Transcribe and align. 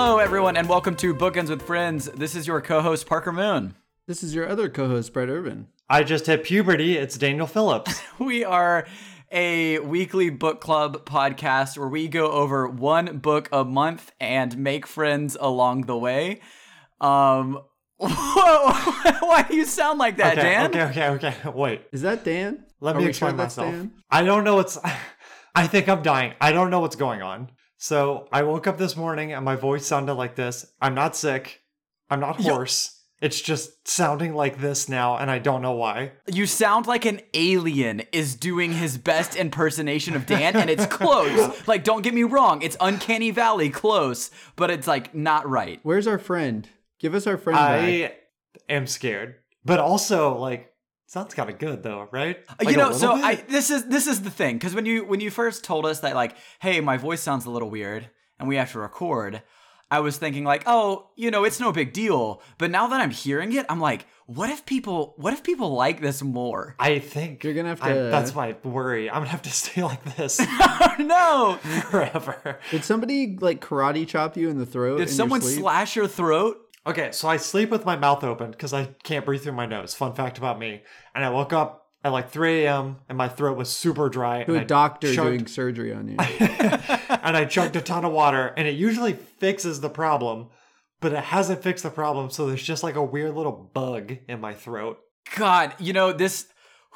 Hello, 0.00 0.18
everyone, 0.18 0.56
and 0.56 0.68
welcome 0.68 0.94
to 0.94 1.12
Bookends 1.12 1.48
with 1.48 1.60
Friends. 1.60 2.04
This 2.04 2.36
is 2.36 2.46
your 2.46 2.60
co-host 2.60 3.08
Parker 3.08 3.32
Moon. 3.32 3.74
This 4.06 4.22
is 4.22 4.32
your 4.32 4.48
other 4.48 4.68
co-host, 4.68 5.12
Brett 5.12 5.28
Irvin. 5.28 5.66
I 5.90 6.04
just 6.04 6.26
hit 6.26 6.44
puberty. 6.44 6.96
It's 6.96 7.18
Daniel 7.18 7.48
Phillips. 7.48 8.00
We 8.20 8.44
are 8.44 8.86
a 9.32 9.80
weekly 9.80 10.30
book 10.30 10.60
club 10.60 11.04
podcast 11.04 11.76
where 11.76 11.88
we 11.88 12.06
go 12.06 12.30
over 12.30 12.68
one 12.68 13.18
book 13.18 13.48
a 13.50 13.64
month 13.64 14.12
and 14.20 14.56
make 14.56 14.86
friends 14.86 15.36
along 15.38 15.86
the 15.86 15.98
way. 15.98 16.42
Um, 17.00 17.58
Whoa, 17.98 18.06
why 19.26 19.46
do 19.50 19.56
you 19.56 19.64
sound 19.64 19.98
like 19.98 20.18
that, 20.18 20.38
okay, 20.38 20.48
Dan? 20.48 20.70
okay, 20.70 21.08
okay, 21.08 21.28
okay. 21.40 21.50
Wait. 21.50 21.82
Is 21.90 22.02
that 22.02 22.22
Dan? 22.22 22.64
Let 22.80 22.94
Are 22.94 23.00
me 23.00 23.06
explain 23.08 23.32
sure 23.32 23.38
myself. 23.38 23.72
Dan? 23.72 23.90
I 24.08 24.22
don't 24.22 24.44
know 24.44 24.54
what's. 24.54 24.78
I 25.56 25.66
think 25.66 25.88
I'm 25.88 26.02
dying. 26.02 26.34
I 26.40 26.52
don't 26.52 26.70
know 26.70 26.78
what's 26.78 26.94
going 26.94 27.20
on. 27.20 27.50
So 27.78 28.28
I 28.32 28.42
woke 28.42 28.66
up 28.66 28.76
this 28.76 28.96
morning 28.96 29.32
and 29.32 29.44
my 29.44 29.54
voice 29.56 29.86
sounded 29.86 30.14
like 30.14 30.34
this. 30.34 30.66
I'm 30.80 30.94
not 30.94 31.16
sick. 31.16 31.62
I'm 32.10 32.20
not 32.20 32.40
Yo- 32.40 32.54
hoarse. 32.54 32.96
It's 33.20 33.40
just 33.40 33.88
sounding 33.88 34.36
like 34.36 34.60
this 34.60 34.88
now, 34.88 35.16
and 35.16 35.28
I 35.28 35.40
don't 35.40 35.60
know 35.60 35.72
why. 35.72 36.12
You 36.32 36.46
sound 36.46 36.86
like 36.86 37.04
an 37.04 37.20
alien 37.34 38.02
is 38.12 38.36
doing 38.36 38.72
his 38.72 38.96
best 38.96 39.34
impersonation 39.34 40.14
of 40.14 40.24
Dan, 40.24 40.54
and 40.54 40.70
it's 40.70 40.86
close. 40.86 41.52
like, 41.66 41.82
don't 41.82 42.02
get 42.02 42.14
me 42.14 42.22
wrong, 42.22 42.62
it's 42.62 42.76
Uncanny 42.80 43.32
Valley 43.32 43.70
close, 43.70 44.30
but 44.54 44.70
it's 44.70 44.86
like 44.86 45.16
not 45.16 45.48
right. 45.48 45.80
Where's 45.82 46.06
our 46.06 46.18
friend? 46.18 46.68
Give 47.00 47.12
us 47.12 47.26
our 47.26 47.36
friend 47.36 47.56
back. 47.56 47.82
I 47.82 48.12
am 48.68 48.86
scared, 48.86 49.34
but 49.64 49.80
also 49.80 50.38
like 50.38 50.72
sounds 51.08 51.34
kind 51.34 51.50
of 51.50 51.58
good 51.58 51.82
though, 51.82 52.08
right? 52.12 52.38
Uh, 52.48 52.54
like 52.60 52.70
you 52.70 52.76
know, 52.76 52.92
so 52.92 53.14
little 53.14 53.24
I 53.26 53.34
this 53.34 53.70
is 53.70 53.86
this 53.86 54.06
is 54.06 54.22
the 54.22 54.30
thing 54.30 54.56
because 54.56 54.74
when 54.74 54.86
you 54.86 55.04
when 55.04 55.20
you 55.20 55.30
first 55.30 55.64
told 55.64 55.84
us 55.86 56.00
that 56.00 56.14
like, 56.14 56.36
hey, 56.60 56.80
my 56.80 56.96
voice 56.96 57.20
sounds 57.20 57.44
a 57.46 57.50
little 57.50 57.70
weird 57.70 58.08
and 58.38 58.48
we 58.48 58.56
have 58.56 58.70
to 58.72 58.78
record, 58.78 59.42
I 59.90 60.00
was 60.00 60.16
thinking 60.18 60.44
like, 60.44 60.62
oh, 60.66 61.08
you 61.16 61.30
know, 61.30 61.44
it's 61.44 61.58
no 61.58 61.72
big 61.72 61.92
deal. 61.92 62.42
But 62.58 62.70
now 62.70 62.86
that 62.88 63.00
I'm 63.00 63.10
hearing 63.10 63.52
it, 63.52 63.64
I'm 63.68 63.80
like, 63.80 64.06
what 64.26 64.50
if 64.50 64.66
people 64.66 65.14
what 65.16 65.32
if 65.32 65.42
people 65.42 65.70
like 65.72 66.00
this 66.02 66.22
more? 66.22 66.76
I 66.78 66.98
think 66.98 67.42
You're 67.42 67.54
gonna 67.54 67.70
have 67.70 67.82
I- 67.82 67.94
to- 67.94 68.00
that's 68.10 68.34
my 68.34 68.54
worry. 68.62 69.08
I'm 69.10 69.16
gonna 69.20 69.28
have 69.30 69.42
to 69.42 69.50
stay 69.62 69.82
like 69.82 70.16
this 70.16 70.38
no! 70.98 71.58
forever. 71.90 72.58
Did 72.70 72.84
somebody 72.84 73.36
like 73.40 73.60
karate 73.62 74.06
chop 74.06 74.36
you 74.36 74.50
in 74.50 74.58
the 74.58 74.66
throat? 74.66 74.98
Did 74.98 75.02
in 75.04 75.08
your 75.08 75.16
someone 75.16 75.40
sleep? 75.40 75.60
slash 75.60 75.96
your 75.96 76.06
throat? 76.06 76.58
Okay, 76.88 77.12
so 77.12 77.28
I 77.28 77.36
sleep 77.36 77.68
with 77.70 77.84
my 77.84 77.96
mouth 77.96 78.24
open 78.24 78.50
because 78.50 78.72
I 78.72 78.86
can't 79.02 79.24
breathe 79.24 79.42
through 79.42 79.52
my 79.52 79.66
nose. 79.66 79.94
Fun 79.94 80.14
fact 80.14 80.38
about 80.38 80.58
me. 80.58 80.82
And 81.14 81.24
I 81.24 81.28
woke 81.30 81.52
up 81.52 81.86
at 82.02 82.12
like 82.12 82.30
3 82.30 82.64
a.m. 82.64 82.96
and 83.08 83.18
my 83.18 83.28
throat 83.28 83.56
was 83.58 83.68
super 83.68 84.08
dry. 84.08 84.44
to 84.44 84.54
a 84.54 84.64
doctor 84.64 85.12
chugged- 85.12 85.28
doing 85.28 85.46
surgery 85.46 85.92
on 85.92 86.08
you? 86.08 86.16
and 86.18 87.36
I 87.36 87.44
chugged 87.44 87.76
a 87.76 87.80
ton 87.80 88.04
of 88.04 88.12
water, 88.12 88.54
and 88.56 88.66
it 88.66 88.76
usually 88.76 89.12
fixes 89.12 89.80
the 89.80 89.90
problem, 89.90 90.48
but 91.00 91.12
it 91.12 91.24
hasn't 91.24 91.62
fixed 91.62 91.84
the 91.84 91.90
problem. 91.90 92.30
So 92.30 92.46
there's 92.46 92.62
just 92.62 92.82
like 92.82 92.94
a 92.96 93.02
weird 93.04 93.34
little 93.34 93.70
bug 93.74 94.16
in 94.28 94.40
my 94.40 94.54
throat. 94.54 94.98
God, 95.36 95.74
you 95.78 95.92
know 95.92 96.12
this. 96.12 96.46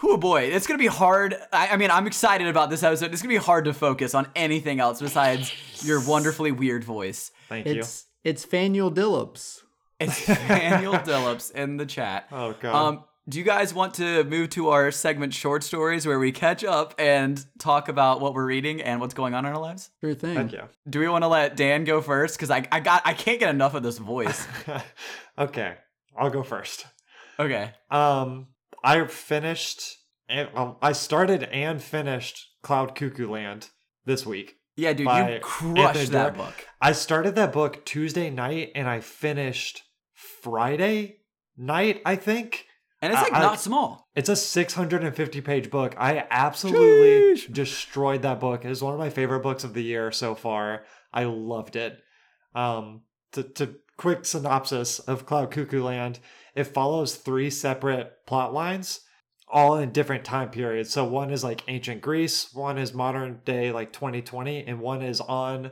Oh 0.03 0.17
boy, 0.17 0.45
it's 0.45 0.67
gonna 0.67 0.79
be 0.79 0.87
hard. 0.87 1.37
I, 1.53 1.69
I 1.69 1.77
mean, 1.77 1.91
I'm 1.91 2.07
excited 2.07 2.47
about 2.47 2.71
this 2.71 2.83
episode. 2.83 3.13
It's 3.13 3.21
gonna 3.23 3.35
be 3.35 3.37
hard 3.37 3.67
to 3.67 3.75
focus 3.75 4.15
on 4.15 4.27
anything 4.35 4.81
else 4.81 5.01
besides 5.01 5.53
your 5.85 6.01
wonderfully 6.05 6.51
weird 6.51 6.83
voice. 6.83 7.31
Thank 7.49 7.67
you. 7.67 7.81
it's 7.81 8.07
it's 8.25 8.47
Faniel 8.47 8.93
Dillups. 8.93 9.62
It's 10.03 10.27
Daniel 10.49 10.95
Dillups 10.95 11.53
in 11.53 11.77
the 11.77 11.87
chat. 11.87 12.29
Oh 12.33 12.55
god. 12.61 12.75
Um, 12.75 13.05
do 13.29 13.39
you 13.39 13.45
guys 13.45 13.73
want 13.73 13.95
to 13.95 14.25
move 14.25 14.51
to 14.51 14.71
our 14.71 14.91
segment 14.91 15.33
short 15.33 15.63
stories 15.63 16.07
where 16.07 16.19
we 16.19 16.33
catch 16.33 16.65
up 16.65 16.95
and 16.99 17.45
talk 17.59 17.89
about 17.89 18.21
what 18.21 18.35
we're 18.35 18.45
reading 18.45 18.83
and 18.83 19.01
what's 19.01 19.15
going 19.15 19.33
on 19.33 19.47
in 19.47 19.53
our 19.53 19.61
lives? 19.61 19.91
Sure 20.01 20.15
thing. 20.15 20.35
Thank 20.35 20.53
you. 20.53 20.63
Do 20.91 20.99
we 20.99 21.09
want 21.09 21.23
to 21.23 21.29
let 21.29 21.57
Dan 21.57 21.85
go 21.85 22.01
first? 22.01 22.37
Because 22.37 22.51
I, 22.51 22.67
I 22.73 22.81
got 22.81 23.03
I 23.05 23.15
can't 23.15 23.39
get 23.39 23.51
enough 23.51 23.75
of 23.75 23.85
this 23.85 23.99
voice. 23.99 24.47
okay, 25.39 25.77
I'll 26.17 26.31
go 26.31 26.43
first. 26.43 26.87
Okay. 27.39 27.71
Um, 27.91 28.49
I 28.83 29.07
finished. 29.07 29.99
And, 30.29 30.49
um, 30.55 30.77
I 30.81 30.93
started 30.93 31.43
and 31.45 31.83
finished 31.83 32.49
Cloud 32.63 32.95
Cuckoo 32.95 33.29
Land 33.31 33.69
this 34.05 34.25
week. 34.25 34.57
Yeah, 34.77 34.95
dude, 34.95 35.07
By 35.07 35.35
you 35.35 35.41
crushed 35.41 35.79
Anthony 35.79 36.05
that 36.07 36.35
Doerr. 36.35 36.47
book. 36.47 36.67
I 36.81 36.93
started 36.93 37.35
that 37.35 37.53
book 37.53 37.85
Tuesday 37.85 38.31
night 38.31 38.73
and 38.75 38.89
I 38.89 39.01
finished 39.01 39.83
Friday 40.43 41.19
night, 41.57 42.03
I 42.05 42.17
think. 42.17 42.67
And 43.01 43.13
it's 43.13 43.23
like 43.23 43.33
I- 43.33 43.41
not 43.41 43.61
small. 43.61 44.09
It's 44.15 44.29
a 44.29 44.37
650 44.37 45.41
page 45.41 45.71
book. 45.71 45.95
I 45.99 46.25
absolutely 46.31 47.35
Sheesh. 47.37 47.53
destroyed 47.53 48.23
that 48.23 48.41
book. 48.41 48.65
It 48.65 48.71
is 48.71 48.83
one 48.83 48.93
of 48.93 48.99
my 49.01 49.11
favorite 49.11 49.41
books 49.43 49.65
of 49.65 49.75
the 49.75 49.83
year 49.83 50.13
so 50.13 50.35
far. 50.35 50.85
I 51.13 51.25
loved 51.25 51.77
it. 51.77 51.99
Um, 52.55 53.03
to, 53.33 53.43
to 53.43 53.77
quick 53.97 54.25
synopsis 54.25 54.99
of 55.01 55.27
Cloud 55.27 55.51
Cuckoo 55.51 55.83
Land, 55.83 56.19
it 56.55 56.65
follows 56.65 57.15
three 57.17 57.51
separate 57.51 58.13
plot 58.27 58.53
lines, 58.53 59.01
all 59.49 59.77
in 59.77 59.91
different 59.91 60.25
time 60.25 60.51
periods. 60.51 60.91
So 60.91 61.05
one 61.05 61.31
is 61.31 61.43
like 61.43 61.65
ancient 61.69 62.03
Greece, 62.03 62.53
one 62.53 62.79
is 62.79 62.93
modern 62.95 63.41
day 63.45 63.73
like 63.73 63.93
2020, 63.93 64.67
and 64.67 64.81
one 64.81 65.03
is 65.03 65.21
on 65.21 65.71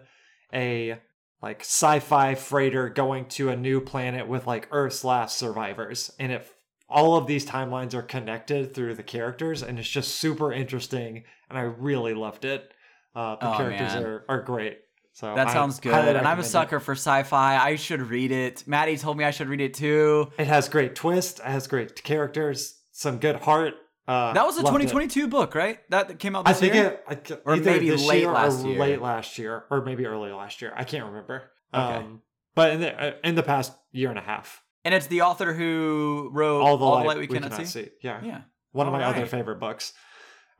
a 0.53 0.99
like 1.43 1.61
sci-fi 1.61 2.35
freighter 2.35 2.89
going 2.89 3.25
to 3.27 3.49
a 3.49 3.57
new 3.57 3.81
planet 3.81 4.29
with 4.29 4.47
like 4.47 4.69
Earth's 4.71 5.05
last 5.05 5.37
survivors, 5.39 6.11
and 6.19 6.33
it 6.33 6.47
all 6.89 7.17
of 7.17 7.27
these 7.27 7.47
timelines 7.47 7.95
are 7.95 8.03
connected 8.03 8.75
through 8.75 8.95
the 8.95 9.03
characters, 9.03 9.63
and 9.63 9.79
it's 9.79 9.89
just 9.89 10.15
super 10.17 10.53
interesting, 10.53 11.25
and 11.49 11.59
I 11.59 11.63
really 11.63 12.15
loved 12.15 12.45
it. 12.45 12.73
Uh, 13.15 13.37
the 13.37 13.49
Oh, 13.53 13.57
characters 13.57 13.95
man. 13.95 14.03
are 14.05 14.25
are 14.29 14.43
great. 14.43 14.79
So 15.13 15.35
That 15.35 15.49
I 15.49 15.53
sounds 15.53 15.81
good. 15.81 15.93
And 15.93 16.01
I'm 16.01 16.09
a 16.09 16.15
recommend 16.17 16.41
it. 16.41 16.45
sucker 16.49 16.81
for 16.81 16.93
sci-fi. 16.93 17.57
I 17.59 17.77
should 17.77 18.01
read 18.03 18.31
it. 18.31 18.65
Maddie 18.67 18.97
told 18.97 19.17
me 19.19 19.25
I 19.25 19.33
should 19.33 19.49
read 19.49 19.61
it 19.61 19.75
too. 19.75 20.31
It 20.39 20.47
has 20.47 20.69
great 20.69 20.95
twist. 20.95 21.41
It 21.41 21.47
has 21.47 21.67
great 21.67 22.03
characters. 22.05 22.77
Some 22.93 23.19
good 23.19 23.37
heart. 23.37 23.75
Uh, 24.11 24.33
That 24.33 24.45
was 24.45 24.57
a 24.57 24.63
loved 24.63 24.77
it. 24.83 24.89
2022 24.91 25.29
book, 25.29 25.55
right? 25.55 25.79
That 25.91 26.19
came 26.19 26.35
out 26.35 26.49
I 26.49 26.53
think 26.53 26.75
year. 26.75 27.01
it, 27.09 27.33
I, 27.33 27.39
Or 27.45 27.57
maybe 27.57 27.91
late 27.97 28.23
year 28.23 28.33
last 28.33 28.65
year. 28.67 28.79
late 28.79 29.01
last 29.01 29.39
year, 29.39 29.65
or 29.71 29.83
maybe 29.85 30.05
early 30.07 30.33
last 30.33 30.61
year. 30.61 30.73
I 30.77 30.85
can't 30.85 31.05
remember. 31.07 31.45
Okay. 31.73 31.83
Um, 31.97 32.23
but 32.55 32.73
in 32.73 32.81
the 32.81 32.91
uh, 33.03 33.13
in 33.23 33.35
the 33.37 33.43
past 33.45 33.73
year 33.93 34.11
and 34.11 34.19
a 34.19 34.23
half, 34.23 34.63
and 34.85 34.93
it's 34.95 35.07
the 35.07 35.21
author 35.23 35.53
who 35.55 36.31
wrote 36.33 36.61
all 36.63 36.77
the, 36.77 36.85
light, 36.85 37.07
light 37.07 37.19
we 37.19 37.27
cannot, 37.29 37.67
see. 37.67 37.89
Yeah, 38.03 38.21
Yeah. 38.25 38.41
one 38.73 38.87
of 38.89 38.93
my 38.93 39.05
other 39.05 39.27
favorite 39.27 39.61
books. 39.61 39.93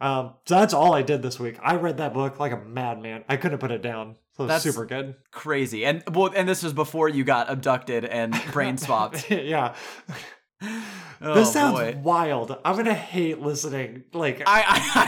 Um, 0.01 0.35
so 0.47 0.55
that's 0.55 0.73
all 0.73 0.95
I 0.95 1.03
did 1.03 1.21
this 1.21 1.39
week. 1.41 1.59
I 1.63 1.75
read 1.77 1.99
that 1.99 2.15
book 2.15 2.39
like 2.41 2.53
a 2.53 2.57
madman. 2.57 3.25
I 3.29 3.37
couldn't 3.37 3.59
put 3.59 3.71
it 3.71 3.83
down. 3.83 4.17
So 4.37 4.47
That's- 4.47 4.63
super 4.63 4.87
good. 4.87 5.17
Crazy. 5.31 5.85
And 5.85 6.03
well, 6.11 6.33
and 6.35 6.49
this 6.49 6.63
was 6.63 6.73
before 6.73 7.09
you 7.11 7.23
got 7.25 7.51
abducted 7.51 8.05
and 8.07 8.33
brain 8.53 8.79
swapped. 8.85 9.31
yeah, 9.31 9.75
Oh, 10.63 11.35
this 11.35 11.53
sounds 11.53 11.79
boy. 11.79 11.99
wild. 12.03 12.57
I'm 12.65 12.77
gonna 12.77 12.95
hate 12.95 13.41
listening. 13.41 14.05
Like 14.13 14.43
I, 14.47 14.63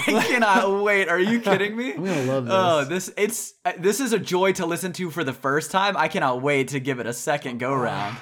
I 0.09 0.17
I 0.19 0.23
cannot 0.25 0.83
wait. 0.83 1.09
Are 1.09 1.19
you 1.19 1.41
kidding 1.41 1.77
me? 1.77 1.93
I'm 1.95 2.05
gonna 2.05 2.23
love 2.25 2.45
this. 2.47 2.55
Oh, 2.55 2.85
this 2.85 3.13
it's 3.17 3.55
uh, 3.65 3.73
this 3.79 4.01
is 4.01 4.13
a 4.13 4.19
joy 4.19 4.53
to 4.53 4.67
listen 4.67 4.93
to 4.95 5.11
for 5.11 5.25
the 5.25 5.33
first 5.33 5.71
time. 5.71 5.97
I 5.97 6.09
cannot 6.09 6.43
wait 6.43 6.69
to 6.69 6.81
give 6.81 7.01
it 7.01 7.07
a 7.07 7.13
second 7.13 7.59
go 7.59 7.75
round. 7.75 8.17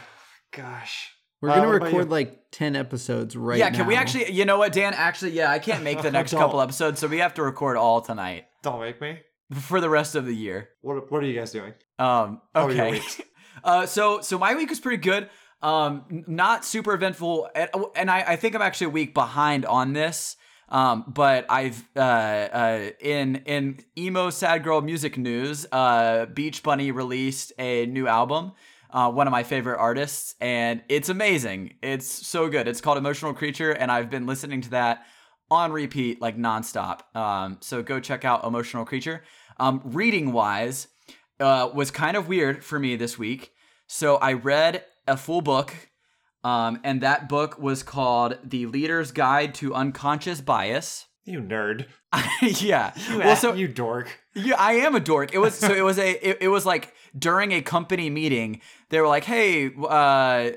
gosh, 0.52 1.10
We're 1.40 1.50
Uh, 1.50 1.54
gonna 1.56 1.66
what 1.68 1.76
about 1.76 1.86
record 1.86 2.10
like 2.10 2.50
ten 2.52 2.76
episodes 2.76 3.36
right 3.36 3.58
yeah, 3.58 3.68
now. 3.70 3.78
can 3.78 3.86
we 3.86 3.96
actually? 3.96 4.30
You 4.32 4.44
know 4.44 4.58
what, 4.58 4.72
Dan? 4.72 4.94
Actually, 4.94 5.32
yeah, 5.32 5.50
I 5.50 5.58
can't 5.58 5.82
make 5.84 6.02
the 6.02 6.10
next 6.18 6.32
couple 6.32 6.60
episodes, 6.60 7.00
so 7.00 7.06
we 7.08 7.18
have 7.18 7.34
to 7.34 7.42
record 7.42 7.76
all 7.76 8.00
tonight 8.00 8.44
don't 8.62 8.80
make 8.80 9.00
me. 9.00 9.18
for 9.54 9.80
the 9.80 9.88
rest 9.90 10.14
of 10.14 10.26
the 10.26 10.34
year. 10.34 10.68
What 10.82 11.10
What 11.10 11.22
are 11.22 11.26
you 11.26 11.38
guys 11.38 11.50
doing? 11.52 11.74
Um, 11.98 12.40
How 12.54 12.66
are 12.66 12.72
your 12.72 12.86
okay. 12.86 13.00
uh, 13.64 13.86
so 13.86 14.20
so 14.20 14.38
my 14.38 14.54
week 14.54 14.70
was 14.70 14.80
pretty 14.80 15.02
good. 15.02 15.28
Um, 15.62 16.24
not 16.26 16.64
super 16.64 16.94
eventful, 16.94 17.48
and, 17.54 17.70
and 17.94 18.10
I, 18.10 18.24
I 18.28 18.36
think 18.36 18.54
I'm 18.54 18.62
actually 18.62 18.86
a 18.86 18.90
week 18.90 19.14
behind 19.14 19.66
on 19.66 19.92
this. 19.92 20.36
Um, 20.70 21.04
but 21.08 21.46
I've 21.50 21.82
uh, 21.96 22.00
uh, 22.00 22.90
in 23.00 23.36
in 23.44 23.80
emo 23.98 24.30
sad 24.30 24.62
girl 24.62 24.80
music 24.80 25.18
news, 25.18 25.66
uh, 25.72 26.26
Beach 26.26 26.62
Bunny 26.62 26.92
released 26.92 27.52
a 27.58 27.86
new 27.86 28.06
album. 28.06 28.52
Uh, 28.92 29.10
one 29.10 29.26
of 29.26 29.30
my 29.30 29.42
favorite 29.42 29.78
artists, 29.78 30.34
and 30.40 30.82
it's 30.88 31.08
amazing. 31.08 31.74
It's 31.82 32.06
so 32.06 32.48
good. 32.48 32.66
It's 32.66 32.80
called 32.80 32.98
Emotional 32.98 33.34
Creature, 33.34 33.72
and 33.72 33.90
I've 33.90 34.10
been 34.10 34.26
listening 34.26 34.62
to 34.62 34.70
that 34.70 35.06
on 35.50 35.72
repeat 35.72 36.20
like 36.20 36.36
nonstop. 36.36 37.14
Um, 37.14 37.58
so 37.60 37.82
go 37.82 38.00
check 38.00 38.24
out 38.24 38.44
Emotional 38.44 38.84
Creature. 38.84 39.22
Um, 39.58 39.80
reading 39.84 40.32
wise, 40.32 40.88
uh, 41.38 41.68
was 41.72 41.90
kind 41.90 42.16
of 42.16 42.28
weird 42.28 42.64
for 42.64 42.78
me 42.78 42.96
this 42.96 43.18
week. 43.18 43.52
So 43.86 44.16
I 44.16 44.34
read 44.34 44.84
a 45.10 45.16
full 45.16 45.40
book, 45.42 45.74
um, 46.44 46.80
and 46.84 47.00
that 47.02 47.28
book 47.28 47.58
was 47.58 47.82
called 47.82 48.38
The 48.44 48.66
Leader's 48.66 49.12
Guide 49.12 49.54
to 49.56 49.74
Unconscious 49.74 50.40
Bias. 50.40 51.06
You 51.24 51.40
nerd. 51.40 51.86
yeah. 52.42 52.92
You, 53.10 53.18
well, 53.18 53.36
so 53.36 53.52
you 53.54 53.68
dork. 53.68 54.18
yeah, 54.34 54.56
I 54.58 54.72
am 54.72 54.94
a 54.94 55.00
dork. 55.00 55.34
It 55.34 55.38
was 55.38 55.54
so 55.54 55.72
it 55.72 55.82
was 55.82 55.98
a 55.98 56.28
it, 56.28 56.38
it 56.42 56.48
was 56.48 56.64
like 56.66 56.94
during 57.16 57.52
a 57.52 57.60
company 57.62 58.08
meeting, 58.10 58.60
they 58.88 59.00
were 59.00 59.06
like, 59.06 59.24
"Hey, 59.24 59.70
uh 59.76 60.50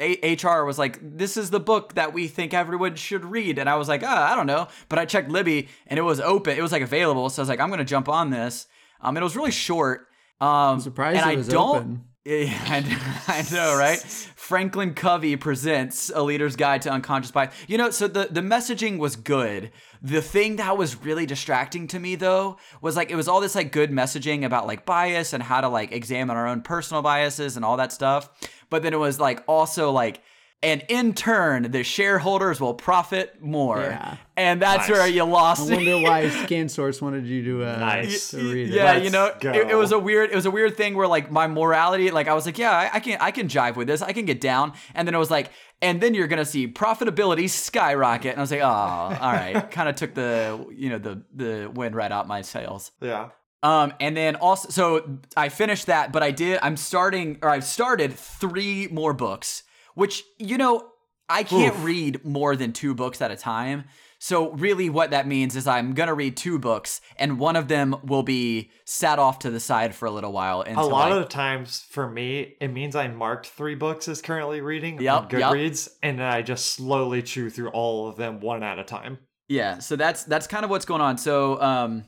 a- 0.00 0.34
HR 0.36 0.64
was 0.64 0.78
like, 0.78 0.98
"This 1.02 1.36
is 1.36 1.50
the 1.50 1.60
book 1.60 1.94
that 1.94 2.12
we 2.12 2.28
think 2.28 2.54
everyone 2.54 2.94
should 2.96 3.24
read," 3.24 3.58
and 3.58 3.68
I 3.68 3.76
was 3.76 3.88
like, 3.88 4.02
"Ah, 4.04 4.32
I 4.32 4.36
don't 4.36 4.46
know," 4.46 4.68
but 4.88 4.98
I 4.98 5.04
checked 5.04 5.30
Libby 5.30 5.68
and 5.86 5.98
it 5.98 6.02
was 6.02 6.20
open. 6.20 6.56
It 6.56 6.62
was 6.62 6.72
like 6.72 6.82
available, 6.82 7.28
so 7.30 7.40
I 7.40 7.42
was 7.42 7.48
like, 7.48 7.60
"I'm 7.60 7.70
gonna 7.70 7.84
jump 7.84 8.08
on 8.08 8.30
this." 8.30 8.66
Um, 9.00 9.16
it 9.16 9.22
was 9.22 9.36
really 9.36 9.50
short, 9.52 10.06
Um, 10.40 10.48
I'm 10.48 10.80
surprised 10.80 11.20
and 11.20 11.30
it 11.40 11.46
I 11.46 11.48
don't. 11.48 11.76
open. 11.76 12.04
Yeah, 12.28 12.62
I 12.66 12.80
know, 12.80 12.98
I 13.26 13.44
know, 13.50 13.78
right? 13.78 13.98
Franklin 14.36 14.92
Covey 14.92 15.34
presents 15.36 16.10
A 16.14 16.22
Leader's 16.22 16.56
Guide 16.56 16.82
to 16.82 16.90
Unconscious 16.90 17.30
Bias. 17.30 17.54
You 17.66 17.78
know, 17.78 17.88
so 17.88 18.06
the, 18.06 18.28
the 18.30 18.42
messaging 18.42 18.98
was 18.98 19.16
good. 19.16 19.70
The 20.02 20.20
thing 20.20 20.56
that 20.56 20.76
was 20.76 21.02
really 21.02 21.24
distracting 21.24 21.86
to 21.86 21.98
me, 21.98 22.16
though, 22.16 22.58
was 22.82 22.96
like 22.96 23.10
it 23.10 23.16
was 23.16 23.28
all 23.28 23.40
this 23.40 23.54
like 23.54 23.72
good 23.72 23.90
messaging 23.90 24.44
about 24.44 24.66
like 24.66 24.84
bias 24.84 25.32
and 25.32 25.42
how 25.42 25.62
to 25.62 25.70
like 25.70 25.90
examine 25.90 26.36
our 26.36 26.46
own 26.46 26.60
personal 26.60 27.00
biases 27.00 27.56
and 27.56 27.64
all 27.64 27.78
that 27.78 27.92
stuff. 27.92 28.28
But 28.68 28.82
then 28.82 28.92
it 28.92 28.98
was 28.98 29.18
like 29.18 29.42
also 29.46 29.90
like, 29.90 30.20
and 30.62 30.84
in 30.88 31.14
turn, 31.14 31.70
the 31.70 31.84
shareholders 31.84 32.60
will 32.60 32.74
profit 32.74 33.40
more. 33.40 33.78
Yeah. 33.80 34.16
And 34.36 34.60
that's 34.60 34.88
Nice. 34.88 34.90
where 34.98 35.06
you 35.06 35.24
lost 35.24 35.70
I 35.70 35.74
wonder 35.74 35.98
why 36.02 36.24
ScanSource 36.24 37.00
wanted 37.00 37.26
you 37.26 37.44
to, 37.44 37.64
uh, 37.64 37.76
Nice. 37.78 38.30
to 38.30 38.36
read 38.38 38.68
it. 38.68 38.74
yeah, 38.74 38.94
you 38.96 39.10
Let's 39.10 39.42
know, 39.44 39.50
it, 39.52 39.70
it 39.70 39.74
was 39.76 39.92
a 39.92 39.98
weird, 39.98 40.30
it 40.30 40.34
was 40.34 40.46
a 40.46 40.50
weird 40.50 40.76
thing 40.76 40.96
where 40.96 41.06
like 41.06 41.30
my 41.30 41.46
morality, 41.46 42.10
like 42.10 42.26
I 42.28 42.34
was 42.34 42.44
like, 42.46 42.58
yeah, 42.58 42.72
I, 42.72 42.90
I 42.94 43.00
can, 43.00 43.18
I 43.20 43.30
can 43.30 43.48
jive 43.48 43.76
with 43.76 43.86
this, 43.86 44.02
I 44.02 44.12
can 44.12 44.24
get 44.24 44.40
down, 44.40 44.72
and 44.94 45.06
then 45.06 45.14
it 45.14 45.18
was 45.18 45.30
like, 45.30 45.50
and 45.80 46.00
then 46.00 46.14
you're 46.14 46.26
gonna 46.26 46.44
see 46.44 46.66
profitability 46.66 47.48
skyrocket, 47.48 48.32
and 48.32 48.38
I 48.38 48.42
was 48.42 48.50
like, 48.50 48.60
oh, 48.60 48.66
all 48.66 49.32
right, 49.32 49.70
kind 49.70 49.88
of 49.88 49.94
took 49.94 50.14
the, 50.14 50.66
you 50.76 50.88
know, 50.90 50.98
the 50.98 51.22
the 51.34 51.70
wind 51.72 51.94
right 51.94 52.10
out 52.10 52.26
my 52.26 52.42
sails. 52.42 52.90
Yeah. 53.00 53.28
Um, 53.62 53.92
and 53.98 54.16
then 54.16 54.36
also, 54.36 54.68
so 54.70 55.18
I 55.36 55.48
finished 55.48 55.86
that, 55.86 56.12
but 56.12 56.22
I 56.22 56.30
did, 56.30 56.60
I'm 56.62 56.76
starting, 56.76 57.38
or 57.42 57.48
I've 57.50 57.64
started 57.64 58.12
three 58.12 58.86
more 58.88 59.12
books, 59.12 59.64
which, 59.98 60.22
you 60.38 60.56
know, 60.56 60.88
I 61.28 61.42
can't 61.42 61.74
Oof. 61.74 61.84
read 61.84 62.24
more 62.24 62.54
than 62.54 62.72
two 62.72 62.94
books 62.94 63.20
at 63.20 63.32
a 63.32 63.36
time. 63.36 63.84
So 64.20 64.52
really 64.52 64.88
what 64.88 65.10
that 65.10 65.26
means 65.26 65.56
is 65.56 65.66
I'm 65.66 65.92
going 65.92 66.06
to 66.06 66.14
read 66.14 66.36
two 66.36 66.58
books 66.58 67.00
and 67.16 67.38
one 67.40 67.56
of 67.56 67.66
them 67.66 67.96
will 68.04 68.22
be 68.22 68.70
sat 68.84 69.18
off 69.18 69.40
to 69.40 69.50
the 69.50 69.58
side 69.58 69.96
for 69.96 70.06
a 70.06 70.10
little 70.12 70.32
while. 70.32 70.62
And 70.62 70.78
A 70.78 70.82
lot 70.82 71.10
I, 71.10 71.16
of 71.16 71.22
the 71.22 71.28
times 71.28 71.84
for 71.90 72.08
me, 72.08 72.54
it 72.60 72.68
means 72.68 72.94
I 72.94 73.08
marked 73.08 73.48
three 73.48 73.74
books 73.74 74.06
as 74.06 74.22
currently 74.22 74.60
reading 74.60 75.00
Yep, 75.00 75.14
on 75.14 75.28
yep. 75.30 75.50
Goodreads, 75.52 75.88
and 76.00 76.20
then 76.20 76.26
I 76.26 76.42
just 76.42 76.66
slowly 76.66 77.20
chew 77.20 77.50
through 77.50 77.70
all 77.70 78.08
of 78.08 78.16
them 78.16 78.40
one 78.40 78.62
at 78.62 78.78
a 78.78 78.84
time. 78.84 79.18
Yeah, 79.48 79.78
so 79.78 79.96
that's 79.96 80.24
that's 80.24 80.46
kind 80.46 80.64
of 80.64 80.70
what's 80.70 80.84
going 80.84 81.00
on. 81.00 81.18
So 81.18 81.60
um 81.60 82.04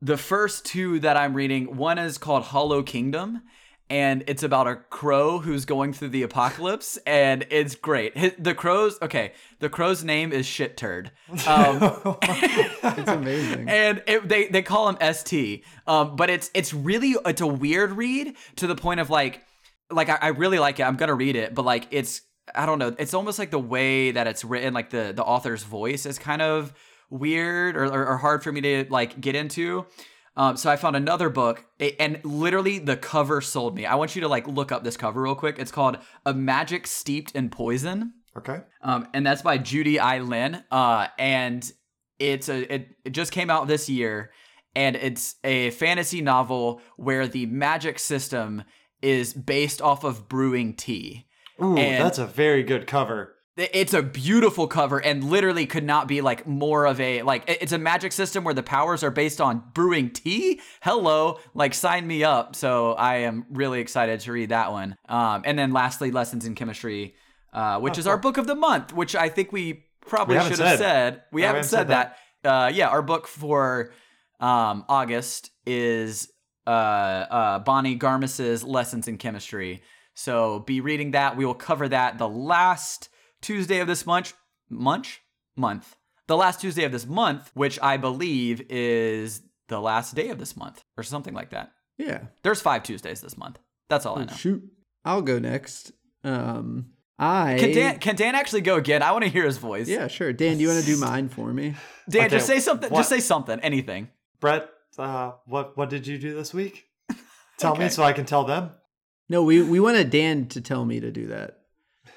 the 0.00 0.16
first 0.16 0.64
two 0.64 1.00
that 1.00 1.16
I'm 1.16 1.34
reading, 1.34 1.76
one 1.76 1.98
is 1.98 2.16
called 2.18 2.44
Hollow 2.44 2.82
Kingdom 2.82 3.42
and 3.90 4.24
it's 4.26 4.42
about 4.42 4.66
a 4.66 4.76
crow 4.76 5.38
who's 5.38 5.64
going 5.64 5.92
through 5.92 6.08
the 6.08 6.22
apocalypse 6.22 6.96
and 7.06 7.46
it's 7.50 7.74
great. 7.74 8.14
The 8.42 8.54
crow's 8.54 8.98
okay, 9.02 9.32
the 9.60 9.68
crow's 9.68 10.02
name 10.02 10.32
is 10.32 10.46
Shit 10.46 10.76
Turd. 10.76 11.10
Um 11.46 12.16
It's 12.22 13.10
amazing. 13.10 13.68
and 13.68 14.02
it, 14.06 14.28
they 14.28 14.48
they 14.48 14.62
call 14.62 14.88
him 14.88 15.14
ST. 15.14 15.64
Um, 15.86 16.16
but 16.16 16.30
it's 16.30 16.50
it's 16.54 16.72
really 16.72 17.14
it's 17.26 17.40
a 17.40 17.46
weird 17.46 17.92
read 17.92 18.36
to 18.56 18.66
the 18.66 18.74
point 18.76 19.00
of 19.00 19.10
like 19.10 19.42
like 19.90 20.08
I, 20.08 20.18
I 20.20 20.28
really 20.28 20.58
like 20.58 20.80
it. 20.80 20.84
I'm 20.84 20.96
gonna 20.96 21.14
read 21.14 21.36
it, 21.36 21.54
but 21.54 21.64
like 21.64 21.86
it's 21.90 22.22
I 22.54 22.66
don't 22.66 22.78
know. 22.78 22.94
It's 22.98 23.14
almost 23.14 23.38
like 23.38 23.50
the 23.50 23.58
way 23.58 24.10
that 24.10 24.26
it's 24.26 24.44
written, 24.44 24.74
like 24.74 24.90
the 24.90 25.12
the 25.14 25.24
author's 25.24 25.62
voice 25.62 26.06
is 26.06 26.18
kind 26.18 26.42
of 26.42 26.72
weird 27.10 27.76
or, 27.76 27.84
or, 27.84 28.06
or 28.06 28.16
hard 28.16 28.42
for 28.42 28.50
me 28.50 28.60
to 28.62 28.86
like 28.90 29.20
get 29.20 29.34
into. 29.34 29.86
Um, 30.36 30.56
so 30.56 30.68
I 30.70 30.76
found 30.76 30.96
another 30.96 31.30
book, 31.30 31.64
and 32.00 32.20
literally 32.24 32.78
the 32.80 32.96
cover 32.96 33.40
sold 33.40 33.76
me. 33.76 33.86
I 33.86 33.94
want 33.94 34.16
you 34.16 34.22
to 34.22 34.28
like 34.28 34.48
look 34.48 34.72
up 34.72 34.82
this 34.82 34.96
cover 34.96 35.22
real 35.22 35.34
quick. 35.36 35.58
It's 35.58 35.70
called 35.70 35.98
"A 36.26 36.34
Magic 36.34 36.86
Steeped 36.86 37.32
in 37.32 37.50
Poison." 37.50 38.14
Okay. 38.36 38.62
um, 38.82 39.06
and 39.14 39.24
that's 39.24 39.42
by 39.42 39.58
Judy 39.58 40.00
I. 40.00 40.18
Lin. 40.18 40.64
Uh, 40.70 41.06
and 41.20 41.70
it's 42.18 42.48
a 42.48 42.74
it, 42.74 42.88
it 43.04 43.10
just 43.10 43.30
came 43.30 43.48
out 43.48 43.68
this 43.68 43.88
year, 43.88 44.32
and 44.74 44.96
it's 44.96 45.36
a 45.44 45.70
fantasy 45.70 46.20
novel 46.20 46.80
where 46.96 47.28
the 47.28 47.46
magic 47.46 48.00
system 48.00 48.64
is 49.02 49.34
based 49.34 49.80
off 49.80 50.02
of 50.02 50.28
brewing 50.28 50.74
tea. 50.74 51.26
Ooh, 51.62 51.76
And- 51.76 52.04
that's 52.04 52.18
a 52.18 52.26
very 52.26 52.64
good 52.64 52.88
cover. 52.88 53.33
It's 53.56 53.94
a 53.94 54.02
beautiful 54.02 54.66
cover 54.66 54.98
and 54.98 55.22
literally 55.22 55.64
could 55.66 55.84
not 55.84 56.08
be 56.08 56.20
like 56.20 56.44
more 56.44 56.86
of 56.86 57.00
a 57.00 57.22
like 57.22 57.44
it's 57.46 57.70
a 57.70 57.78
magic 57.78 58.10
system 58.10 58.42
where 58.42 58.52
the 58.54 58.64
powers 58.64 59.04
are 59.04 59.12
based 59.12 59.40
on 59.40 59.62
brewing 59.72 60.10
tea. 60.10 60.60
Hello, 60.82 61.38
like 61.54 61.72
sign 61.72 62.04
me 62.04 62.24
up. 62.24 62.56
So 62.56 62.94
I 62.94 63.18
am 63.18 63.46
really 63.50 63.78
excited 63.78 64.18
to 64.20 64.32
read 64.32 64.48
that 64.48 64.72
one. 64.72 64.96
Um, 65.08 65.42
and 65.44 65.56
then 65.56 65.72
lastly, 65.72 66.10
lessons 66.10 66.46
in 66.46 66.56
chemistry, 66.56 67.14
uh, 67.52 67.78
which 67.78 67.96
Oh, 67.96 68.00
is 68.00 68.06
our 68.08 68.18
book 68.18 68.38
of 68.38 68.48
the 68.48 68.56
month, 68.56 68.92
which 68.92 69.14
I 69.14 69.28
think 69.28 69.52
we 69.52 69.84
probably 70.04 70.36
We 70.36 70.42
should 70.42 70.58
have 70.58 70.58
said. 70.58 70.78
said. 70.78 71.22
We 71.30 71.42
Yeah, 71.42 71.46
haven't 71.48 71.64
said 71.64 71.88
that. 71.88 72.16
Uh, 72.42 72.72
yeah, 72.74 72.88
our 72.88 73.02
book 73.02 73.28
for 73.28 73.92
um, 74.40 74.84
August 74.88 75.50
is 75.64 76.28
uh, 76.66 76.70
uh, 76.70 77.58
Bonnie 77.60 77.94
Garmus's 77.94 78.64
Lessons 78.64 79.06
in 79.06 79.16
Chemistry. 79.16 79.82
So 80.14 80.58
be 80.58 80.80
reading 80.80 81.12
that. 81.12 81.36
We 81.36 81.44
will 81.44 81.54
cover 81.54 81.88
that 81.88 82.18
the 82.18 82.28
last 82.28 83.10
Tuesday 83.44 83.80
of 83.80 83.86
this 83.86 84.06
month. 84.06 84.32
Munch? 84.70 85.20
Month. 85.56 85.96
The 86.26 86.36
last 86.36 86.60
Tuesday 86.60 86.84
of 86.84 86.92
this 86.92 87.06
month, 87.06 87.50
which 87.54 87.78
I 87.82 87.96
believe 87.98 88.62
is 88.70 89.42
the 89.68 89.80
last 89.80 90.14
day 90.14 90.30
of 90.30 90.38
this 90.38 90.56
month 90.56 90.82
or 90.96 91.02
something 91.02 91.34
like 91.34 91.50
that. 91.50 91.72
Yeah. 91.98 92.22
There's 92.42 92.60
five 92.60 92.82
Tuesdays 92.82 93.20
this 93.20 93.36
month. 93.36 93.58
That's 93.90 94.06
all 94.06 94.18
I 94.18 94.22
Oh, 94.22 94.24
know. 94.24 94.32
shoot. 94.32 94.62
I'll 95.04 95.22
go 95.22 95.38
next. 95.38 95.92
Um, 96.24 96.86
I. 97.18 97.56
Can 97.60 97.72
Dan, 97.72 97.98
can 97.98 98.16
Dan 98.16 98.34
actually 98.34 98.62
go 98.62 98.76
again? 98.76 99.02
I 99.02 99.12
want 99.12 99.24
to 99.24 99.30
hear 99.30 99.44
his 99.44 99.58
voice. 99.58 99.86
Yeah, 99.86 100.08
sure. 100.08 100.32
Dan, 100.32 100.56
do 100.56 100.62
you 100.62 100.68
want 100.68 100.80
to 100.80 100.86
do 100.86 100.96
mine 101.10 101.28
for 101.28 101.52
me? 101.52 101.74
Dan, 102.08 102.22
Okay, 102.26 102.36
just 102.36 102.46
say 102.46 102.58
something. 102.60 102.90
what- 102.90 103.00
Just 103.00 103.10
say 103.10 103.20
something. 103.20 103.60
Anything. 103.60 104.08
Brett, 104.40 104.68
uh, 104.98 105.32
what 105.46 105.76
what 105.76 105.90
did 105.90 106.06
you 106.06 106.16
do 106.18 106.34
this 106.34 106.52
week? 106.54 106.86
Tell 107.58 107.72
Okay. 107.74 107.84
me 107.84 107.88
so 107.90 108.02
I 108.02 108.12
can 108.14 108.24
tell 108.24 108.44
them. 108.44 108.70
No, 109.28 109.42
we 109.42 109.62
we 109.62 109.78
wanted 109.80 110.10
Dan 110.10 110.48
to 110.48 110.60
tell 110.60 110.84
me 110.84 111.00
to 111.00 111.10
do 111.10 111.26
that. 111.28 111.58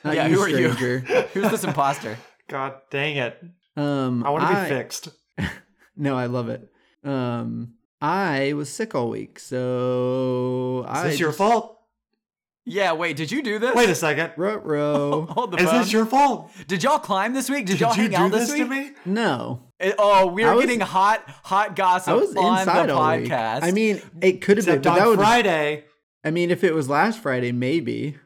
Not 0.03 0.15
Yeah, 0.15 0.27
you, 0.27 0.35
who 0.35 0.41
are 0.41 0.49
you? 0.49 0.69
Who's 1.33 1.51
this 1.51 1.63
imposter? 1.63 2.17
God 2.47 2.75
dang 2.91 3.17
it! 3.17 3.41
Um, 3.75 4.23
I 4.23 4.29
want 4.29 4.47
to 4.47 4.63
be 4.63 4.69
fixed. 4.69 5.09
No, 5.99 6.15
I 6.15 6.27
love 6.27 6.47
it. 6.49 6.69
Um, 7.03 7.73
I 7.99 8.53
was 8.53 8.69
sick 8.69 8.94
all 8.94 9.09
week, 9.09 9.39
so 9.39 10.85
Is 10.91 10.97
I 10.97 11.07
this 11.07 11.19
your 11.19 11.31
fault? 11.31 11.79
Yeah. 12.65 12.91
Wait. 12.94 13.15
Did 13.15 13.31
you 13.31 13.41
do 13.41 13.57
this? 13.57 13.73
Wait 13.73 13.89
a 13.89 13.95
second. 13.95 14.31
Ruh-roh. 14.38 15.25
Hold 15.31 15.51
the 15.51 15.57
Is 15.57 15.69
phone. 15.69 15.79
this 15.79 15.91
your 15.91 16.05
fault? 16.05 16.51
Did 16.67 16.83
y'all 16.83 17.00
climb 17.00 17.33
this 17.33 17.50
week? 17.50 17.65
Did, 17.65 17.74
Did 17.74 17.79
y'all 17.81 17.95
you 17.95 18.01
hang 18.03 18.12
do 18.12 18.15
out 18.17 18.31
this 18.31 18.50
this 18.50 18.57
to 18.60 18.65
week? 18.65 18.69
me? 18.69 18.91
no, 19.05 19.63
It- 19.79 19.95
oh, 19.98 20.27
we 20.27 20.43
I 20.43 20.50
are 20.50 20.55
was- 20.55 20.65
getting 20.65 20.81
hot, 20.81 21.24
hot 21.43 21.75
gossip 21.75 22.10
I 22.10 22.13
was 22.15 22.36
on 22.36 22.60
inside 22.60 22.89
the 22.89 22.93
all 22.93 23.17
week. 23.17 23.29
podcast. 23.31 23.63
I 23.63 23.72
mean, 23.72 24.00
it 24.22 24.41
could 24.41 24.57
have 24.57 24.65
been, 24.67 24.81
but 24.83 25.00
on 25.01 25.07
would. 25.07 25.17
Friday. 25.19 25.86
I 26.24 26.29
mean, 26.29 26.51
if 26.51 26.63
it 26.63 26.75
was 26.75 26.88
last 26.89 27.19
Friday, 27.24 27.51
maybe. 27.51 28.17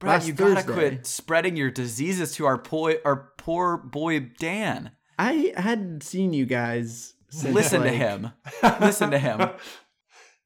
Brad, 0.00 0.14
last 0.20 0.26
you 0.26 0.32
gotta 0.32 0.54
Thursday. 0.62 0.72
quit 0.72 1.06
spreading 1.06 1.56
your 1.56 1.70
diseases 1.70 2.32
to 2.34 2.46
our 2.46 2.58
poor, 2.58 2.96
our 3.04 3.32
poor 3.36 3.76
boy 3.76 4.20
Dan. 4.38 4.92
I 5.18 5.52
hadn't 5.56 6.02
seen 6.02 6.32
you 6.32 6.46
guys. 6.46 7.14
Since, 7.30 7.54
Listen 7.54 7.82
to 7.82 7.90
him. 7.90 8.30
Listen 8.80 9.10
to 9.10 9.18
him. 9.18 9.40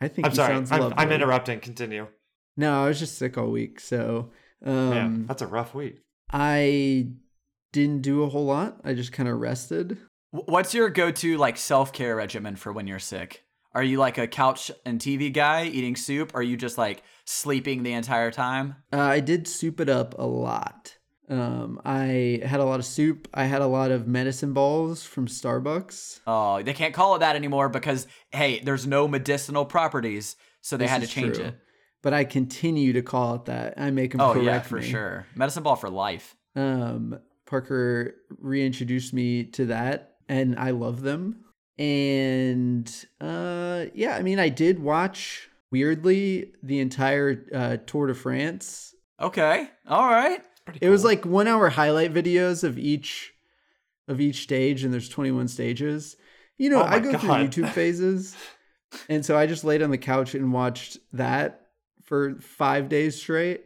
I 0.00 0.08
think 0.08 0.26
I'm 0.26 0.32
he 0.32 0.36
sorry. 0.36 0.54
sounds 0.54 0.72
I'm, 0.72 0.80
lovely. 0.80 0.96
I'm 0.98 1.12
interrupting. 1.12 1.60
Continue. 1.60 2.08
No, 2.56 2.84
I 2.84 2.88
was 2.88 2.98
just 2.98 3.18
sick 3.18 3.38
all 3.38 3.48
week, 3.50 3.78
so 3.78 4.30
um, 4.64 4.90
Man, 4.90 5.26
that's 5.26 5.42
a 5.42 5.46
rough 5.46 5.74
week. 5.74 6.00
I 6.32 7.08
didn't 7.72 8.02
do 8.02 8.22
a 8.22 8.28
whole 8.28 8.46
lot. 8.46 8.80
I 8.84 8.94
just 8.94 9.12
kind 9.12 9.28
of 9.28 9.38
rested. 9.38 9.98
What's 10.30 10.72
your 10.74 10.88
go-to 10.88 11.36
like 11.36 11.56
self-care 11.58 12.16
regimen 12.16 12.56
for 12.56 12.72
when 12.72 12.86
you're 12.86 12.98
sick? 12.98 13.44
Are 13.74 13.82
you 13.82 13.98
like 13.98 14.18
a 14.18 14.26
couch 14.26 14.70
and 14.84 15.00
TV 15.00 15.32
guy 15.32 15.64
eating 15.66 15.96
soup? 15.96 16.32
Are 16.34 16.42
you 16.42 16.56
just 16.56 16.76
like 16.78 17.02
sleeping 17.24 17.82
the 17.82 17.92
entire 17.92 18.30
time? 18.30 18.76
Uh, 18.92 19.00
I 19.00 19.20
did 19.20 19.48
soup 19.48 19.80
it 19.80 19.88
up 19.88 20.14
a 20.18 20.26
lot. 20.26 20.96
Um, 21.28 21.80
I 21.84 22.40
had 22.44 22.60
a 22.60 22.64
lot 22.64 22.80
of 22.80 22.84
soup. 22.84 23.28
I 23.32 23.44
had 23.44 23.62
a 23.62 23.66
lot 23.66 23.90
of 23.90 24.06
medicine 24.06 24.52
balls 24.52 25.04
from 25.04 25.26
Starbucks. 25.26 26.20
Oh, 26.26 26.62
they 26.62 26.74
can't 26.74 26.92
call 26.92 27.16
it 27.16 27.20
that 27.20 27.36
anymore 27.36 27.68
because 27.70 28.06
hey, 28.30 28.60
there's 28.60 28.86
no 28.86 29.08
medicinal 29.08 29.64
properties, 29.64 30.36
so 30.60 30.76
they 30.76 30.84
This 30.84 30.90
had 30.90 31.00
to 31.02 31.06
change 31.06 31.36
true. 31.36 31.46
it. 31.46 31.54
But 32.02 32.12
I 32.12 32.24
continue 32.24 32.92
to 32.94 33.02
call 33.02 33.36
it 33.36 33.44
that. 33.46 33.74
I 33.78 33.90
make 33.92 34.12
them 34.12 34.20
Oh 34.20 34.32
correct 34.34 34.46
yeah, 34.46 34.60
for 34.62 34.76
me. 34.78 34.90
sure. 34.90 35.26
Medicine 35.34 35.62
ball 35.62 35.76
for 35.76 35.88
life. 35.88 36.36
Um, 36.56 37.18
Parker 37.46 38.16
reintroduced 38.38 39.14
me 39.14 39.44
to 39.44 39.66
that, 39.66 40.16
and 40.28 40.58
I 40.58 40.70
love 40.72 41.00
them. 41.02 41.41
And 41.82 43.06
uh, 43.20 43.86
yeah, 43.92 44.14
I 44.14 44.22
mean, 44.22 44.38
I 44.38 44.50
did 44.50 44.78
watch 44.78 45.50
weirdly 45.72 46.52
the 46.62 46.78
entire 46.78 47.44
uh, 47.52 47.76
Tour 47.84 48.06
de 48.06 48.14
France. 48.14 48.94
Okay. 49.20 49.68
All 49.88 50.06
right. 50.06 50.40
Pretty 50.64 50.78
It 50.80 50.90
was 50.90 51.02
like 51.02 51.26
one 51.26 51.48
hour 51.48 51.68
highlight 51.70 52.14
videos 52.14 52.62
of 52.62 52.78
each 52.78 53.34
of 54.06 54.20
each 54.20 54.44
stage, 54.44 54.84
and 54.84 54.92
there's 54.92 55.08
21 55.08 55.48
stages. 55.48 56.16
You 56.56 56.70
know, 56.70 56.82
Oh 56.82 56.86
I 56.86 57.00
go 57.00 57.18
through 57.18 57.30
YouTube 57.30 57.70
phases, 57.70 58.36
and 59.08 59.26
so 59.26 59.36
I 59.36 59.48
just 59.48 59.64
laid 59.64 59.82
on 59.82 59.90
the 59.90 59.98
couch 59.98 60.36
and 60.36 60.52
watched 60.52 60.98
that 61.12 61.66
for 62.04 62.36
five 62.40 62.88
days 62.88 63.20
straight 63.20 63.64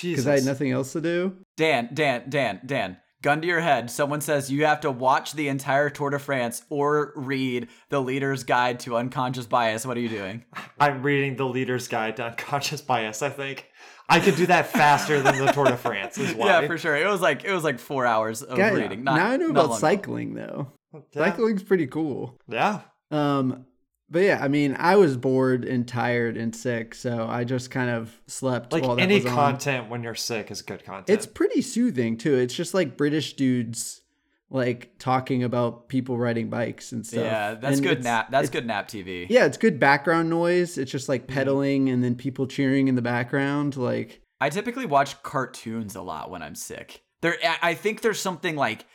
because 0.00 0.26
I 0.26 0.36
had 0.36 0.44
nothing 0.44 0.70
else 0.70 0.92
to 0.94 1.02
do. 1.02 1.36
Dan, 1.58 1.90
Dan, 1.92 2.30
Dan, 2.30 2.60
Dan. 2.64 2.96
Gun 3.22 3.40
to 3.40 3.46
your 3.46 3.60
head. 3.60 3.90
Someone 3.90 4.20
says 4.20 4.50
you 4.50 4.64
have 4.64 4.80
to 4.82 4.90
watch 4.90 5.32
the 5.32 5.48
entire 5.48 5.90
Tour 5.90 6.10
de 6.10 6.18
France 6.18 6.62
or 6.70 7.12
read 7.16 7.68
the 7.88 8.00
Leader's 8.00 8.44
Guide 8.44 8.80
to 8.80 8.96
Unconscious 8.96 9.46
Bias. 9.46 9.84
What 9.86 9.96
are 9.96 10.00
you 10.00 10.08
doing? 10.08 10.44
I'm 10.78 11.02
reading 11.02 11.36
the 11.36 11.44
Leader's 11.46 11.88
Guide 11.88 12.16
to 12.16 12.26
Unconscious 12.26 12.80
Bias. 12.80 13.22
I 13.22 13.30
think 13.30 13.66
I 14.08 14.20
could 14.20 14.36
do 14.36 14.46
that 14.46 14.68
faster 14.68 15.20
than 15.20 15.38
the 15.38 15.52
Tour 15.52 15.66
de 15.66 15.76
France. 15.76 16.16
Is 16.18 16.34
why. 16.36 16.46
Yeah, 16.46 16.66
for 16.66 16.78
sure. 16.78 16.96
It 16.96 17.06
was 17.06 17.20
like 17.20 17.44
it 17.44 17.52
was 17.52 17.64
like 17.64 17.78
four 17.78 18.06
hours 18.06 18.42
of 18.42 18.56
Guy- 18.56 18.70
reading. 18.70 19.04
Not, 19.04 19.16
now 19.16 19.26
I 19.28 19.36
know 19.36 19.50
about 19.50 19.70
long. 19.70 19.78
cycling 19.78 20.34
though. 20.34 20.72
Yeah. 21.12 21.24
Cycling's 21.30 21.62
pretty 21.62 21.86
cool. 21.86 22.38
Yeah. 22.48 22.80
Um, 23.10 23.66
but 24.10 24.20
yeah, 24.20 24.38
I 24.40 24.48
mean, 24.48 24.76
I 24.78 24.96
was 24.96 25.16
bored 25.16 25.64
and 25.64 25.86
tired 25.86 26.36
and 26.36 26.54
sick, 26.54 26.94
so 26.94 27.26
I 27.28 27.44
just 27.44 27.70
kind 27.70 27.90
of 27.90 28.20
slept 28.26 28.72
Like 28.72 28.84
any 28.98 29.16
was 29.16 29.26
on. 29.26 29.32
content 29.32 29.90
when 29.90 30.02
you're 30.02 30.14
sick 30.14 30.50
is 30.50 30.62
good 30.62 30.84
content. 30.84 31.10
It's 31.10 31.26
pretty 31.26 31.62
soothing 31.62 32.16
too. 32.16 32.34
It's 32.36 32.54
just 32.54 32.74
like 32.74 32.96
British 32.96 33.34
dudes 33.34 34.02
like 34.50 34.92
talking 34.98 35.44
about 35.44 35.88
people 35.88 36.16
riding 36.16 36.48
bikes 36.48 36.92
and 36.92 37.06
stuff. 37.06 37.22
Yeah, 37.22 37.54
that's 37.54 37.78
And 37.78 37.86
good 37.86 38.02
nap. 38.02 38.30
That's 38.30 38.48
good 38.48 38.66
nap 38.66 38.88
TV. 38.88 39.26
Yeah, 39.28 39.44
it's 39.44 39.58
good 39.58 39.78
background 39.78 40.30
noise. 40.30 40.78
It's 40.78 40.90
just 40.90 41.08
like 41.08 41.22
mm-hmm. 41.22 41.34
pedaling 41.34 41.88
and 41.90 42.02
then 42.02 42.14
people 42.14 42.46
cheering 42.46 42.88
in 42.88 42.94
the 42.94 43.02
background. 43.02 43.76
Like, 43.76 44.22
I 44.40 44.48
typically 44.48 44.86
watch 44.86 45.22
cartoons 45.22 45.96
a 45.96 46.02
lot 46.02 46.30
when 46.30 46.42
I'm 46.42 46.54
sick. 46.54 47.02
There, 47.20 47.36
I 47.62 47.74
think 47.74 48.00
there's 48.00 48.20
something 48.20 48.54
like 48.56 48.86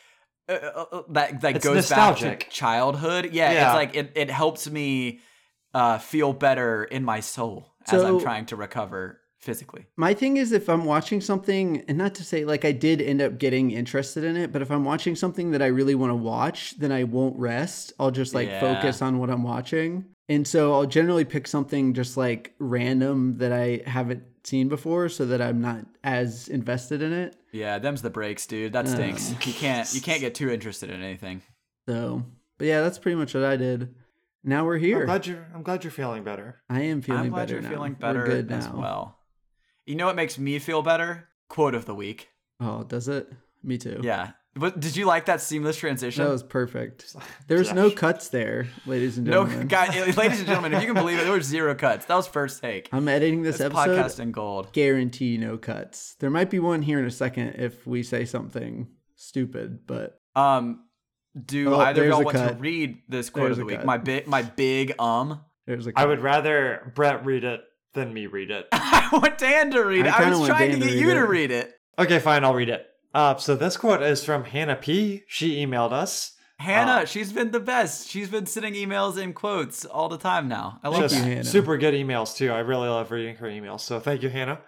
uh, 0.50 0.52
uh, 0.54 0.86
uh, 0.92 1.02
that 1.10 1.42
that 1.42 1.56
It's 1.58 1.66
goes 1.66 1.90
back 1.90 2.18
to 2.18 2.38
childhood. 2.50 3.30
Yeah, 3.32 3.52
Yeah. 3.52 3.66
it's 3.68 3.76
like 3.76 3.96
it, 3.96 4.12
it 4.16 4.30
helps 4.30 4.70
me 4.70 5.20
uh, 5.74 5.98
feel 5.98 6.34
better 6.34 6.84
in 6.84 7.04
my 7.04 7.20
soul 7.20 7.74
as 7.88 8.04
I'm 8.04 8.20
trying 8.20 8.46
to 8.48 8.56
recover 8.56 9.20
physically. 9.40 9.86
my 9.98 10.14
thing 10.14 10.38
is 10.38 10.54
if 10.54 10.70
I'm 10.70 10.86
watching 10.86 11.20
something, 11.20 11.84
and 11.90 11.98
not 11.98 12.16
to 12.16 12.24
say 12.24 12.46
like 12.46 12.64
I 12.64 12.72
did 12.72 13.02
end 13.02 13.22
up 13.22 13.38
getting 13.38 13.72
interested 13.72 14.24
in 14.24 14.38
it, 14.38 14.54
but 14.54 14.62
if 14.62 14.72
I'm 14.72 14.86
watching 14.86 15.16
something 15.16 15.52
that 15.52 15.62
I 15.62 15.68
really 15.68 15.96
want 15.96 16.12
to 16.12 16.16
watch, 16.16 16.78
then 16.80 16.92
I 16.94 17.04
won't 17.04 17.38
rest. 17.38 17.92
I'll 18.00 18.12
just 18.12 18.34
like 18.34 18.48
Yeah. 18.48 18.60
focus 18.62 19.02
on 19.02 19.20
what 19.20 19.30
I'm 19.30 19.44
watching. 19.44 20.06
And 20.30 20.48
so 20.48 20.74
I'll 20.74 20.86
generally 20.86 21.26
pick 21.26 21.48
something 21.48 21.94
just 21.94 22.16
like 22.16 22.54
random 22.60 23.38
that 23.40 23.52
I 23.52 23.82
haven't 23.86 24.24
seen 24.44 24.70
before 24.70 25.10
so 25.10 25.26
that 25.26 25.42
I'm 25.42 25.62
not 25.62 25.86
as 26.04 26.48
invested 26.48 27.02
in 27.02 27.12
it. 27.14 27.36
Yeah, 27.52 27.80
them's 27.80 28.02
the 28.02 28.10
breaks, 28.10 28.46
dude. 28.46 28.74
That 28.74 28.88
stinks. 28.88 29.32
Um, 29.32 29.38
you 29.44 29.54
can't 29.54 29.94
you 29.94 30.02
can't 30.02 30.22
get 30.22 30.36
too 30.36 30.50
interested 30.50 30.90
in 30.90 31.02
anything. 31.02 31.42
So, 31.88 32.24
but 32.58 32.68
yeah, 32.68 32.82
that's 32.82 32.98
pretty 32.98 33.16
much 33.16 33.34
what 33.34 33.44
I 33.44 33.58
did. 33.58 33.94
Now 34.44 34.66
we're 34.66 34.78
here. 34.78 34.96
I'm 34.96 35.00
here. 35.02 35.06
glad 35.06 35.28
you're. 35.28 35.48
I'm 35.54 35.64
glad 35.64 35.84
you're 35.84 35.92
feeling 35.92 36.24
better. 36.24 36.62
I 36.70 36.82
am 36.82 37.02
feeling 37.02 37.22
I'm 37.22 37.30
glad 37.30 37.48
better 37.48 37.54
you're 37.54 37.62
now. 37.64 37.70
feeling 37.70 37.98
We're 38.02 38.26
good 38.26 38.52
as 38.52 38.68
now. 38.68 38.76
well. 38.76 39.20
You 39.86 39.96
know 39.96 40.06
what 40.06 40.16
makes 40.16 40.38
me 40.38 40.60
feel 40.60 40.82
better? 40.82 41.30
Quote 41.50 41.76
of 41.76 41.86
the 41.86 41.96
week. 41.96 42.30
Oh, 42.60 42.84
does 42.84 43.08
it? 43.08 43.32
Me 43.62 43.78
too. 43.78 44.00
Yeah. 44.04 44.32
But 44.56 44.80
did 44.80 44.96
you 44.96 45.06
like 45.06 45.26
that 45.26 45.42
seamless 45.42 45.78
transition? 45.78 46.24
That 46.24 46.30
was 46.30 46.44
perfect. 46.44 47.16
There's 47.48 47.74
no 47.74 47.90
cuts 48.04 48.30
there, 48.30 48.68
ladies 48.86 49.18
and 49.18 49.26
no, 49.26 49.46
gentlemen. 49.48 49.68
ladies 50.16 50.38
and 50.40 50.48
gentlemen, 50.48 50.74
if 50.74 50.82
you 50.82 50.94
can 50.94 50.96
believe 51.02 51.18
it, 51.18 51.24
there 51.24 51.32
were 51.32 51.42
zero 51.42 51.74
cuts. 51.74 52.06
That 52.06 52.16
was 52.16 52.28
first 52.28 52.62
take. 52.62 52.88
I'm 52.92 53.08
editing 53.08 53.42
this 53.42 53.56
It's 53.56 53.64
episode. 53.66 53.98
podcast 53.98 54.20
in 54.20 54.32
gold. 54.32 54.72
Guarantee 54.72 55.38
no 55.38 55.58
cuts. 55.58 56.16
There 56.20 56.30
might 56.30 56.52
be 56.52 56.60
one 56.60 56.84
here 56.84 57.00
in 57.00 57.06
a 57.06 57.12
second 57.12 57.56
if 57.58 57.88
we 57.88 58.04
say 58.04 58.26
something 58.26 58.90
stupid, 59.16 59.88
but 59.88 60.20
Um, 60.36 60.84
do 61.46 61.74
Oh, 61.74 61.80
either 61.80 62.04
of 62.04 62.10
y'all 62.10 62.22
a 62.22 62.24
want 62.26 62.38
to 62.38 62.56
read 62.60 63.00
this 63.10 63.32
quote 63.32 63.46
There's 63.46 63.58
of 63.58 63.62
the 63.62 63.66
week? 63.66 63.78
cut. 63.78 63.86
My 63.88 63.98
big, 63.98 64.28
my 64.28 64.44
big 64.44 64.94
um. 65.00 65.42
there's 65.66 65.88
a 65.88 65.90
I 65.96 66.02
cut. 66.04 66.10
would 66.10 66.20
rather 66.22 66.92
Brett 66.94 67.26
read 67.26 67.44
it 67.44 67.62
than 67.96 68.14
me 68.14 68.28
read 68.28 68.52
it. 68.52 68.68
I 68.72 69.10
want 69.14 69.40
Dan 69.40 69.72
to 69.72 69.80
read 69.82 70.06
it. 70.06 70.14
I, 70.14 70.24
kinda 70.24 70.38
was 70.38 70.48
trying 70.48 70.70
Dan 70.70 70.80
to 70.80 70.86
to 70.86 70.92
get 70.92 70.94
read 71.02 71.08
you 71.08 71.14
to 71.16 71.26
read 71.26 71.50
it. 71.50 71.74
Okay, 71.98 72.20
fine. 72.20 72.44
I'll 72.44 72.54
read 72.54 72.70
it. 72.70 72.86
Uh, 73.14 73.36
so 73.38 73.56
this 73.56 73.78
quote 73.78 74.02
is 74.02 74.24
from 74.26 74.46
Hannah 74.46 74.76
P. 74.76 75.24
She 75.28 75.64
emailed 75.66 75.92
us. 75.92 76.34
Hannah, 76.60 77.02
Uh, 77.04 77.06
she's 77.06 77.34
been 77.34 77.52
the 77.52 77.60
best. 77.60 78.10
She's 78.10 78.30
been 78.30 78.46
sending 78.46 78.74
emails 78.74 79.22
in 79.22 79.34
quotes 79.34 79.86
all 79.86 80.08
the 80.10 80.18
time 80.18 80.48
now. 80.48 80.80
I 80.84 80.90
love 80.90 81.12
you, 81.12 81.18
Hannah. 81.18 81.44
super 81.44 81.78
good 81.78 81.94
emails 81.94 82.36
too. 82.36 82.52
I 82.52 82.60
really 82.60 82.88
love 82.90 83.12
reading 83.12 83.36
her 83.38 83.48
emails. 83.48 83.82
So 83.82 84.00
thank 84.00 84.24
you, 84.24 84.30
Hannah. 84.30 84.62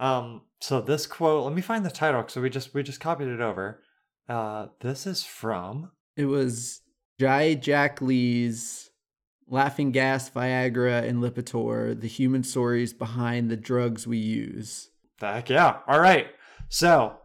Um, 0.00 0.42
so 0.60 0.80
this 0.80 1.06
quote, 1.06 1.44
let 1.44 1.54
me 1.54 1.62
find 1.62 1.84
the 1.84 1.90
title. 1.90 2.24
So 2.28 2.40
we 2.40 2.50
just 2.50 2.74
we 2.74 2.82
just 2.82 3.00
copied 3.00 3.28
it 3.28 3.40
over. 3.40 3.82
Uh, 4.28 4.68
this 4.80 5.06
is 5.06 5.24
from 5.24 5.90
It 6.16 6.26
was 6.26 6.80
Jie 7.20 7.54
Jack 7.60 8.00
Li's 8.00 8.90
Laughing 9.48 9.90
Gas, 9.92 10.30
Viagra, 10.30 11.06
and 11.06 11.18
Lipitor, 11.22 12.00
the 12.00 12.08
human 12.08 12.42
stories 12.42 12.92
behind 12.94 13.50
the 13.50 13.56
drugs 13.56 14.06
we 14.06 14.16
use. 14.16 14.88
Heck 15.20 15.50
yeah. 15.50 15.78
All 15.86 16.00
right. 16.00 16.28
So 16.68 17.18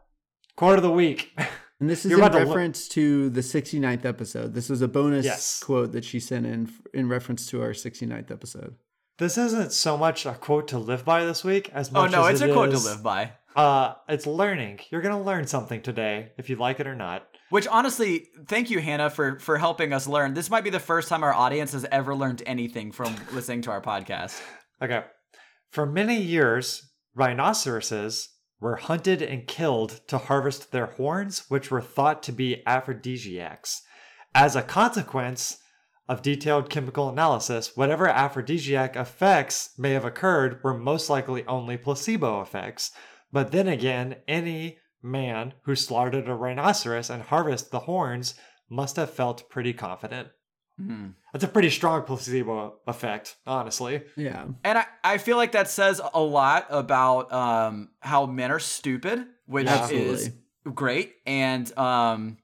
quote 0.58 0.78
of 0.78 0.84
the 0.84 0.92
week. 0.92 1.32
And 1.80 1.88
this 1.88 2.06
is 2.06 2.10
You're 2.10 2.20
in 2.22 2.26
about 2.26 2.40
to 2.40 2.46
reference 2.46 2.88
to 2.88 3.30
the 3.30 3.42
69th 3.42 4.04
episode. 4.04 4.56
This 4.56 4.68
was 4.68 4.82
a 4.82 4.88
bonus 4.88 5.26
Yes. 5.26 5.62
quote 5.64 5.92
that 5.92 6.04
she 6.04 6.20
sent 6.20 6.48
in 6.48 6.72
in 6.92 7.08
reference 7.08 7.46
to 7.52 7.62
our 7.62 7.70
69th 7.70 8.32
episode. 8.32 8.74
this 9.20 9.38
isn't 9.38 9.72
so 9.72 9.96
much 9.96 10.26
a 10.26 10.34
quote 10.34 10.68
to 10.70 10.80
live 10.80 11.06
by 11.06 11.24
this 11.24 11.44
week 11.44 11.70
as 11.74 11.92
much. 11.92 12.12
Oh 12.12 12.22
no, 12.22 12.26
as 12.26 12.42
it's 12.42 12.42
it 12.42 12.50
a 12.50 12.54
quote 12.54 12.72
to 12.72 12.80
live 12.80 13.04
by. 13.04 13.34
Uh, 13.56 13.94
it's 14.10 14.26
learning. 14.26 14.80
You're 14.90 15.02
gonna 15.02 15.22
learn 15.22 15.46
something 15.46 15.84
today, 15.84 16.32
if 16.40 16.50
you 16.50 16.56
like 16.56 16.80
it 16.80 16.88
or 16.88 16.96
not. 16.96 17.28
Which 17.52 17.68
honestly, 17.68 18.26
thank 18.48 18.72
you, 18.72 18.80
Hannah, 18.80 19.12
for 19.12 19.38
for 19.40 19.60
helping 19.60 19.94
us 19.94 20.08
learn. 20.08 20.34
This 20.34 20.50
might 20.50 20.64
be 20.64 20.72
the 20.72 20.80
first 20.80 21.10
time 21.10 21.22
our 21.24 21.34
audience 21.34 21.74
has 21.74 21.86
ever 21.92 22.16
learned 22.16 22.42
anything 22.48 22.92
from 22.92 23.16
listening 23.34 23.62
to 23.62 23.70
our 23.70 23.82
podcast. 23.84 24.42
Okay. 24.82 25.04
For 25.72 25.86
many 25.86 26.20
years, 26.20 26.90
rhinoceroses 27.14 28.30
were 28.60 28.76
hunted 28.78 29.22
and 29.22 29.48
killed 29.48 30.00
to 30.08 30.18
harvest 30.18 30.72
their 30.72 30.88
horns, 30.88 31.50
which 31.50 31.70
were 31.70 31.82
thought 31.82 32.24
to 32.24 32.32
be 32.32 32.64
aphrodisiacs. 32.66 33.84
As 34.34 34.56
a 34.56 34.62
consequence 34.62 35.58
of 36.08 36.22
detailed 36.22 36.70
chemical 36.70 37.10
analysis, 37.10 37.76
whatever 37.76 38.08
aphrodisiac 38.08 38.96
effects 38.96 39.72
may 39.78 39.92
have 39.92 40.06
occurred 40.06 40.64
were 40.64 40.74
most 40.74 41.10
likely 41.10 41.46
only 41.46 41.78
placebo 41.78 42.42
effects. 42.42 42.92
But 43.32 43.52
then 43.52 43.68
again, 43.68 44.18
any 44.28 44.80
man 45.04 45.54
who 45.64 45.76
slaughtered 45.76 46.28
a 46.28 46.34
rhinoceros 46.34 47.10
and 47.10 47.24
harvested 47.24 47.72
the 47.72 47.80
horns 47.80 48.36
must 48.70 48.96
have 48.96 49.12
felt 49.12 49.50
pretty 49.50 49.74
confident. 49.74 50.30
Hmm. 50.80 51.08
That's 51.34 51.44
a 51.44 51.48
pretty 51.48 51.70
strong 51.72 52.04
placebo 52.04 52.76
effect, 52.86 53.36
honestly. 53.48 54.04
Yeah. 54.16 54.46
And 54.64 54.78
I, 54.78 54.86
I 55.04 55.18
feel 55.18 55.38
like 55.38 55.54
that 55.54 55.70
says 55.70 56.00
a 56.14 56.22
lot 56.22 56.68
about 56.70 57.32
um, 57.34 57.90
how 58.00 58.26
men 58.28 58.52
are 58.52 58.60
stupid, 58.60 59.26
which 59.48 59.68
is 59.92 60.30
great, 60.74 61.14
and 61.26 61.76
um, 61.78 62.38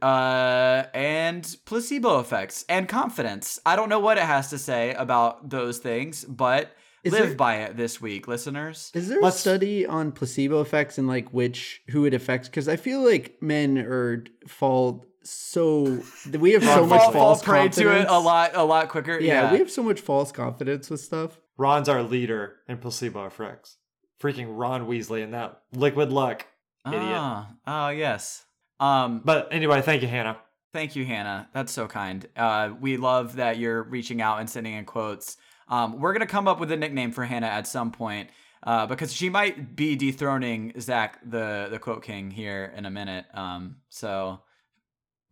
uh, 0.00 0.84
and 0.94 1.56
placebo 1.64 2.20
effects 2.20 2.64
and 2.68 2.88
confidence. 2.88 3.58
I 3.66 3.76
don't 3.76 3.88
know 3.88 4.00
what 4.00 4.18
it 4.18 4.24
has 4.24 4.50
to 4.50 4.58
say 4.58 4.94
about 4.94 5.48
those 5.50 5.78
things, 5.78 6.24
but 6.24 6.74
Is 7.02 7.12
live 7.12 7.28
there- 7.28 7.34
by 7.36 7.56
it 7.62 7.76
this 7.76 8.00
week, 8.00 8.28
listeners. 8.28 8.90
Is 8.94 9.08
there 9.08 9.20
Let's- 9.20 9.36
a 9.36 9.40
study 9.40 9.86
on 9.86 10.12
placebo 10.12 10.60
effects 10.60 10.98
and 10.98 11.08
like 11.08 11.28
which 11.32 11.82
who 11.90 12.04
it 12.04 12.14
affects? 12.14 12.48
Because 12.48 12.68
I 12.68 12.76
feel 12.76 13.04
like 13.04 13.36
men 13.40 13.78
are 13.78 14.24
fall 14.46 15.04
so 15.24 16.00
we 16.38 16.52
have 16.52 16.62
so 16.62 16.68
Fall- 16.76 16.86
much 16.86 17.00
fall, 17.02 17.12
fall 17.12 17.22
false 17.34 17.42
prey 17.42 17.68
to 17.68 17.90
it 18.00 18.06
a 18.08 18.18
lot, 18.18 18.52
a 18.54 18.64
lot 18.64 18.88
quicker. 18.88 19.18
Yeah, 19.18 19.44
Yeah, 19.46 19.52
we 19.52 19.58
have 19.58 19.70
so 19.70 19.82
much 19.82 20.00
false 20.00 20.32
confidence 20.32 20.90
with 20.90 21.00
stuff. 21.00 21.38
Ron's 21.56 21.88
our 21.88 22.02
leader 22.02 22.56
in 22.68 22.78
placebo 22.78 23.26
effects. 23.26 23.76
Freaking 24.20 24.46
Ron 24.50 24.86
Weasley 24.86 25.22
and 25.22 25.34
that 25.34 25.62
liquid 25.72 26.10
luck. 26.12 26.46
idiot. 26.86 27.02
Ah, 27.04 27.54
oh 27.66 27.88
yes. 27.90 28.44
Um, 28.80 29.20
But 29.24 29.48
anyway, 29.52 29.82
thank 29.82 30.02
you, 30.02 30.08
Hannah. 30.08 30.38
Thank 30.72 30.96
you, 30.96 31.04
Hannah. 31.04 31.48
That's 31.52 31.70
so 31.72 31.86
kind. 31.86 32.26
Uh, 32.36 32.70
we 32.80 32.96
love 32.96 33.36
that 33.36 33.58
you're 33.58 33.82
reaching 33.82 34.22
out 34.22 34.40
and 34.40 34.48
sending 34.48 34.74
in 34.74 34.84
quotes. 34.84 35.36
Um, 35.68 36.00
we're 36.00 36.12
gonna 36.12 36.26
come 36.26 36.48
up 36.48 36.58
with 36.60 36.72
a 36.72 36.76
nickname 36.76 37.12
for 37.12 37.24
Hannah 37.24 37.46
at 37.48 37.66
some 37.66 37.92
point 37.92 38.30
uh, 38.62 38.86
because 38.86 39.12
she 39.12 39.28
might 39.28 39.76
be 39.76 39.96
dethroning 39.96 40.72
Zach, 40.80 41.18
the 41.28 41.68
the 41.70 41.78
quote 41.78 42.02
king, 42.02 42.30
here 42.30 42.72
in 42.76 42.86
a 42.86 42.90
minute. 42.90 43.26
Um, 43.34 43.76
so 43.88 44.40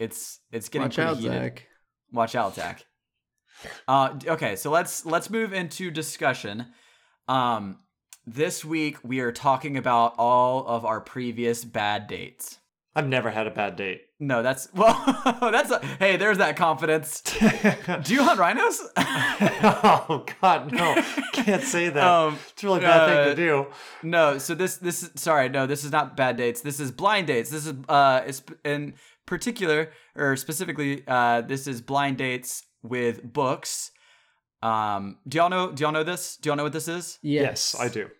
it's 0.00 0.40
it's 0.50 0.68
getting 0.68 0.86
Watch 0.86 0.94
pretty 0.96 1.10
out, 1.10 1.16
heated. 1.18 1.32
Zach. 1.32 1.66
Watch 2.10 2.34
out, 2.34 2.54
Zach. 2.54 2.84
Uh, 3.86 4.18
okay, 4.26 4.56
so 4.56 4.70
let's 4.70 5.04
let's 5.04 5.28
move 5.30 5.52
into 5.52 5.90
discussion. 5.90 6.66
Um, 7.28 7.80
this 8.26 8.64
week 8.64 8.96
we 9.04 9.20
are 9.20 9.30
talking 9.30 9.76
about 9.76 10.14
all 10.18 10.66
of 10.66 10.84
our 10.84 11.00
previous 11.00 11.64
bad 11.64 12.08
dates. 12.08 12.58
I've 12.96 13.06
never 13.06 13.30
had 13.30 13.46
a 13.46 13.50
bad 13.50 13.76
date. 13.76 14.02
No, 14.18 14.42
that's 14.42 14.68
well. 14.74 14.94
that's 15.40 15.70
a 15.70 15.84
hey. 15.98 16.16
There's 16.16 16.38
that 16.38 16.56
confidence. 16.56 17.20
Do 18.02 18.14
you 18.14 18.22
hunt 18.24 18.40
rhinos? 18.40 18.80
oh 18.96 20.24
God, 20.40 20.72
no! 20.72 20.94
Can't 21.32 21.62
say 21.62 21.88
that. 21.90 22.04
Um, 22.04 22.38
it's 22.52 22.62
a 22.62 22.66
really 22.66 22.80
bad 22.80 23.00
uh, 23.00 23.06
thing 23.06 23.36
to 23.36 23.36
do. 23.36 23.66
no. 24.02 24.38
So 24.38 24.54
this 24.54 24.78
this 24.78 25.10
sorry. 25.14 25.48
No, 25.48 25.66
this 25.66 25.84
is 25.84 25.92
not 25.92 26.16
bad 26.16 26.36
dates. 26.36 26.62
This 26.62 26.80
is 26.80 26.90
blind 26.90 27.28
dates. 27.28 27.50
This 27.50 27.66
is 27.66 27.74
uh, 27.88 28.22
it's 28.26 28.42
in 28.64 28.94
particular 29.30 29.90
or 30.14 30.36
specifically, 30.36 31.02
uh, 31.08 31.40
this 31.40 31.66
is 31.66 31.80
blind 31.80 32.18
dates 32.18 32.64
with 32.82 33.22
books. 33.22 33.92
Um, 34.62 35.16
do 35.26 35.38
y'all 35.38 35.48
know? 35.48 35.72
Do 35.72 35.82
y'all 35.82 35.92
know 35.92 36.04
this? 36.04 36.36
Do 36.36 36.50
y'all 36.50 36.56
know 36.56 36.64
what 36.64 36.74
this 36.74 36.88
is? 36.88 37.18
Yes. 37.22 37.74
Yes, 37.74 37.76
I 37.80 37.88
do. 37.88 38.10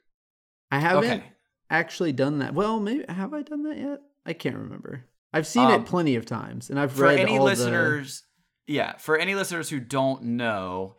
I 0.71 0.79
haven't 0.79 1.05
Okay. 1.05 1.25
actually 1.69 2.13
done 2.13 2.39
that. 2.39 2.55
Well, 2.55 2.81
maybe 2.81 3.05
have 3.09 3.35
I 3.35 3.43
done 3.43 3.65
that 3.65 3.77
yet? 3.77 4.01
I 4.25 4.33
can't 4.33 4.57
remember. 4.57 5.05
I've 5.35 5.47
seen 5.47 5.67
Um, 5.67 5.83
it 5.83 5.87
plenty 5.87 6.17
of 6.17 6.25
times, 6.25 6.71
and 6.71 6.81
I've 6.81 6.93
for 6.93 7.05
read 7.05 7.19
any 7.21 7.37
all 7.39 7.45
listeners 7.45 8.23
yeah 8.67 8.97
for 8.99 9.19
any 9.19 9.35
listeners 9.35 9.69
who 9.69 9.81
don't 9.81 10.23
know 10.23 10.95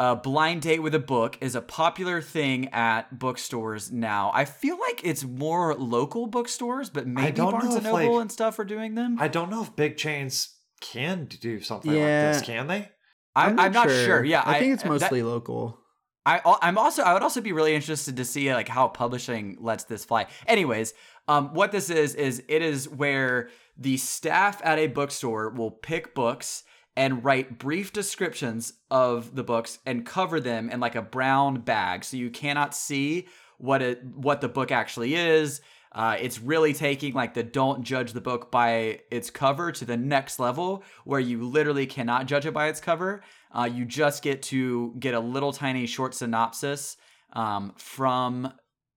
a 0.00 0.16
blind 0.16 0.62
date 0.62 0.78
with 0.78 0.94
a 0.94 0.98
book 0.98 1.36
is 1.42 1.54
a 1.54 1.60
popular 1.60 2.22
thing 2.22 2.68
at 2.70 3.18
bookstores 3.18 3.92
now. 3.92 4.30
I 4.32 4.46
feel 4.46 4.78
like 4.80 5.02
it's 5.04 5.22
more 5.24 5.74
local 5.74 6.26
bookstores, 6.26 6.88
but 6.88 7.06
maybe 7.06 7.32
don't 7.32 7.52
Barnes 7.52 7.74
and 7.74 7.84
Noble 7.84 8.14
like- 8.14 8.22
and 8.22 8.32
stuff 8.32 8.58
are 8.58 8.64
doing 8.64 8.94
them. 8.94 9.18
I 9.20 9.28
don't 9.28 9.50
know 9.50 9.62
if 9.62 9.76
big 9.76 9.98
chains 9.98 10.56
can 10.80 11.26
do 11.26 11.60
something 11.60 11.92
Yeah. 11.92 11.98
like 12.28 12.34
this, 12.38 12.42
can 12.46 12.66
they? 12.66 12.80
the. 12.80 12.88
I, 13.36 13.46
I'm, 13.66 13.72
not 13.72 13.90
sure. 13.90 14.24
Yeah, 14.24 14.42
I, 14.44 14.58
think 14.58 14.72
it's 14.72 14.82
that- 14.84 14.88
mostly 14.88 15.22
local. 15.22 15.78
I 16.24 16.40
I'm 16.62 16.78
also 16.78 17.02
I 17.02 17.12
would 17.14 17.22
also 17.22 17.40
be 17.40 17.52
really 17.52 17.74
interested 17.74 18.16
to 18.16 18.24
see 18.24 18.52
like 18.54 18.68
how 18.68 18.88
publishing 18.88 19.56
lets 19.60 19.84
this 19.84 20.04
fly. 20.04 20.26
Anyways, 20.46 20.94
um, 21.28 21.52
what 21.54 21.72
this 21.72 21.90
is 21.90 22.14
is 22.14 22.42
it 22.48 22.62
is 22.62 22.88
where 22.88 23.50
the 23.76 23.96
staff 23.98 24.60
at 24.64 24.78
a 24.78 24.86
bookstore 24.86 25.50
will 25.50 25.70
pick 25.70 26.14
books 26.14 26.62
and 26.96 27.24
write 27.24 27.58
brief 27.58 27.92
descriptions 27.92 28.72
of 28.90 29.34
the 29.34 29.44
books 29.44 29.78
and 29.86 30.04
cover 30.04 30.40
them 30.40 30.68
in 30.70 30.80
like 30.80 30.96
a 30.96 31.02
brown 31.02 31.60
bag, 31.60 32.04
so 32.04 32.16
you 32.16 32.30
cannot 32.30 32.74
see 32.74 33.26
what 33.58 33.82
it 33.82 34.04
what 34.04 34.40
the 34.40 34.48
book 34.48 34.70
actually 34.72 35.14
is. 35.14 35.60
Uh, 35.92 36.16
it's 36.20 36.40
really 36.40 36.72
taking 36.72 37.12
like 37.14 37.34
the 37.34 37.42
don't 37.42 37.82
judge 37.82 38.12
the 38.12 38.20
book 38.20 38.50
by 38.50 39.00
its 39.10 39.28
cover 39.28 39.72
to 39.72 39.84
the 39.84 39.96
next 39.96 40.38
level, 40.38 40.84
where 41.04 41.20
you 41.20 41.42
literally 41.42 41.86
cannot 41.86 42.26
judge 42.26 42.46
it 42.46 42.54
by 42.54 42.68
its 42.68 42.80
cover. 42.80 43.22
Uh, 43.52 43.68
you 43.72 43.84
just 43.84 44.22
get 44.22 44.42
to 44.42 44.94
get 44.98 45.14
a 45.14 45.20
little 45.20 45.52
tiny 45.52 45.86
short 45.86 46.14
synopsis 46.14 46.96
um, 47.32 47.72
from 47.76 48.52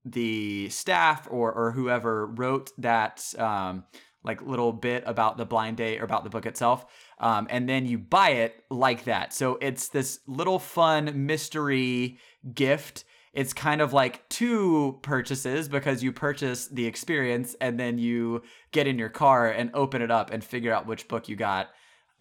the 0.06 0.70
staff 0.70 1.28
or 1.32 1.52
or 1.52 1.72
whoever 1.72 2.28
wrote 2.28 2.72
that 2.78 3.24
um, 3.40 3.84
like 4.24 4.42
little 4.42 4.72
bit 4.72 5.04
about 5.06 5.38
the 5.38 5.46
blind 5.46 5.78
date 5.78 6.00
or 6.00 6.04
about 6.04 6.24
the 6.24 6.30
book 6.30 6.46
itself, 6.46 6.86
um, 7.24 7.48
and 7.50 7.68
then 7.68 7.86
you 7.86 7.98
buy 7.98 8.30
it 8.44 8.54
like 8.70 9.06
that. 9.06 9.34
So 9.34 9.58
it's 9.62 9.88
this 9.88 10.20
little 10.28 10.60
fun 10.60 11.26
mystery 11.26 12.20
gift. 12.54 13.06
It's 13.34 13.54
kind 13.54 13.82
of 13.82 13.94
like 13.94 14.28
two 14.30 15.00
purchases 15.02 15.68
because 15.68 16.04
you 16.04 16.12
purchase 16.12 16.68
the 16.68 16.86
experience 16.86 17.56
and 17.60 17.80
then 17.80 17.98
you 17.98 18.44
get 18.72 18.86
in 18.86 19.00
your 19.00 19.10
car 19.10 19.50
and 19.50 19.72
open 19.74 20.02
it 20.04 20.12
up 20.12 20.32
and 20.32 20.44
figure 20.44 20.72
out 20.72 20.86
which 20.86 21.08
book 21.08 21.28
you 21.30 21.36
got, 21.36 21.70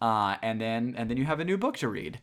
uh, 0.01 0.37
and 0.41 0.59
then 0.59 0.95
and 0.97 1.09
then 1.09 1.17
you 1.17 1.25
have 1.25 1.39
a 1.39 1.45
new 1.45 1.57
book 1.57 1.77
to 1.77 1.87
read. 1.89 2.19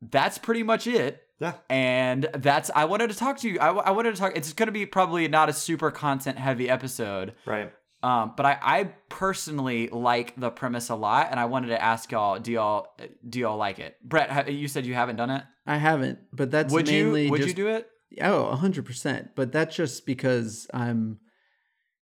That's 0.00 0.38
pretty 0.38 0.62
much 0.62 0.86
it 0.86 1.22
Yeah. 1.40 1.54
and 1.68 2.28
that's 2.34 2.70
I 2.74 2.84
wanted 2.84 3.10
to 3.10 3.16
talk 3.16 3.38
to 3.38 3.48
you. 3.50 3.58
I, 3.58 3.70
I 3.70 3.90
wanted 3.90 4.14
to 4.14 4.20
talk. 4.20 4.32
It's 4.36 4.52
going 4.52 4.68
to 4.68 4.72
be 4.72 4.86
probably 4.86 5.26
not 5.28 5.48
a 5.48 5.52
super 5.52 5.90
content 5.90 6.38
heavy 6.38 6.70
episode, 6.70 7.34
Right. 7.44 7.72
Um, 8.02 8.34
but 8.36 8.46
I, 8.46 8.58
I 8.62 8.84
personally 9.08 9.88
like 9.88 10.38
the 10.38 10.50
premise 10.50 10.88
a 10.88 10.94
lot, 10.94 11.28
and 11.30 11.40
I 11.40 11.46
wanted 11.46 11.68
to 11.68 11.82
ask 11.82 12.10
y'all: 12.12 12.38
Do 12.38 12.52
y'all 12.52 12.88
do 13.28 13.40
y'all 13.40 13.56
like 13.56 13.78
it? 13.78 13.96
Brett, 14.02 14.30
ha- 14.30 14.44
you 14.48 14.68
said 14.68 14.86
you 14.86 14.94
haven't 14.94 15.16
done 15.16 15.30
it. 15.30 15.42
I 15.66 15.76
haven't, 15.76 16.18
but 16.32 16.50
that's 16.50 16.72
would 16.72 16.86
mainly 16.86 17.24
you? 17.24 17.30
Would 17.30 17.38
just 17.38 17.48
you 17.56 17.64
do 17.64 17.68
it? 17.68 17.88
Oh, 18.22 18.58
100%. 18.60 19.30
But 19.34 19.52
that's 19.52 19.76
just 19.76 20.06
because 20.06 20.66
I'm 20.72 21.18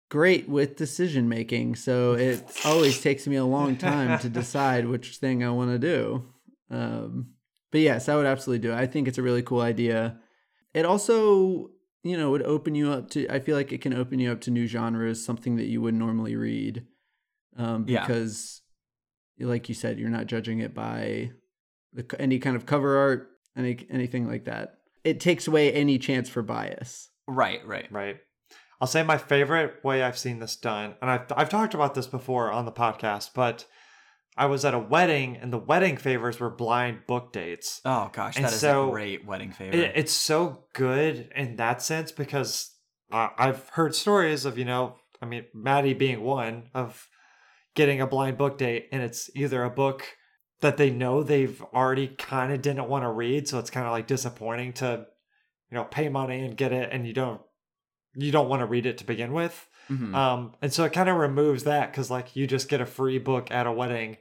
great 0.09 0.47
with 0.47 0.75
decision 0.75 1.27
making. 1.27 1.75
So 1.75 2.13
it 2.13 2.43
always 2.65 3.01
takes 3.03 3.27
me 3.27 3.35
a 3.35 3.45
long 3.45 3.77
time 3.77 4.19
to 4.19 4.29
decide 4.29 4.87
which 4.87 5.17
thing 5.17 5.43
I 5.43 5.49
want 5.49 5.71
to 5.71 5.79
do. 5.79 6.25
Um, 6.69 7.33
but 7.71 7.81
yes, 7.81 8.09
I 8.09 8.15
would 8.15 8.25
absolutely 8.25 8.67
do 8.67 8.73
it. 8.73 8.77
I 8.77 8.85
think 8.85 9.07
it's 9.07 9.17
a 9.17 9.23
really 9.23 9.41
cool 9.41 9.61
idea. 9.61 10.19
It 10.73 10.85
also, 10.85 11.71
you 12.09 12.17
know, 12.17 12.31
would 12.31 12.43
open 12.43 12.75
you 12.75 12.91
up 12.91 13.09
to, 13.11 13.27
I 13.29 13.39
feel 13.39 13.55
like 13.55 13.71
it 13.71 13.81
can 13.81 13.93
open 13.93 14.19
you 14.19 14.31
up 14.31 14.41
to 14.41 14.51
new 14.51 14.67
genres, 14.67 15.23
something 15.23 15.55
that 15.57 15.65
you 15.67 15.81
wouldn't 15.81 16.01
normally 16.01 16.35
read. 16.35 16.85
Um, 17.55 17.85
Yeah. 17.87 18.01
because, 18.05 18.61
like 19.39 19.67
you 19.69 19.75
said, 19.75 19.97
you're 19.99 20.09
not 20.09 20.27
judging 20.27 20.59
it 20.59 20.73
by 20.73 21.31
the, 21.93 22.05
any 22.19 22.39
kind 22.39 22.55
of 22.55 22.65
cover 22.65 22.97
art, 22.97 23.29
any 23.55 23.85
anything 23.89 24.27
like 24.27 24.45
that 24.45 24.77
it 25.07 25.21
takes 25.21 25.47
away 25.47 25.71
any 25.71 25.97
chance 25.97 26.27
for 26.27 26.41
bias. 26.41 27.09
Right, 27.27 27.65
right. 27.65 27.89
Right. 27.89 28.17
I'll 28.81 28.87
say 28.87 29.03
my 29.03 29.17
favorite 29.17 29.83
way 29.83 30.03
I've 30.03 30.17
seen 30.17 30.39
this 30.39 30.57
done, 30.57 30.95
and 31.01 31.09
I've, 31.09 31.31
I've 31.35 31.49
talked 31.49 31.73
about 31.73 31.95
this 31.95 32.07
before 32.07 32.51
on 32.51 32.65
the 32.65 32.71
podcast, 32.73 33.29
but 33.33 33.65
I 34.37 34.45
was 34.45 34.63
at 34.65 34.73
a 34.73 34.79
wedding 34.79 35.37
and 35.37 35.51
the 35.51 35.57
wedding 35.57 35.97
favors 35.97 36.39
were 36.39 36.49
blind 36.49 37.07
book 37.07 37.33
dates. 37.33 37.81
Oh 37.83 38.09
gosh, 38.13 38.35
And 38.35 38.45
that 38.45 38.53
is 38.53 38.59
so 38.59 38.87
a 38.87 38.91
great 38.91 39.25
wedding 39.25 39.51
favor. 39.51 39.75
It, 39.75 39.93
it's 39.95 40.13
so 40.13 40.65
good 40.73 41.31
in 41.35 41.55
that 41.55 41.81
sense 41.81 42.11
because 42.11 42.71
uh, 43.11 43.29
I've 43.37 43.69
heard 43.69 43.95
stories 43.95 44.45
of, 44.45 44.57
you 44.57 44.65
know, 44.65 44.95
I 45.21 45.25
mean, 45.25 45.45
Maddie 45.53 45.93
being 45.93 46.21
one 46.21 46.69
of 46.73 47.07
getting 47.75 48.01
a 48.01 48.07
blind 48.07 48.37
book 48.37 48.57
date, 48.57 48.87
and 48.91 49.01
it's 49.01 49.29
either 49.35 49.63
a 49.63 49.69
book 49.69 50.03
that 50.61 50.77
they 50.77 50.89
know 50.89 51.23
they've 51.23 51.61
already 51.73 52.07
kind 52.07 52.51
of 52.51 52.61
didn't 52.61 52.89
want 52.89 53.03
to 53.03 53.09
read, 53.09 53.47
so 53.47 53.59
it's 53.59 53.69
kind 53.69 53.85
of 53.85 53.91
like 53.91 54.07
disappointing 54.07 54.73
to, 54.73 55.05
you 55.71 55.75
know, 55.75 55.83
pay 55.83 56.09
money 56.09 56.43
and 56.43 56.57
get 56.57 56.71
it, 56.71 56.89
and 56.91 57.07
you 57.07 57.13
don't 57.13 57.41
you 58.15 58.31
don't 58.31 58.49
want 58.49 58.61
to 58.61 58.65
read 58.65 58.85
it 58.87 58.97
to 58.97 59.03
begin 59.05 59.31
with. 59.31 59.67
Mhm. 59.89 60.13
Um, 60.15 60.53
and 60.61 60.73
so 60.73 60.83
it 60.83 60.93
kind 60.93 61.07
of 61.07 61.17
removes 61.17 61.63
that 61.65 61.91
because 61.91 62.09
like 62.09 62.35
you 62.35 62.47
just 62.47 62.67
get 62.67 62.81
a 62.81 62.85
free 62.85 63.19
book 63.19 63.51
at 63.51 63.67
a 63.67 63.71
wedding, 63.71 64.17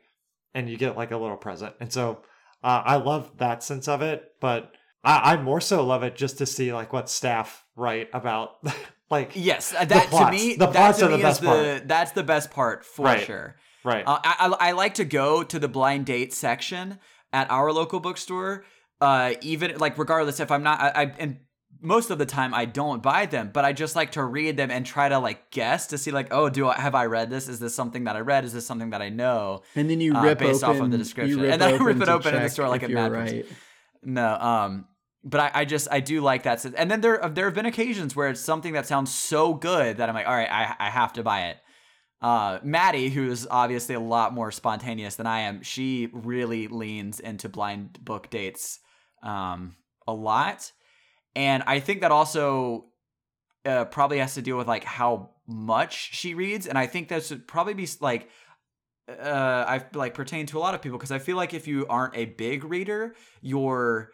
and 0.57 0.69
you 0.69 0.77
get 0.77 0.97
like 0.97 1.13
a 1.13 1.17
little 1.17 1.37
present, 1.37 1.75
and 1.81 1.93
so 1.93 2.23
uh, 2.65 2.83
I 2.85 2.97
love 2.97 3.31
that 3.39 3.63
sense 3.63 3.87
of 3.87 4.03
it, 4.03 4.25
but 4.41 4.73
I, 5.05 5.35
I 5.35 5.37
more 5.41 5.61
so 5.61 5.85
love 5.87 6.03
it 6.03 6.17
just 6.17 6.39
to 6.39 6.47
see 6.47 6.73
like 6.73 6.93
what 6.93 7.09
staff 7.09 7.65
write 7.77 8.09
about 8.13 8.57
like 9.11 9.33
yes, 9.35 9.73
uh, 9.73 9.85
that 9.85 10.05
to 10.05 10.09
plots. 10.09 10.33
me, 10.33 10.57
The 10.57 10.67
that 10.67 10.73
plots 10.75 10.99
to 10.99 11.05
are 11.07 11.11
the 11.17 11.19
best 11.23 11.43
is 11.43 11.49
the 11.49 11.83
that's 11.87 12.11
the 12.13 12.25
best 12.25 12.51
part 12.51 12.85
for 12.85 13.05
Right. 13.05 13.25
sure. 13.25 13.57
right 13.85 14.05
Uh, 14.07 14.19
I, 14.25 14.35
I 14.61 14.69
I 14.69 14.73
like 14.73 14.95
to 14.95 15.05
go 15.05 15.45
to 15.45 15.59
the 15.61 15.69
blind 15.69 16.07
date 16.07 16.33
section 16.35 16.99
at 17.33 17.49
our 17.51 17.71
local 17.73 18.01
bookstore. 18.01 18.65
Uh, 19.01 19.35
even 19.43 19.77
like 19.77 19.99
regardless 19.99 20.41
if 20.41 20.51
I'm 20.51 20.63
not, 20.63 20.81
I, 20.81 20.89
I 21.03 21.15
and 21.19 21.41
most 21.81 22.11
of 22.11 22.19
the 22.19 22.27
time 22.27 22.55
I 22.55 22.65
don't 22.65 23.03
buy 23.03 23.27
them, 23.27 23.51
but 23.53 23.65
I 23.65 23.73
just 23.73 23.97
like 23.97 24.13
to 24.13 24.25
read 24.25 24.57
them 24.57 24.71
and 24.71 24.85
try 24.87 25.09
to 25.09 25.19
like 25.19 25.51
guess 25.51 25.89
to 25.89 25.99
see 25.99 26.11
like, 26.11 26.29
oh, 26.31 26.49
do 26.49 26.69
I 26.69 26.75
have 26.75 26.95
I 26.95 27.07
read 27.07 27.31
this? 27.31 27.49
Is 27.49 27.59
this 27.59 27.75
something 27.75 28.05
that 28.05 28.17
I 28.17 28.21
read? 28.21 28.45
Is 28.45 28.53
this 28.53 28.67
something 28.67 28.91
that 28.91 29.03
I 29.03 29.09
know? 29.09 29.63
And 29.75 29.89
then 29.91 30.01
you 30.01 30.15
Uh, 30.15 30.23
rip 30.23 30.39
based 30.39 30.65
open 30.65 30.77
off 30.77 30.85
of 30.85 30.91
the 30.91 30.99
description. 30.99 31.45
And 31.45 31.61
then 31.61 31.75
I 31.75 31.77
rip 31.77 32.01
it 32.01 32.09
open 32.09 32.35
in 32.35 32.43
the 32.43 32.49
store 32.49 32.69
like 32.69 32.83
a 32.83 32.89
mad 32.89 33.13
person. 33.13 33.37
right. 33.37 33.47
No, 34.03 34.35
um, 34.35 34.87
but 35.25 35.41
I, 35.41 35.51
I 35.55 35.65
just 35.65 35.89
I 35.91 36.01
do 36.01 36.21
like 36.21 36.45
that. 36.45 36.65
And 36.65 36.91
then 36.91 37.01
there 37.01 37.19
there 37.29 37.47
have 37.47 37.55
been 37.55 37.67
occasions 37.67 38.15
where 38.15 38.29
it's 38.29 38.41
something 38.41 38.75
that 38.75 38.87
sounds 38.87 39.13
so 39.13 39.55
good 39.55 39.97
that 39.97 40.09
I'm 40.09 40.15
like, 40.15 40.27
all 40.27 40.35
right, 40.37 40.51
I 40.51 40.75
I 40.79 40.91
have 40.91 41.13
to 41.15 41.23
buy 41.23 41.49
it. 41.49 41.57
Uh, 42.23 42.59
Maddie, 42.63 43.11
who 43.11 43.31
is 43.31 43.47
obviously 43.51 43.95
a 43.95 44.01
lot 44.01 44.33
more 44.33 44.51
spontaneous 44.51 45.17
than 45.17 45.27
I 45.27 45.41
am, 45.41 45.63
she 45.63 46.09
really 46.13 46.67
leans 46.69 47.21
into 47.21 47.49
blind 47.49 47.99
book 48.03 48.31
dates 48.31 48.79
um, 49.23 49.77
a 50.07 50.15
lot, 50.15 50.73
and 51.37 51.63
I 51.67 51.79
think 51.79 52.01
that 52.01 52.11
also 52.11 52.87
uh, 53.65 53.85
probably 53.85 54.19
has 54.19 54.35
to 54.35 54.43
deal 54.43 54.57
with 54.57 54.67
like 54.67 54.85
how 54.85 55.31
much 55.47 56.15
she 56.15 56.35
reads, 56.35 56.67
and 56.67 56.77
I 56.77 56.87
think 56.87 57.09
that 57.09 57.25
should 57.25 57.47
probably 57.47 57.75
be 57.75 57.89
like 58.01 58.29
uh, 59.09 59.65
I 59.69 59.85
like 59.95 60.15
pertain 60.15 60.47
to 60.47 60.59
a 60.59 60.61
lot 60.61 60.75
of 60.75 60.83
people 60.83 60.99
because 60.99 61.13
I 61.13 61.19
feel 61.21 61.37
like 61.37 61.55
if 61.55 61.69
you 61.69 61.87
aren't 61.89 62.17
a 62.17 62.25
big 62.25 62.65
reader, 62.65 63.15
your 63.41 64.13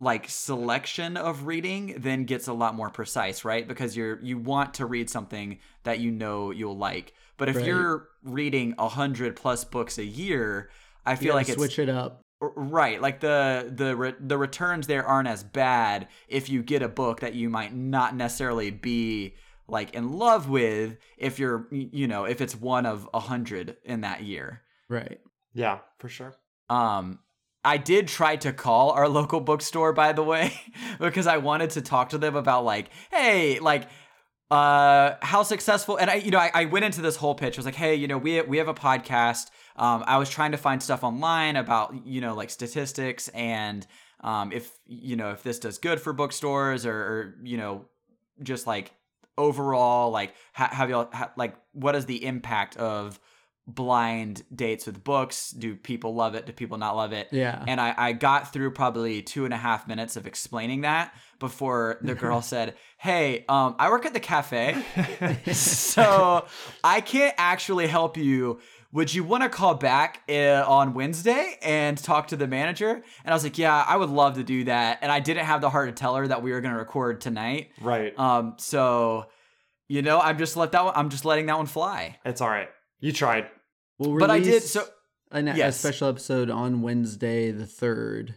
like 0.00 0.28
selection 0.28 1.16
of 1.16 1.46
reading 1.46 1.94
then 1.98 2.24
gets 2.24 2.48
a 2.48 2.52
lot 2.52 2.74
more 2.74 2.90
precise, 2.90 3.44
right? 3.44 3.66
Because 3.66 3.96
you're 3.96 4.20
you 4.20 4.36
want 4.36 4.74
to 4.74 4.86
read 4.86 5.08
something 5.08 5.58
that 5.84 6.00
you 6.00 6.10
know 6.10 6.50
you'll 6.50 6.76
like. 6.76 7.14
But 7.36 7.48
if 7.48 7.56
Right. 7.56 7.66
you're 7.66 8.08
reading 8.24 8.74
a 8.78 8.88
hundred 8.88 9.36
plus 9.36 9.64
books 9.64 9.98
a 9.98 10.04
year, 10.04 10.70
I 11.06 11.14
feel 11.16 11.34
like 11.34 11.48
it's 11.48 11.56
switch 11.56 11.78
it 11.78 11.88
up. 11.88 12.20
R- 12.42 12.52
Right, 12.56 13.00
like 13.00 13.20
the 13.20 13.72
the 13.74 13.96
re- 13.96 14.14
the 14.20 14.36
returns 14.36 14.86
there 14.88 15.06
aren't 15.06 15.28
as 15.28 15.42
bad 15.44 16.08
if 16.28 16.50
you 16.50 16.62
get 16.62 16.82
a 16.82 16.88
book 16.88 17.20
that 17.20 17.34
you 17.34 17.48
might 17.48 17.72
not 17.74 18.14
necessarily 18.16 18.70
be 18.70 19.36
like 19.68 19.94
in 19.94 20.12
love 20.12 20.48
with 20.50 20.98
if 21.16 21.38
you're 21.38 21.68
you 21.70 22.06
know 22.08 22.24
if 22.24 22.40
it's 22.40 22.54
one 22.56 22.84
of 22.84 23.08
a 23.14 23.20
hundred 23.20 23.76
in 23.84 24.00
that 24.02 24.22
year. 24.24 24.62
Right. 24.88 25.20
yeah 25.54 25.78
for 25.98 26.08
sure 26.08 26.34
Um, 26.68 27.20
I 27.64 27.76
did 27.76 28.08
try 28.08 28.34
to 28.36 28.52
call 28.52 28.90
our 28.90 29.08
local 29.08 29.40
bookstore 29.40 29.92
by 29.92 30.12
the 30.12 30.24
way 30.24 30.52
because 30.98 31.26
I 31.28 31.36
wanted 31.38 31.70
to 31.70 31.80
talk 31.80 32.08
to 32.10 32.18
them 32.18 32.34
about 32.36 32.64
like 32.64 32.90
hey 33.12 33.60
like 33.60 33.88
uh 34.52 35.16
how 35.22 35.42
successful 35.42 35.96
and 35.96 36.10
i 36.10 36.16
you 36.16 36.30
know 36.30 36.38
I, 36.38 36.50
I 36.52 36.64
went 36.66 36.84
into 36.84 37.00
this 37.00 37.16
whole 37.16 37.34
pitch. 37.34 37.56
I 37.56 37.58
was 37.58 37.64
like 37.64 37.74
hey 37.74 37.94
you 37.94 38.06
know 38.06 38.18
we 38.18 38.42
we 38.42 38.58
have 38.58 38.68
a 38.68 38.74
podcast. 38.74 39.50
Um 39.76 40.04
i 40.06 40.18
was 40.18 40.28
trying 40.28 40.52
to 40.52 40.58
find 40.58 40.82
stuff 40.82 41.02
online 41.02 41.56
about 41.56 42.06
you 42.06 42.20
know 42.20 42.34
like 42.34 42.50
statistics 42.50 43.28
and 43.28 43.86
um 44.20 44.52
if 44.52 44.70
you 44.86 45.16
know 45.16 45.30
if 45.30 45.42
this 45.42 45.58
does 45.58 45.78
good 45.78 46.00
for 46.02 46.12
bookstores 46.12 46.84
or, 46.84 46.94
or 46.94 47.34
you 47.42 47.56
know 47.56 47.86
just 48.42 48.66
like 48.66 48.92
overall 49.38 50.10
like 50.10 50.34
ha- 50.52 50.70
have 50.70 50.90
y'all 50.90 51.08
ha- 51.14 51.32
like 51.36 51.54
what 51.72 51.96
is 51.96 52.04
the 52.04 52.22
impact 52.22 52.76
of 52.76 53.18
blind 53.66 54.42
dates 54.54 54.86
with 54.86 55.04
books. 55.04 55.50
Do 55.50 55.76
people 55.76 56.14
love 56.14 56.34
it? 56.34 56.46
Do 56.46 56.52
people 56.52 56.78
not 56.78 56.96
love 56.96 57.12
it? 57.12 57.28
Yeah. 57.30 57.64
And 57.66 57.80
I, 57.80 57.94
I 57.96 58.12
got 58.12 58.52
through 58.52 58.72
probably 58.72 59.22
two 59.22 59.44
and 59.44 59.54
a 59.54 59.56
half 59.56 59.86
minutes 59.86 60.16
of 60.16 60.26
explaining 60.26 60.80
that 60.82 61.14
before 61.38 61.98
the 62.02 62.14
girl 62.14 62.42
said, 62.42 62.74
Hey, 62.98 63.44
um, 63.48 63.76
I 63.78 63.90
work 63.90 64.04
at 64.06 64.14
the 64.14 64.20
cafe. 64.20 64.82
so 65.52 66.46
I 66.82 67.00
can't 67.00 67.34
actually 67.38 67.86
help 67.86 68.16
you. 68.16 68.60
Would 68.92 69.14
you 69.14 69.24
want 69.24 69.42
to 69.42 69.48
call 69.48 69.74
back 69.74 70.22
uh, 70.28 70.64
on 70.66 70.92
Wednesday 70.92 71.56
and 71.62 71.96
talk 71.96 72.28
to 72.28 72.36
the 72.36 72.46
manager? 72.46 72.92
And 72.92 73.30
I 73.30 73.32
was 73.32 73.44
like, 73.44 73.58
Yeah, 73.58 73.84
I 73.86 73.96
would 73.96 74.10
love 74.10 74.34
to 74.34 74.44
do 74.44 74.64
that. 74.64 74.98
And 75.02 75.10
I 75.10 75.20
didn't 75.20 75.46
have 75.46 75.60
the 75.60 75.70
heart 75.70 75.88
to 75.88 75.98
tell 75.98 76.16
her 76.16 76.26
that 76.26 76.42
we 76.42 76.52
were 76.52 76.60
going 76.60 76.74
to 76.74 76.78
record 76.78 77.20
tonight. 77.20 77.70
Right. 77.80 78.18
Um, 78.18 78.54
so 78.58 79.26
you 79.88 80.00
know, 80.00 80.18
I'm 80.18 80.38
just 80.38 80.56
let 80.56 80.72
that 80.72 80.84
one, 80.84 80.94
I'm 80.96 81.10
just 81.10 81.26
letting 81.26 81.46
that 81.46 81.58
one 81.58 81.66
fly. 81.66 82.18
it's 82.24 82.40
all 82.40 82.48
right. 82.48 82.70
You 83.02 83.12
tried. 83.12 83.48
We'll 83.98 84.18
But 84.18 84.30
I 84.30 84.40
did 84.40 84.62
so 84.62 84.86
an, 85.30 85.48
a 85.48 85.70
special 85.72 86.08
episode 86.08 86.48
on 86.50 86.80
Wednesday 86.82 87.50
the 87.50 87.66
third, 87.66 88.36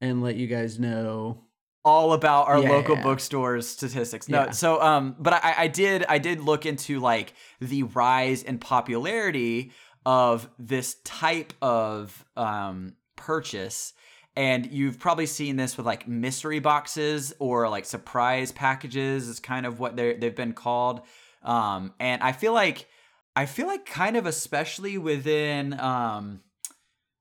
and 0.00 0.22
let 0.22 0.36
you 0.36 0.46
guys 0.46 0.78
know. 0.78 1.42
all 1.86 2.14
about 2.14 2.48
our 2.48 2.62
Yeah. 2.62 2.70
local 2.70 2.96
bookstores 2.96 3.68
statistics. 3.68 4.26
No, 4.26 4.44
Yeah. 4.44 4.50
so 4.52 4.80
um, 4.80 5.16
but 5.18 5.34
I, 5.34 5.54
I 5.58 5.66
did 5.68 6.06
I 6.08 6.16
did 6.16 6.40
look 6.40 6.64
into 6.64 6.98
like 6.98 7.34
the 7.60 7.82
rise 7.82 8.42
in 8.42 8.58
popularity 8.58 9.72
of 10.06 10.48
this 10.58 10.96
type 11.04 11.52
of 11.60 12.24
um 12.36 12.94
purchase. 13.16 13.92
And 14.36 14.66
you've 14.72 14.98
probably 14.98 15.26
seen 15.26 15.56
this 15.56 15.76
with 15.76 15.84
like 15.86 16.08
mystery 16.08 16.58
boxes 16.58 17.34
or 17.38 17.68
like 17.68 17.84
surprise 17.84 18.50
packages 18.50 19.28
is 19.28 19.38
kind 19.38 19.66
of 19.66 19.78
what 19.78 19.94
they 19.96 20.14
they've 20.14 20.34
been 20.34 20.54
called. 20.54 21.02
Um, 21.42 21.92
and 22.00 22.22
I 22.22 22.32
feel 22.32 22.52
like 22.54 22.88
I 23.36 23.46
feel 23.46 23.66
like 23.66 23.86
kind 23.86 24.16
of 24.16 24.26
especially 24.26 24.98
within 24.98 25.78
um 25.78 26.42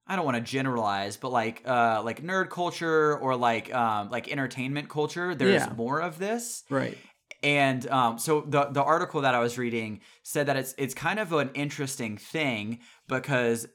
I 0.06 0.16
don't 0.18 0.26
want 0.26 0.36
to 0.38 0.44
generalize, 0.44 1.18
but 1.18 1.32
like 1.32 1.64
uh 1.68 2.02
like 2.04 2.22
nerd 2.22 2.50
culture 2.50 3.18
or 3.18 3.36
like 3.36 3.74
um 3.74 4.10
like 4.10 4.30
entertainment 4.32 4.90
culture, 4.90 5.34
there's 5.36 5.68
Yeah. 5.68 5.74
more 5.76 6.02
of 6.02 6.20
this. 6.20 6.64
Right. 6.70 6.98
And 7.42 7.88
um 7.88 8.20
so 8.20 8.42
the 8.42 8.66
the 8.66 8.84
article 8.84 9.22
that 9.22 9.34
I 9.36 9.40
was 9.40 9.58
reading 9.58 10.02
said 10.24 10.48
that 10.48 10.58
it's 10.58 10.76
it's 10.78 10.94
kind 10.94 11.20
of 11.20 11.32
an 11.34 11.52
interesting 11.54 12.18
thing 12.18 12.80
because 13.08 13.68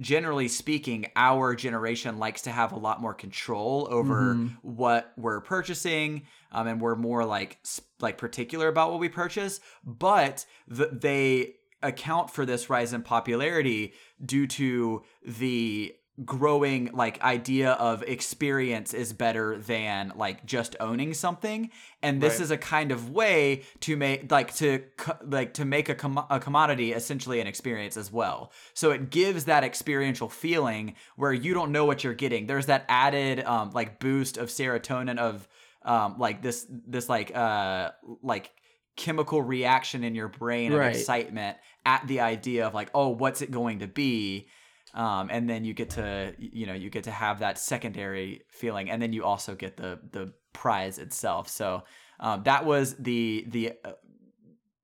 generally 0.00 0.48
speaking, 0.48 1.06
our 1.16 1.54
generation 1.54 2.18
likes 2.18 2.42
to 2.42 2.50
have 2.50 2.72
a 2.72 2.78
lot 2.78 3.00
more 3.02 3.14
control 3.14 3.86
over 3.90 4.34
Mhm. 4.34 4.56
what 4.62 5.12
we're 5.16 5.40
purchasing, 5.42 6.26
um, 6.52 6.66
and 6.66 6.80
we're 6.80 6.96
more 6.96 7.24
like 7.24 7.58
like 8.00 8.18
particular 8.18 8.68
about 8.68 8.90
what 8.90 9.00
we 9.00 9.08
purchase. 9.10 9.60
But 9.84 10.46
the, 10.68 10.86
they 10.86 11.56
account 11.82 12.30
for 12.30 12.44
this 12.46 12.68
rise 12.70 12.92
in 12.92 13.02
popularity 13.02 13.92
due 14.24 14.46
to 14.46 15.02
the 15.24 15.94
growing 16.26 16.90
like 16.92 17.18
idea 17.22 17.70
of 17.72 18.02
experience 18.02 18.92
is 18.92 19.14
better 19.14 19.56
than 19.56 20.12
like 20.16 20.44
just 20.44 20.76
owning 20.78 21.14
something. 21.14 21.70
And 22.02 22.20
this 22.20 22.34
Right. 22.34 22.40
is 22.42 22.50
a 22.50 22.58
kind 22.58 22.92
of 22.92 23.08
way 23.08 23.62
to 23.80 23.96
make 23.96 24.30
like 24.30 24.54
to 24.56 24.80
co- 24.98 25.16
like 25.24 25.54
to 25.54 25.64
make 25.64 25.88
a, 25.88 25.94
com- 25.94 26.26
a 26.28 26.38
commodity 26.38 26.92
essentially 26.92 27.40
an 27.40 27.46
experience 27.46 27.96
as 27.96 28.12
well. 28.12 28.52
So 28.74 28.90
it 28.90 29.08
gives 29.08 29.46
that 29.46 29.64
experiential 29.64 30.28
feeling 30.28 30.94
where 31.16 31.32
you 31.32 31.54
don't 31.54 31.72
know 31.72 31.86
what 31.86 32.04
you're 32.04 32.12
getting. 32.12 32.46
There's 32.46 32.66
that 32.66 32.84
added 32.88 33.42
um 33.44 33.70
like 33.70 33.98
boost 33.98 34.36
of 34.36 34.48
serotonin 34.50 35.16
of 35.18 35.48
um 35.82 36.16
like 36.18 36.42
this 36.42 36.66
this 36.68 37.08
like 37.08 37.34
uh 37.34 37.92
like 38.22 38.50
chemical 38.96 39.40
reaction 39.42 40.04
in 40.04 40.14
your 40.14 40.28
brain 40.28 40.72
of 40.72 40.78
Right. 40.80 40.94
excitement 40.94 41.56
at 41.86 42.06
the 42.06 42.20
idea 42.20 42.66
of 42.66 42.74
like 42.74 42.90
oh 42.94 43.08
what's 43.08 43.42
it 43.42 43.50
going 43.50 43.78
to 43.80 43.86
be? 43.86 44.48
Um, 44.92 45.28
and 45.30 45.48
then 45.48 45.64
you 45.64 45.72
get 45.72 45.90
to 45.90 46.34
you 46.38 46.66
know 46.66 46.74
you 46.74 46.90
get 46.90 47.04
to 47.04 47.10
have 47.10 47.40
that 47.40 47.58
secondary 47.58 48.42
feeling 48.48 48.90
and 48.90 49.00
then 49.00 49.12
you 49.12 49.24
also 49.24 49.54
get 49.54 49.76
the 49.76 50.00
the 50.10 50.32
prize 50.52 50.98
itself. 50.98 51.48
So 51.48 51.84
um, 52.18 52.42
that 52.44 52.64
was 52.66 52.94
the 52.96 53.46
the 53.48 53.72
uh, 53.84 53.92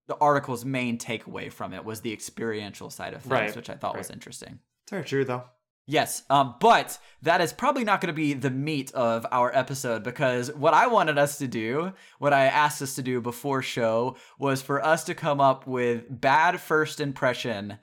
the 0.06 0.16
article's 0.18 0.64
main 0.64 0.98
takeaway 0.98 1.52
from 1.52 1.74
it 1.74 1.84
was 1.84 2.00
the 2.00 2.12
experiential 2.12 2.90
side 2.90 3.12
of 3.12 3.22
things 3.22 3.30
Right, 3.32 3.56
which 3.56 3.68
i 3.68 3.74
thought 3.74 3.96
was 3.98 4.10
interesting. 4.10 4.60
It's 4.84 4.90
very 4.90 5.04
true 5.04 5.24
though. 5.24 5.44
Yes, 5.88 6.24
um, 6.28 6.56
but 6.60 6.98
that 7.22 7.40
is 7.40 7.52
probably 7.52 7.84
not 7.84 8.00
going 8.00 8.08
to 8.08 8.16
be 8.16 8.32
the 8.34 8.50
meat 8.50 8.92
of 8.92 9.24
our 9.30 9.54
episode 9.56 10.02
because 10.02 10.52
what 10.52 10.74
I 10.74 10.88
wanted 10.88 11.16
us 11.16 11.38
to 11.38 11.46
do, 11.46 11.92
what 12.18 12.32
I 12.32 12.46
asked 12.46 12.82
us 12.82 12.96
to 12.96 13.02
do 13.02 13.20
before 13.20 13.62
show, 13.62 14.16
was 14.38 14.62
for 14.62 14.84
us 14.84 15.04
to 15.04 15.14
come 15.14 15.40
up 15.40 15.64
with 15.66 16.04
bad 16.08 16.60
first 16.60 17.00
impression 17.00 17.78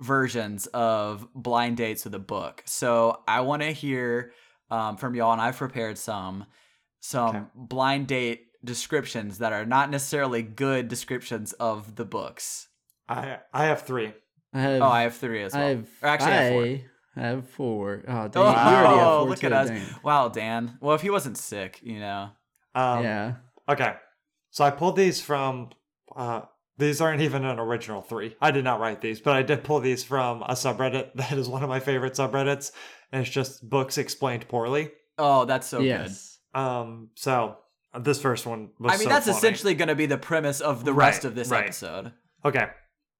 versions 0.00 0.66
of 0.68 1.28
blind 1.34 1.76
dates 1.76 2.04
with 2.04 2.14
a 2.16 2.18
book. 2.18 2.62
So 2.66 3.20
I 3.28 3.42
want 3.42 3.62
to 3.62 3.70
hear 3.70 4.32
um, 4.70 4.96
from 4.96 5.14
y'all, 5.14 5.32
and 5.32 5.40
I've 5.40 5.56
prepared 5.56 5.96
some 5.98 6.46
some 7.00 7.36
Okay. 7.36 7.44
blind 7.54 8.08
date 8.08 8.46
descriptions 8.64 9.38
that 9.38 9.52
are 9.52 9.66
not 9.66 9.90
necessarily 9.90 10.42
good 10.42 10.88
descriptions 10.88 11.52
of 11.54 11.94
the 11.96 12.04
books. 12.04 12.66
I 13.08 13.38
I 13.52 13.66
have 13.66 13.82
three. 13.82 14.12
I 14.52 14.60
have. 14.60 14.82
Oh, 14.82 14.86
I 14.86 15.02
have 15.02 15.14
three 15.16 15.42
as 15.42 15.54
I 15.54 15.58
well. 15.58 15.68
have. 15.68 15.88
Or 16.02 16.08
actually, 16.08 16.32
I 16.32 16.34
have 16.42 16.52
four. 16.52 16.78
I 17.16 17.20
have 17.20 17.48
four. 17.48 18.02
Oh, 18.06 18.28
dang. 18.28 18.42
Oh, 18.42 18.50
you 18.50 18.56
already 18.56 18.98
have 18.98 19.06
four 19.06 19.28
look 19.28 19.38
too, 19.38 19.46
at 19.46 19.52
us. 19.52 19.68
dang. 19.68 19.82
Wow, 20.02 20.28
Dan. 20.28 20.78
Well, 20.80 20.94
if 20.94 21.02
he 21.02 21.10
wasn't 21.10 21.38
sick, 21.38 21.80
you 21.82 22.00
know. 22.00 22.30
Um, 22.74 23.04
yeah. 23.04 23.34
Okay. 23.68 23.94
So 24.50 24.64
I 24.64 24.70
pulled 24.70 24.96
these 24.96 25.20
from. 25.20 25.70
Uh, 26.14 26.42
these 26.76 27.00
aren't 27.00 27.20
even 27.20 27.44
an 27.44 27.60
original 27.60 28.02
three. 28.02 28.36
I 28.40 28.50
did 28.50 28.64
not 28.64 28.80
write 28.80 29.00
these, 29.00 29.20
but 29.20 29.36
I 29.36 29.42
did 29.42 29.62
pull 29.62 29.78
these 29.78 30.02
from 30.02 30.42
a 30.42 30.54
subreddit 30.54 31.12
that 31.14 31.32
is 31.32 31.48
one 31.48 31.62
of 31.62 31.68
my 31.68 31.80
favorite 31.80 32.14
subreddits, 32.14 32.72
and 33.12 33.22
it's 33.22 33.30
just 33.30 33.68
books 33.68 33.98
explained 33.98 34.48
poorly. 34.48 34.90
Oh, 35.18 35.44
that's 35.44 35.66
so 35.66 35.80
yes. 35.80 36.38
Um. 36.52 37.10
So 37.14 37.56
uh, 37.92 38.00
this 38.00 38.20
first 38.20 38.46
one 38.46 38.70
was. 38.78 38.92
I 38.92 38.96
mean, 38.96 39.04
so 39.04 39.08
that's 39.08 39.26
funny. 39.26 39.38
essentially 39.38 39.74
going 39.74 39.88
to 39.88 39.94
be 39.94 40.06
the 40.06 40.18
premise 40.18 40.60
of 40.60 40.84
the 40.84 40.92
rest 40.92 41.24
of 41.24 41.34
this 41.34 41.48
right. 41.48 41.64
episode. 41.64 42.12
Okay. 42.44 42.66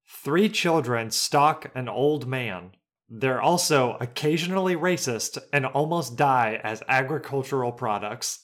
Three 0.06 0.48
children 0.48 1.10
stalk 1.10 1.70
an 1.74 1.88
old 1.88 2.26
man. 2.26 2.72
They're 3.08 3.40
also 3.42 3.96
occasionally 4.00 4.76
racist 4.76 5.38
and 5.52 5.66
almost 5.66 6.16
die 6.16 6.60
as 6.62 6.82
agricultural 6.88 7.72
products. 7.72 8.40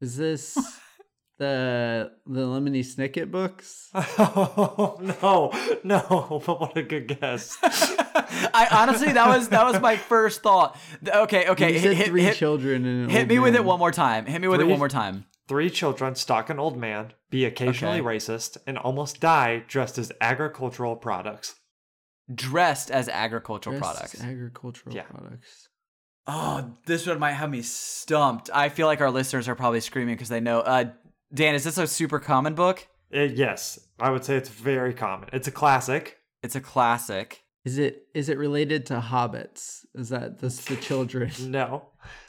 Is 0.00 0.16
this 0.16 0.54
the 1.38 2.10
the 2.26 2.40
Lemony 2.40 2.80
Snicket 2.80 3.30
books? 3.30 3.90
Oh 3.94 4.98
no, 5.22 5.52
no! 5.84 6.42
But 6.46 6.60
what 6.60 6.76
a 6.76 6.82
good 6.82 7.06
guess. 7.20 7.56
I 7.62 8.68
honestly, 8.70 9.12
that 9.12 9.28
was 9.28 9.48
that 9.50 9.64
was 9.64 9.80
my 9.80 9.96
first 9.96 10.42
thought. 10.42 10.78
Okay, 11.06 11.48
okay. 11.48 11.68
you 11.74 11.78
hit 11.78 11.82
said 11.82 11.96
hit, 11.96 12.06
three 12.08 12.22
hit, 12.22 12.36
children 12.36 12.84
and 12.86 13.10
hit 13.10 13.20
old 13.20 13.28
me 13.28 13.38
with 13.38 13.54
it 13.54 13.64
one 13.64 13.78
more 13.78 13.92
time. 13.92 14.26
Hit 14.26 14.40
me 14.40 14.48
with 14.48 14.60
it 14.60 14.66
one 14.66 14.78
more 14.78 14.88
time. 14.88 15.26
Three 15.48 15.70
children 15.70 16.14
stalk 16.14 16.50
an 16.50 16.58
old 16.58 16.76
man, 16.76 17.14
be 17.30 17.44
occasionally 17.46 18.00
Okay. 18.00 18.16
racist, 18.16 18.58
and 18.66 18.76
almost 18.76 19.18
die 19.20 19.64
dressed 19.66 19.96
as 19.96 20.12
agricultural 20.20 20.96
products. 20.96 21.54
Dressed 22.34 22.90
as 22.90 23.08
agricultural 23.08 23.78
Dressed 23.78 23.94
products. 23.94 24.22
Agricultural 24.22 24.94
Yeah. 24.94 25.02
products. 25.04 25.68
Oh, 26.26 26.72
this 26.84 27.06
one 27.06 27.18
might 27.18 27.32
have 27.32 27.48
me 27.50 27.62
stumped. 27.62 28.50
I 28.52 28.68
feel 28.68 28.86
like 28.86 29.00
our 29.00 29.10
listeners 29.10 29.48
are 29.48 29.54
probably 29.54 29.80
screaming 29.80 30.14
because 30.14 30.28
they 30.28 30.40
know. 30.40 30.60
Uh, 30.60 30.90
Dan, 31.32 31.54
is 31.54 31.64
this 31.64 31.78
a 31.78 31.86
super 31.86 32.18
common 32.18 32.54
book? 32.54 32.86
Uh, 33.14 33.20
yes, 33.20 33.78
I 33.98 34.10
would 34.10 34.24
say 34.24 34.36
it's 34.36 34.50
very 34.50 34.92
common. 34.92 35.30
It's 35.32 35.48
a 35.48 35.50
classic. 35.50 36.18
It's 36.42 36.54
a 36.54 36.60
classic. 36.60 37.44
Is 37.64 37.78
it 37.78 38.06
is 38.14 38.28
it 38.28 38.36
related 38.38 38.86
to 38.86 39.00
hobbits? 39.00 39.84
Is 39.94 40.10
that 40.10 40.38
this 40.38 40.64
the 40.66 40.76
children? 40.76 41.30
No. 41.40 41.86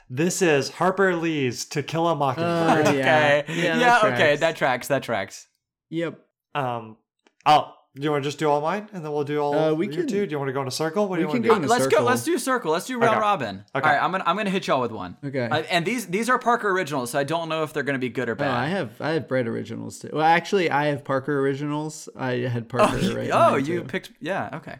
This 0.08 0.42
is 0.42 0.70
Harper 0.70 1.14
Lee's 1.14 1.64
To 1.66 1.82
Kill 1.84 2.08
a 2.08 2.16
Mockingbird. 2.16 2.86
Uh, 2.88 2.90
yeah. 2.92 3.42
Okay. 3.44 3.44
Yeah, 3.48 3.64
Yeah. 3.64 3.78
that 3.78 4.04
okay. 4.04 4.16
tracks. 4.16 4.40
That 4.40 4.56
tracks. 4.56 4.88
That 4.88 5.02
tracks. 5.02 5.46
Yep. 5.90 6.18
Um, 6.54 6.96
oh, 7.46 7.72
do 7.96 8.02
you 8.02 8.10
want 8.10 8.22
to 8.22 8.28
just 8.28 8.38
do 8.38 8.48
all 8.48 8.60
mine, 8.60 8.88
and 8.92 9.04
then 9.04 9.10
we'll 9.12 9.24
do 9.24 9.40
all 9.40 9.52
Uh, 9.58 9.72
we 9.74 9.86
your 9.86 9.96
can- 9.96 10.06
two? 10.06 10.24
Do 10.26 10.30
you 10.30 10.38
want 10.38 10.48
to 10.48 10.52
go 10.52 10.62
in 10.62 10.68
a 10.68 10.70
circle? 10.70 11.08
What 11.08 11.16
do 11.16 11.22
you 11.22 11.28
want 11.28 11.42
to 11.42 11.48
do? 11.48 11.54
let's 11.66 11.86
go. 11.88 12.04
Let's 12.04 12.22
do 12.22 12.34
a 12.34 12.38
circle. 12.38 12.70
Let's 12.72 12.86
do 12.86 12.98
round 12.98 13.12
Okay. 13.16 13.20
robin. 13.20 13.64
Okay. 13.74 13.84
All 13.88 13.94
right. 13.94 14.02
I'm 14.02 14.12
gonna 14.12 14.24
I'm 14.26 14.36
gonna 14.36 14.50
hit 14.50 14.66
y'all 14.68 14.80
with 14.80 14.92
one. 14.92 15.16
Okay. 15.24 15.48
Uh, 15.50 15.62
and 15.70 15.84
these 15.84 16.06
these 16.06 16.28
are 16.30 16.38
Parker 16.38 16.70
originals, 16.70 17.10
so 17.10 17.18
I 17.18 17.24
don't 17.24 17.48
know 17.48 17.62
if 17.64 17.72
they're 17.72 17.82
gonna 17.82 17.98
be 17.98 18.08
good 18.08 18.28
or 18.28 18.32
Oh, 18.32 18.36
bad. 18.36 18.50
I 18.50 18.66
have 18.66 19.00
I 19.00 19.10
have 19.10 19.26
Brett 19.26 19.48
originals 19.48 19.98
too. 19.98 20.10
Well, 20.12 20.22
actually, 20.24 20.70
I 20.70 20.86
have 20.86 21.04
Parker 21.04 21.40
originals. 21.40 22.08
I 22.16 22.32
had 22.48 22.68
Parker 22.68 22.96
Oh, 22.96 22.98
you, 22.98 23.16
right. 23.16 23.30
oh, 23.32 23.56
you 23.56 23.80
too. 23.80 23.84
picked. 23.84 24.12
Yeah. 24.20 24.50
Okay. 24.54 24.76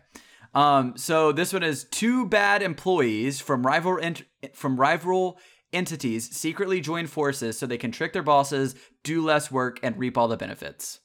Um. 0.54 0.94
So 0.96 1.32
this 1.32 1.52
one 1.52 1.62
is 1.62 1.84
two 1.84 2.26
bad 2.26 2.62
employees 2.62 3.40
from 3.40 3.66
rival 3.66 3.98
ent- 4.00 4.22
from 4.54 4.76
rival 4.80 5.38
entities 5.72 6.28
secretly 6.36 6.80
join 6.80 7.06
forces 7.06 7.56
so 7.58 7.66
they 7.66 7.78
can 7.78 7.92
trick 7.92 8.12
their 8.12 8.22
bosses, 8.24 8.74
do 9.04 9.22
less 9.24 9.50
work, 9.52 9.78
and 9.82 9.96
reap 9.98 10.18
all 10.18 10.26
the 10.28 10.36
benefits. 10.36 10.98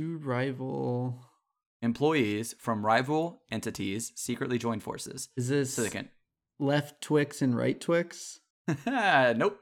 Two 0.00 0.16
rival. 0.24 1.20
Employees 1.82 2.54
from 2.58 2.84
rival 2.86 3.42
entities 3.50 4.12
secretly 4.16 4.56
join 4.58 4.80
forces 4.80 5.28
Is 5.36 5.48
this 5.48 5.74
so 5.74 5.82
they 5.82 5.90
can. 5.90 6.08
left 6.58 7.02
Twix 7.02 7.42
and 7.42 7.54
right 7.56 7.78
Twix? 7.78 8.40
nope. 8.86 9.58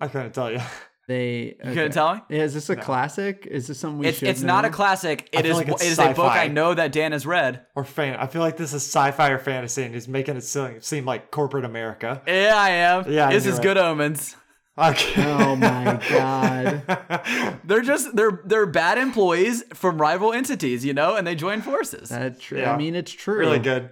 I 0.00 0.08
couldn't 0.08 0.32
tell 0.32 0.50
you. 0.50 0.60
They. 1.08 1.56
You 1.64 1.72
couldn't 1.74 1.92
tell 1.92 2.14
me? 2.14 2.20
Is 2.38 2.54
this 2.54 2.70
a 2.70 2.76
No. 2.76 2.82
classic? 2.82 3.46
Is 3.50 3.66
this 3.66 3.78
something 3.80 3.98
we 3.98 4.06
It's 4.08 4.18
should 4.18 4.28
it's 4.28 4.42
not 4.42 4.64
a 4.64 4.70
classic. 4.70 5.28
I 5.34 5.40
It 5.40 5.42
feel 5.42 5.50
is 5.52 5.56
like 5.58 5.68
it's 5.68 5.82
it 5.82 5.88
is 5.88 5.98
a 5.98 6.12
book. 6.14 6.32
I 6.32 6.48
know 6.48 6.72
that 6.74 6.92
Dan 6.92 7.12
has 7.12 7.26
read. 7.26 7.66
Or 7.74 7.84
fan. 7.84 8.16
I 8.16 8.26
feel 8.28 8.40
like 8.42 8.56
this 8.56 8.72
is 8.72 8.82
sci-fi 8.82 9.30
or 9.30 9.38
fantasy, 9.38 9.82
and 9.84 9.92
he's 9.94 10.08
making 10.08 10.36
it 10.36 10.42
seem, 10.44 10.80
seem 10.80 11.04
like 11.06 11.30
corporate 11.30 11.64
America. 11.66 12.22
Yeah, 12.26 12.52
I 12.56 12.70
am. 12.70 13.10
Yeah, 13.10 13.28
I 13.28 13.32
this 13.32 13.44
is 13.46 13.58
it. 13.58 13.62
Good 13.62 13.76
Omens. 13.78 14.36
Okay. 14.78 15.24
Oh 15.24 15.56
my 15.56 16.00
god. 16.08 17.58
They're 17.64 17.82
just 17.82 18.14
they're 18.14 18.40
they're 18.44 18.66
bad 18.66 18.96
employees 18.96 19.64
from 19.74 20.00
rival 20.00 20.32
entities, 20.32 20.84
you 20.84 20.94
know, 20.94 21.16
and 21.16 21.26
they 21.26 21.34
join 21.34 21.62
forces. 21.62 22.08
That's 22.08 22.40
true. 22.40 22.60
Yeah. 22.60 22.72
I 22.72 22.76
mean, 22.76 22.94
it's 22.94 23.10
true. 23.10 23.38
really 23.38 23.58
good. 23.58 23.90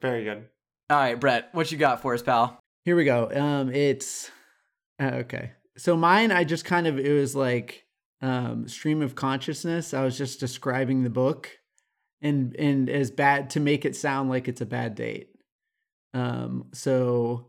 Very 0.00 0.24
good. 0.24 0.46
All 0.90 0.96
right, 0.96 1.18
Brett, 1.18 1.48
what 1.52 1.70
you 1.70 1.78
got 1.78 2.02
for 2.02 2.14
us, 2.14 2.22
pal? 2.22 2.58
Here 2.84 2.96
we 2.96 3.04
go. 3.04 3.30
Um, 3.30 3.70
it's 3.70 4.30
uh, 5.00 5.10
okay. 5.16 5.52
So 5.76 5.96
mine, 5.96 6.32
I 6.32 6.44
just 6.44 6.64
kind 6.64 6.86
of 6.86 6.98
it 6.98 7.12
was 7.12 7.36
like 7.36 7.84
um 8.22 8.66
stream 8.66 9.02
of 9.02 9.14
consciousness. 9.14 9.92
I 9.92 10.04
was 10.04 10.16
just 10.16 10.40
describing 10.40 11.02
the 11.04 11.10
book, 11.10 11.50
and 12.22 12.56
and 12.56 12.88
as 12.88 13.10
bad 13.10 13.50
to 13.50 13.60
make 13.60 13.84
it 13.84 13.94
sound 13.94 14.30
like 14.30 14.48
it's 14.48 14.62
a 14.62 14.66
bad 14.66 14.94
date. 14.94 15.28
Um, 16.14 16.66
so 16.72 17.46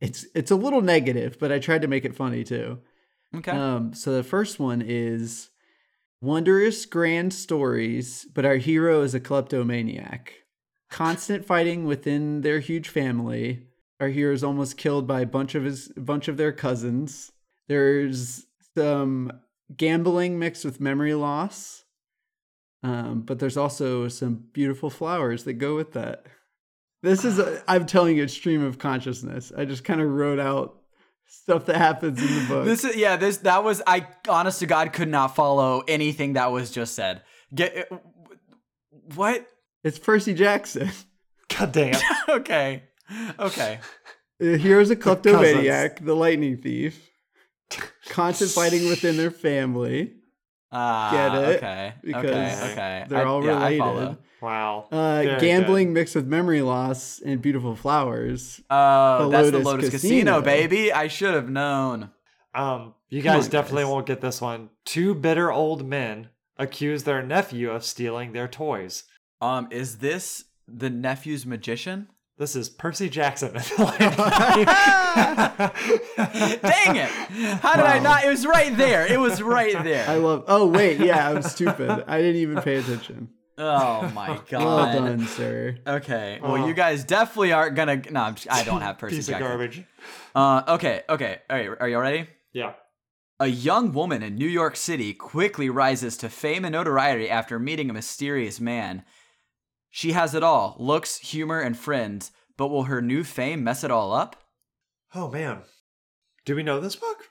it's 0.00 0.26
it's 0.34 0.50
a 0.50 0.56
little 0.56 0.80
negative, 0.80 1.38
but 1.38 1.52
I 1.52 1.58
tried 1.58 1.82
to 1.82 1.88
make 1.88 2.04
it 2.04 2.16
funny 2.16 2.44
too. 2.44 2.78
Okay. 3.36 3.52
Um, 3.52 3.94
so 3.94 4.14
the 4.14 4.22
first 4.22 4.58
one 4.58 4.82
is 4.84 5.50
wondrous 6.20 6.86
grand 6.86 7.32
stories, 7.32 8.26
but 8.34 8.44
our 8.44 8.56
hero 8.56 9.02
is 9.02 9.14
a 9.14 9.20
kleptomaniac. 9.20 10.34
Constant 10.90 11.44
fighting 11.44 11.84
within 11.84 12.40
their 12.40 12.58
huge 12.58 12.88
family. 12.88 13.66
Our 14.00 14.08
hero 14.08 14.32
is 14.32 14.42
almost 14.42 14.76
killed 14.76 15.06
by 15.06 15.20
a 15.20 15.26
bunch 15.26 15.54
of 15.54 15.64
his 15.64 15.88
bunch 15.96 16.26
of 16.28 16.36
their 16.36 16.52
cousins. 16.52 17.30
There's 17.68 18.46
some 18.76 19.32
gambling 19.76 20.38
mixed 20.38 20.64
with 20.64 20.80
memory 20.80 21.14
loss. 21.14 21.84
Um, 22.82 23.20
but 23.20 23.38
there's 23.38 23.58
also 23.58 24.08
some 24.08 24.46
beautiful 24.52 24.88
flowers 24.88 25.44
that 25.44 25.54
go 25.54 25.76
with 25.76 25.92
that. 25.92 26.24
This 27.02 27.24
is, 27.24 27.38
a, 27.38 27.62
I'm 27.66 27.86
telling 27.86 28.16
you, 28.16 28.24
a 28.24 28.28
stream 28.28 28.62
of 28.62 28.78
consciousness. 28.78 29.52
I 29.56 29.64
just 29.64 29.84
kind 29.84 30.00
of 30.00 30.10
wrote 30.10 30.38
out 30.38 30.80
stuff 31.30 31.66
that 31.66 31.76
happens 31.76 32.20
in 32.20 32.42
the 32.42 32.48
book. 32.48 32.64
This 32.64 32.84
is 32.84 32.96
yeah. 32.96 33.16
This 33.16 33.38
that 33.38 33.64
was 33.64 33.82
I. 33.86 34.06
Honest 34.28 34.60
to 34.60 34.66
God, 34.66 34.92
could 34.92 35.08
not 35.08 35.34
follow 35.34 35.82
anything 35.88 36.34
that 36.34 36.52
was 36.52 36.70
just 36.70 36.94
said. 36.94 37.22
Get 37.54 37.90
uh, 37.90 37.98
what? 39.14 39.46
It's 39.82 39.98
Percy 39.98 40.34
Jackson. 40.34 40.90
God 41.58 41.72
damn. 41.72 42.00
okay, 42.28 42.84
okay. 43.38 43.80
Uh, 44.40 44.56
Here's 44.56 44.90
a 44.90 44.96
cousins. 44.96 45.22
kleptomaniac, 45.22 46.04
the 46.04 46.14
lightning 46.14 46.58
thief. 46.58 47.08
Constant 48.08 48.50
fighting 48.50 48.88
within 48.88 49.16
their 49.16 49.30
family. 49.30 50.14
Ah, 50.72 51.10
Get 51.12 51.34
it? 51.34 51.56
Okay, 51.56 51.92
Because 52.02 52.24
okay, 52.62 52.72
okay. 52.72 53.04
They're 53.08 53.26
I- 53.26 53.28
all 53.28 53.44
yeah, 53.44 53.54
related. 53.56 53.78
follow. 53.78 54.18
Wow. 54.40 54.86
Uh, 54.90 55.22
Very 55.22 55.40
gambling 55.40 55.92
mixed 55.92 56.14
with 56.14 56.26
memory 56.26 56.62
loss 56.62 57.20
and 57.20 57.42
beautiful 57.42 57.76
flowers. 57.76 58.60
Oh, 58.70 59.24
The 59.24 59.30
that's 59.30 59.50
the 59.50 59.58
Lotus 59.58 59.66
Lotus 59.66 59.90
Casino. 59.90 60.38
Casino, 60.38 60.40
baby. 60.42 60.92
I 60.92 61.08
should 61.08 61.34
have 61.34 61.50
known. 61.50 62.10
Um, 62.54 62.94
you 63.10 63.20
guys 63.20 63.44
on, 63.46 63.50
definitely 63.50 63.82
guys. 63.82 63.90
won't 63.90 64.06
get 64.06 64.20
this 64.22 64.40
one. 64.40 64.70
Two 64.84 65.14
bitter 65.14 65.52
old 65.52 65.86
men 65.86 66.30
accuse 66.56 67.02
their 67.02 67.22
nephew 67.22 67.70
of 67.70 67.84
stealing 67.84 68.32
their 68.32 68.48
toys. 68.48 69.04
Um, 69.42 69.68
is 69.70 69.98
this 69.98 70.44
the 70.66 70.88
nephew's 70.90 71.44
magician? 71.44 72.08
This 72.40 72.56
is 72.56 72.70
Percy 72.70 73.10
Jackson. 73.10 73.52
Dang 73.52 73.66
Dang 76.16 76.96
it! 76.96 77.10
How 77.60 77.76
did 77.76 77.84
I 77.84 77.98
not? 78.02 78.24
It 78.24 78.30
was 78.30 78.46
right 78.46 78.74
there. 78.78 79.06
It 79.06 79.20
was 79.20 79.42
right 79.42 79.74
there. 79.84 80.08
I 80.08 80.14
love. 80.14 80.44
Oh 80.48 80.66
wait, 80.66 80.98
yeah, 81.00 81.28
I'm 81.28 81.42
stupid. 81.42 82.04
I 82.06 82.16
didn't 82.22 82.40
even 82.40 82.62
pay 82.62 82.76
attention. 82.76 83.28
Oh 83.58 84.10
my 84.14 84.40
god. 84.48 84.64
Well 84.64 84.92
done, 85.02 85.26
sir. 85.26 85.76
Okay. 85.86 86.38
Well, 86.42 86.52
Oh. 86.62 86.66
you 86.66 86.72
guys 86.72 87.04
definitely 87.04 87.52
aren't 87.52 87.76
gonna. 87.76 87.96
No, 88.10 88.20
I'm, 88.22 88.36
I 88.50 88.64
don't 88.64 88.80
have 88.80 88.96
Percy 88.96 89.16
Piece 89.16 89.26
Jackson. 89.26 89.42
of 89.44 89.48
garbage. 89.50 89.84
Uh, 90.34 90.62
okay. 90.76 91.02
Okay. 91.10 91.40
All 91.50 91.56
right. 91.58 91.68
Are 91.78 91.88
you 91.90 91.98
ready? 91.98 92.26
Yeah. 92.54 92.72
A 93.38 93.48
young 93.48 93.92
woman 93.92 94.22
in 94.22 94.36
New 94.36 94.48
York 94.48 94.76
City 94.76 95.12
quickly 95.12 95.68
rises 95.68 96.16
to 96.16 96.30
fame 96.30 96.64
and 96.64 96.72
notoriety 96.72 97.28
after 97.28 97.58
meeting 97.58 97.90
a 97.90 97.92
mysterious 97.92 98.60
man. 98.60 99.04
She 99.90 100.12
has 100.12 100.34
it 100.34 100.42
all 100.42 100.76
looks, 100.78 101.18
humor, 101.18 101.60
and 101.60 101.76
friends, 101.76 102.30
but 102.56 102.68
will 102.68 102.84
her 102.84 103.02
new 103.02 103.24
fame 103.24 103.64
mess 103.64 103.84
it 103.84 103.90
all 103.90 104.12
up? 104.12 104.36
Oh 105.14 105.30
man. 105.30 105.62
Do 106.44 106.54
we 106.54 106.62
know 106.62 106.80
this 106.80 106.96
book? 106.96 107.30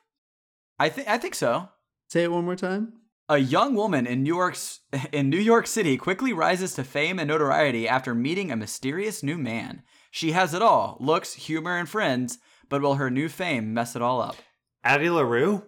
I 0.78 0.89
think 0.89 1.08
I 1.08 1.17
think 1.17 1.36
so. 1.36 1.69
Say 2.10 2.24
it 2.24 2.32
one 2.32 2.45
more 2.45 2.56
time. 2.56 2.93
A 3.28 3.38
young 3.38 3.76
woman 3.76 4.08
in 4.08 4.24
New 4.24 4.36
York's 4.36 4.82
in 5.13 5.30
New 5.30 5.38
York 5.38 5.67
City 5.67 5.98
quickly 5.98 6.34
rises 6.34 6.74
to 6.76 6.84
fame 6.84 7.19
and 7.19 7.28
notoriety 7.28 7.88
after 7.88 8.13
meeting 8.13 8.52
a 8.52 8.56
mysterious 8.56 9.24
new 9.24 9.38
man. 9.38 9.84
She 10.12 10.32
has 10.32 10.54
it 10.54 10.62
all: 10.62 10.98
looks, 11.00 11.34
humor, 11.34 11.78
and 11.78 11.88
friends, 11.88 12.39
but 12.67 12.82
will 12.82 12.95
her 12.95 13.12
new 13.12 13.30
fame 13.30 13.74
mess 13.74 13.95
it 13.95 14.02
all 14.02 14.22
up? 14.22 14.36
Addie 14.84 15.10
LaRue? 15.10 15.63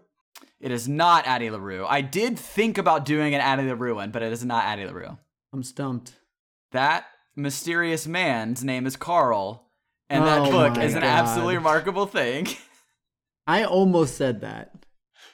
It 0.59 0.71
is 0.71 0.87
not 0.87 1.27
Addie 1.27 1.49
LaRue. 1.51 1.85
I 1.85 2.01
did 2.01 2.37
think 2.37 2.77
about 2.77 3.05
doing 3.05 3.35
an 3.35 3.41
Addie 3.41 3.63
LaRue 3.63 3.95
one, 3.95 4.11
but 4.11 4.23
it 4.23 4.31
is 4.31 4.43
not 4.43 4.65
Addie 4.65 4.85
LaRue. 4.85 5.17
I'm 5.53 5.63
stumped. 5.63 6.13
That 6.71 7.05
mysterious 7.35 8.07
man's 8.07 8.63
name 8.63 8.85
is 8.85 8.95
Carl, 8.95 9.69
and 10.09 10.25
that 10.25 10.39
Oh 10.41 10.51
book 10.51 10.77
is 10.77 10.93
an 10.95 11.01
God. 11.01 11.07
absolutely 11.07 11.55
remarkable 11.55 12.05
thing. 12.05 12.47
I 13.47 13.63
almost 13.65 14.15
said 14.15 14.41
that. 14.41 14.71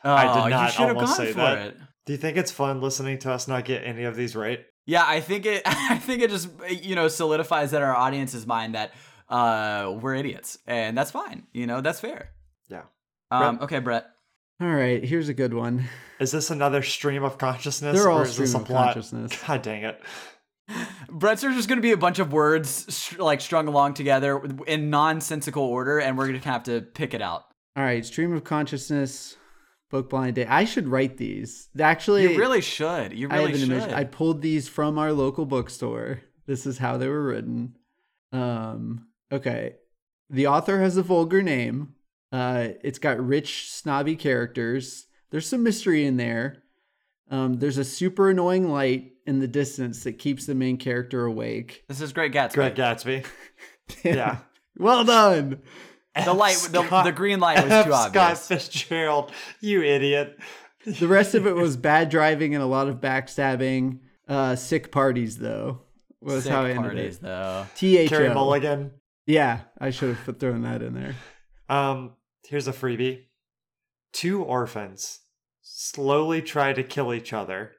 Oh, 0.03 0.13
I 0.13 0.33
did 0.33 0.43
you 0.45 0.49
not 0.51 0.71
should 0.71 0.87
have 0.87 0.95
almost 0.95 1.17
gone 1.17 1.25
say 1.27 1.31
for 1.33 1.39
that. 1.39 1.67
it. 1.67 1.77
Do 2.05 2.13
you 2.13 2.17
think 2.17 2.37
it's 2.37 2.51
fun 2.51 2.81
listening 2.81 3.19
to 3.19 3.31
us 3.31 3.47
not 3.47 3.65
get 3.65 3.83
any 3.83 4.03
of 4.03 4.15
these 4.15 4.35
right? 4.35 4.61
Yeah, 4.85 5.03
I 5.05 5.19
think 5.19 5.45
it. 5.45 5.61
I 5.65 5.97
think 5.97 6.21
it 6.21 6.29
just 6.29 6.49
you 6.69 6.95
know 6.95 7.07
solidifies 7.07 7.73
in 7.73 7.81
our 7.81 7.95
audience's 7.95 8.47
mind 8.47 8.75
that 8.75 8.93
uh, 9.29 9.95
we're 10.01 10.15
idiots, 10.15 10.57
and 10.65 10.97
that's 10.97 11.11
fine. 11.11 11.43
You 11.51 11.67
know, 11.67 11.81
that's 11.81 11.99
fair. 11.99 12.29
Yeah. 12.69 12.83
Um, 13.29 13.57
Brett? 13.57 13.63
okay, 13.65 13.79
Brett. 13.79 14.05
All 14.61 14.67
right, 14.69 15.03
here's 15.03 15.29
a 15.29 15.33
good 15.35 15.53
one. 15.53 15.83
Is 16.19 16.31
this 16.31 16.49
another 16.49 16.81
stream 16.81 17.23
of 17.23 17.37
consciousness? 17.37 17.95
They're 17.95 18.09
all 18.09 18.19
or 18.19 18.23
is 18.23 18.37
this 18.37 18.49
stream 18.51 18.61
a 18.61 18.63
of 18.63 18.67
plot? 18.67 18.85
consciousness. 18.93 19.43
God 19.47 19.61
dang 19.61 19.83
it. 19.83 20.01
Brett's 21.09 21.41
just 21.41 21.67
going 21.69 21.77
to 21.77 21.81
be 21.81 21.91
a 21.91 21.97
bunch 21.97 22.19
of 22.19 22.33
words 22.33 23.15
like 23.17 23.41
strung 23.41 23.67
along 23.67 23.93
together 23.93 24.43
in 24.67 24.89
nonsensical 24.89 25.63
order, 25.63 25.99
and 25.99 26.17
we're 26.17 26.27
going 26.27 26.39
to 26.39 26.49
have 26.49 26.63
to 26.63 26.81
pick 26.81 27.13
it 27.13 27.21
out. 27.21 27.45
All 27.75 27.83
right, 27.83 28.05
stream 28.05 28.33
of 28.33 28.43
consciousness, 28.43 29.37
book 29.89 30.09
blind 30.09 30.35
day. 30.35 30.45
I 30.45 30.65
should 30.65 30.87
write 30.87 31.17
these. 31.17 31.69
Actually, 31.79 32.23
You 32.23 32.37
really 32.39 32.61
should. 32.61 33.13
You 33.13 33.29
I 33.29 33.37
really 33.37 33.53
an 33.53 33.59
should. 33.59 33.71
image. 33.71 33.91
I 33.93 34.03
pulled 34.03 34.41
these 34.41 34.67
from 34.67 34.97
our 34.97 35.13
local 35.13 35.45
bookstore. 35.45 36.21
This 36.45 36.65
is 36.65 36.77
how 36.79 36.97
they 36.97 37.07
were 37.07 37.23
written. 37.23 37.75
Um, 38.31 39.07
okay. 39.31 39.75
The 40.29 40.47
author 40.47 40.81
has 40.81 40.97
a 40.97 41.03
vulgar 41.03 41.41
name. 41.41 41.93
Uh, 42.31 42.69
it's 42.83 42.99
got 42.99 43.25
rich, 43.25 43.71
snobby 43.71 44.15
characters. 44.15 45.07
There's 45.29 45.47
some 45.47 45.63
mystery 45.63 46.05
in 46.05 46.17
there. 46.17 46.63
Um, 47.29 47.55
there's 47.59 47.77
a 47.77 47.85
super 47.85 48.29
annoying 48.29 48.69
light 48.69 49.11
in 49.27 49.39
the 49.39 49.47
distance 49.47 50.03
that 50.05 50.13
keeps 50.13 50.45
the 50.47 50.55
main 50.55 50.77
character 50.77 51.25
awake. 51.25 51.83
This 51.87 52.01
is 52.01 52.13
Great 52.13 52.31
Gatsby. 52.33 52.53
Greg 52.53 52.75
Gatsby. 52.75 53.25
Yeah. 54.03 54.39
well 54.77 55.03
done. 55.05 55.61
The 56.25 56.33
light, 56.33 56.57
the, 56.71 56.83
Scott- 56.83 57.05
the 57.05 57.11
green 57.13 57.39
light 57.39 57.63
was 57.63 57.71
F. 57.71 57.85
too 57.85 57.91
Scott 57.91 58.17
obvious. 58.17 58.47
Fitzgerald, 58.47 59.31
you 59.61 59.81
idiot. 59.83 60.37
The 60.85 61.07
rest 61.07 61.35
of 61.35 61.45
it 61.47 61.55
was 61.55 61.77
bad 61.91 62.09
driving 62.09 62.53
and 62.55 62.63
a 62.63 62.67
lot 62.67 62.87
of 62.89 62.95
backstabbing. 62.95 63.99
Uh, 64.27 64.55
sick 64.57 64.91
parties 64.91 65.37
though 65.37 65.81
was 66.21 66.43
Sick 66.43 66.51
how 66.51 66.63
I 66.65 66.71
ended 66.71 66.83
parties, 66.83 67.15
it. 67.17 67.21
though. 67.21 67.65
T 67.75 68.07
Carey 68.07 68.25
H 68.25 68.31
O. 68.31 68.33
Mulligan. 68.33 68.91
Yeah, 69.25 69.61
I 69.79 69.91
should 69.91 70.17
have 70.17 70.37
thrown 70.39 70.63
that 70.63 70.81
in 70.81 70.93
there. 70.93 71.15
Um, 71.69 72.13
here's 72.47 72.67
a 72.67 72.73
freebie. 72.73 73.25
Two 74.11 74.43
orphans 74.43 75.19
slowly 75.61 76.41
try 76.41 76.73
to 76.73 76.83
kill 76.83 77.13
each 77.13 77.31
other 77.31 77.71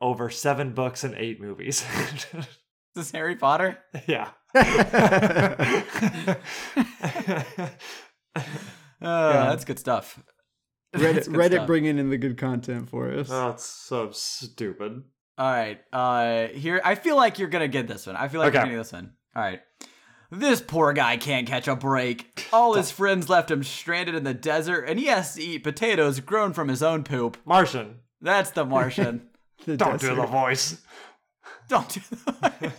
over 0.00 0.30
seven 0.30 0.72
books 0.72 1.04
and 1.04 1.14
eight 1.16 1.40
movies. 1.40 1.84
Is 2.34 2.46
this 2.94 3.10
Harry 3.12 3.36
Potter? 3.36 3.78
yeah. 4.06 4.30
Oh, 8.36 9.30
Yeah. 9.30 9.46
that's 9.50 9.64
good 9.64 9.78
stuff. 9.78 10.22
Reddit, 10.96 11.26
good 11.26 11.34
Reddit 11.34 11.52
stuff. 11.52 11.66
bringing 11.66 11.98
in 11.98 12.08
the 12.08 12.16
good 12.16 12.38
content 12.38 12.88
for 12.88 13.10
us. 13.12 13.28
oh, 13.30 13.50
it's 13.50 13.64
so 13.66 14.10
stupid. 14.12 15.02
All 15.36 15.50
right. 15.52 15.80
Uh, 15.92 16.46
here, 16.48 16.80
I 16.84 16.94
feel 16.94 17.16
like 17.16 17.38
you're 17.38 17.48
gonna 17.48 17.68
get 17.68 17.88
this 17.88 18.06
one. 18.06 18.16
I 18.16 18.28
feel 18.28 18.40
like 18.40 18.52
you're 18.52 18.60
Okay. 18.62 18.68
gonna 18.70 18.76
get 18.78 18.82
this 18.84 18.92
one. 18.92 19.12
All 19.34 19.42
right. 19.42 19.60
This 20.30 20.60
poor 20.60 20.92
guy 20.92 21.16
can't 21.16 21.46
catch 21.46 21.68
a 21.68 21.76
break. 21.76 22.48
All 22.52 22.74
his 22.74 22.90
friends 22.90 23.28
left 23.28 23.50
him 23.50 23.62
stranded 23.62 24.14
in 24.14 24.24
the 24.24 24.34
desert, 24.34 24.84
and 24.88 24.98
he 24.98 25.06
has 25.06 25.34
to 25.34 25.42
eat 25.42 25.64
potatoes 25.64 26.20
grown 26.20 26.52
from 26.52 26.68
his 26.68 26.82
own 26.82 27.02
poop. 27.04 27.36
Martian, 27.44 27.96
That's 28.20 28.50
the 28.50 28.64
Martian. 28.64 29.28
The 29.66 29.76
don't 29.84 30.00
do 30.00 30.14
the 30.14 30.26
voice. 30.26 30.80
Don't 31.68 31.88
do 31.88 32.00
that. 32.26 32.72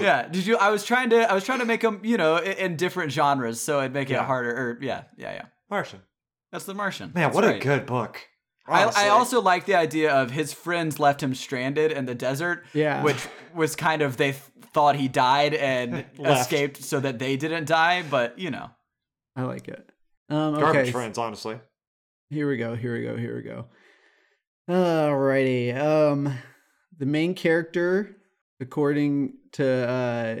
yeah. 0.00 0.28
Did 0.28 0.46
you? 0.46 0.56
I 0.56 0.70
was 0.70 0.84
trying 0.84 1.10
to. 1.10 1.30
I 1.30 1.34
was 1.34 1.44
trying 1.44 1.60
to 1.60 1.64
make 1.64 1.82
them, 1.82 2.00
you 2.02 2.16
know, 2.16 2.36
in, 2.36 2.52
in 2.52 2.76
different 2.76 3.12
genres, 3.12 3.60
so 3.60 3.78
it'd 3.80 3.92
make 3.92 4.10
it 4.10 4.18
harder. 4.18 4.50
Or 4.50 4.78
yeah, 4.80 5.04
yeah, 5.16 5.32
yeah. 5.34 5.44
Martian. 5.70 6.00
That's 6.50 6.64
The 6.64 6.74
Martian. 6.74 7.12
Man, 7.14 7.24
That's 7.24 7.34
what 7.34 7.44
a 7.44 7.58
good 7.58 7.86
book. 7.86 8.20
I, 8.66 8.84
I 8.84 9.08
also 9.08 9.40
like 9.40 9.64
the 9.64 9.76
idea 9.76 10.12
of 10.12 10.30
his 10.30 10.52
friends 10.52 10.98
left 11.00 11.22
him 11.22 11.34
stranded 11.34 11.90
in 11.90 12.04
the 12.04 12.14
desert, 12.14 12.64
Yeah. 12.74 13.02
which 13.02 13.16
was 13.54 13.74
kind 13.74 14.02
of 14.02 14.18
they 14.18 14.32
th- 14.32 14.42
thought 14.74 14.94
he 14.96 15.08
died 15.08 15.54
and 15.54 16.04
escaped 16.18 16.82
so 16.82 17.00
that 17.00 17.18
they 17.18 17.36
didn't 17.36 17.66
die, 17.66 18.02
but 18.10 18.38
you 18.38 18.50
know. 18.50 18.70
I 19.36 19.42
like 19.42 19.68
it. 19.68 19.90
Um, 20.28 20.54
garbage 20.56 20.80
okay, 20.82 20.90
friends, 20.90 21.16
honestly. 21.16 21.58
here 22.28 22.46
we 22.48 22.58
go. 22.58 22.74
Here 22.74 22.92
we 22.94 23.04
go. 23.04 23.16
Here 23.16 23.36
we 23.36 23.42
go. 23.42 23.66
Alrighty. 24.68 25.74
Um, 25.74 26.36
the 26.98 27.06
main 27.06 27.34
character, 27.34 28.16
according 28.60 29.34
to 29.52 29.66
uh, 29.66 30.40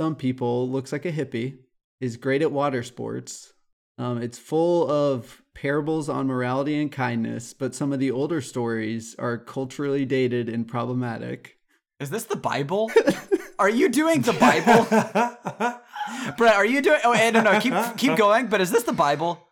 some 0.00 0.16
people, 0.16 0.68
looks 0.70 0.92
like 0.92 1.04
a 1.04 1.12
hippie. 1.12 1.58
Is 2.00 2.16
great 2.16 2.42
at 2.42 2.52
water 2.52 2.84
sports. 2.84 3.52
Um, 3.98 4.22
it's 4.22 4.38
full 4.38 4.88
of 4.88 5.42
parables 5.52 6.08
on 6.08 6.28
morality 6.28 6.80
and 6.80 6.92
kindness, 6.92 7.52
but 7.52 7.74
some 7.74 7.92
of 7.92 7.98
the 7.98 8.12
older 8.12 8.40
stories 8.40 9.16
are 9.18 9.36
culturally 9.36 10.04
dated 10.04 10.48
and 10.48 10.66
problematic. 10.68 11.58
Is 11.98 12.10
this 12.10 12.22
the 12.24 12.36
Bible? 12.36 12.88
are 13.58 13.68
you 13.68 13.88
doing 13.88 14.22
the 14.22 14.32
Bible? 14.34 14.84
Brett, 16.36 16.54
are 16.54 16.64
you 16.64 16.80
doing 16.80 17.00
Oh, 17.02 17.12
and 17.12 17.34
no, 17.34 17.42
no, 17.42 17.60
keep 17.60 17.74
keep 17.96 18.16
going, 18.16 18.46
but 18.46 18.60
is 18.60 18.70
this 18.70 18.84
the 18.84 18.92
Bible? 18.92 19.47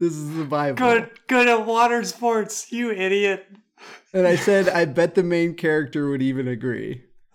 This 0.00 0.14
is 0.14 0.34
the 0.34 0.44
Bible. 0.44 0.76
good, 0.76 1.10
good 1.28 1.46
at 1.46 1.66
water 1.66 2.02
sports, 2.04 2.72
you 2.72 2.90
idiot. 2.90 3.46
And 4.14 4.26
I 4.26 4.34
said, 4.36 4.68
I 4.68 4.86
bet 4.86 5.14
the 5.14 5.22
main 5.22 5.54
character 5.54 6.08
would 6.10 6.22
even 6.22 6.48
agree. 6.48 7.04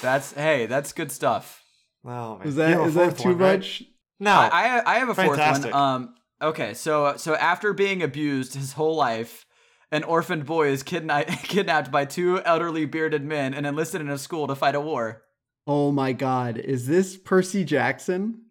That's 0.00 0.32
hey, 0.32 0.66
that's 0.66 0.92
good 0.92 1.10
stuff. 1.12 1.62
oh 2.04 2.38
man, 2.38 2.46
Is 2.48 2.54
You 2.54 2.60
that 2.62 2.68
have 2.70 2.80
a 2.80 2.84
is 2.84 2.94
that 2.94 3.04
fourth 3.10 3.18
too 3.18 3.28
one, 3.30 3.38
right? 3.38 3.58
much? 3.58 3.82
No, 4.20 4.32
I, 4.32 4.48
I 4.48 4.94
I 4.94 4.98
have 4.98 5.08
a 5.08 5.14
fourth 5.14 5.38
one. 5.38 5.72
Um 5.72 6.14
okay, 6.40 6.74
so 6.74 7.14
so 7.16 7.34
after 7.34 7.72
being 7.72 8.02
abused 8.02 8.54
his 8.54 8.72
whole 8.72 8.96
life, 8.96 9.44
an 9.90 10.04
orphaned 10.04 10.46
boy 10.46 10.68
is 10.68 10.82
kidna- 10.82 11.26
kidnapped 11.44 11.90
by 11.90 12.04
two 12.04 12.40
elderly 12.44 12.84
bearded 12.86 13.24
men 13.24 13.54
and 13.54 13.66
enlisted 13.66 14.00
in 14.00 14.08
a 14.08 14.18
school 14.18 14.46
to 14.46 14.54
fight 14.54 14.74
a 14.74 14.80
war. 14.80 15.22
Oh 15.66 15.92
my 15.92 16.12
God! 16.12 16.58
Is 16.58 16.86
this 16.86 17.16
Percy 17.16 17.64
Jackson? 17.64 18.42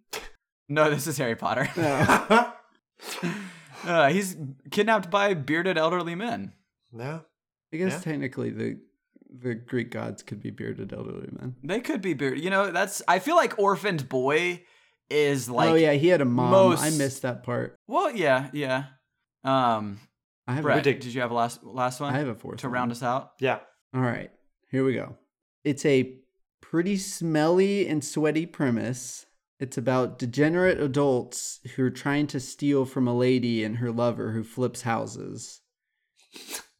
No, 0.72 0.90
this 0.90 1.06
is 1.08 1.18
Harry 1.18 1.36
Potter. 1.36 1.70
No. 1.78 2.54
Uh, 3.84 4.10
he's 4.10 4.38
kidnapped 4.70 5.10
by 5.10 5.34
bearded 5.34 5.76
elderly 5.78 6.14
men. 6.16 6.54
no. 6.92 7.22
I 7.74 7.78
guess 7.78 7.94
Yeah. 7.94 8.00
technically 8.12 8.50
the 8.52 8.80
the 9.34 9.56
Greek 9.56 9.92
gods 9.92 10.22
could 10.24 10.40
be 10.42 10.52
bearded 10.52 10.92
elderly 10.94 11.30
men. 11.32 11.56
They 11.64 11.80
could 11.80 12.02
be 12.02 12.14
bearded. 12.14 12.44
You 12.44 12.50
know, 12.52 12.70
that's 12.72 13.02
I 13.08 13.18
feel 13.20 13.36
like 13.38 13.58
orphaned 13.58 14.08
boy 14.10 14.64
is 15.10 15.50
like 15.50 15.70
oh 15.70 15.74
yeah, 15.76 15.94
he 15.94 16.10
had 16.10 16.20
a 16.22 16.26
mom. 16.26 16.52
most- 16.52 16.84
I 16.84 16.90
missed 16.92 17.22
that 17.24 17.42
part. 17.44 17.76
Well, 17.88 18.12
yeah, 18.16 18.50
yeah. 18.54 18.84
Um, 19.46 20.00
I 20.48 20.54
have. 20.56 20.64
Brett, 20.64 20.86
A, 20.86 20.94
did 20.94 21.06
you 21.06 21.22
have 21.22 21.32
a 21.32 21.34
last 21.34 21.64
last 21.64 22.00
one 22.02 22.14
I 22.14 22.20
have 22.20 22.28
a 22.28 22.36
fourth 22.36 22.60
to 22.60 22.68
one. 22.68 22.74
round 22.74 22.92
us 22.92 23.02
out? 23.02 23.32
Yeah. 23.40 23.60
All 23.96 24.02
right, 24.02 24.30
here 24.70 24.84
we 24.86 24.94
go. 24.94 25.16
It's 25.64 25.86
a 25.86 26.18
pretty 26.62 26.98
smelly 26.98 27.88
and 27.88 28.04
sweaty 28.04 28.46
premise. 28.46 29.26
It's 29.62 29.78
about 29.78 30.18
degenerate 30.18 30.82
adults 30.82 31.60
who 31.76 31.84
are 31.86 31.92
trying 31.92 32.26
to 32.28 32.40
steal 32.40 32.84
from 32.84 33.08
a 33.08 33.16
lady 33.16 33.64
and 33.64 33.78
her 33.78 33.92
lover 33.92 34.32
who 34.32 34.44
flips 34.44 34.82
houses. 34.82 35.62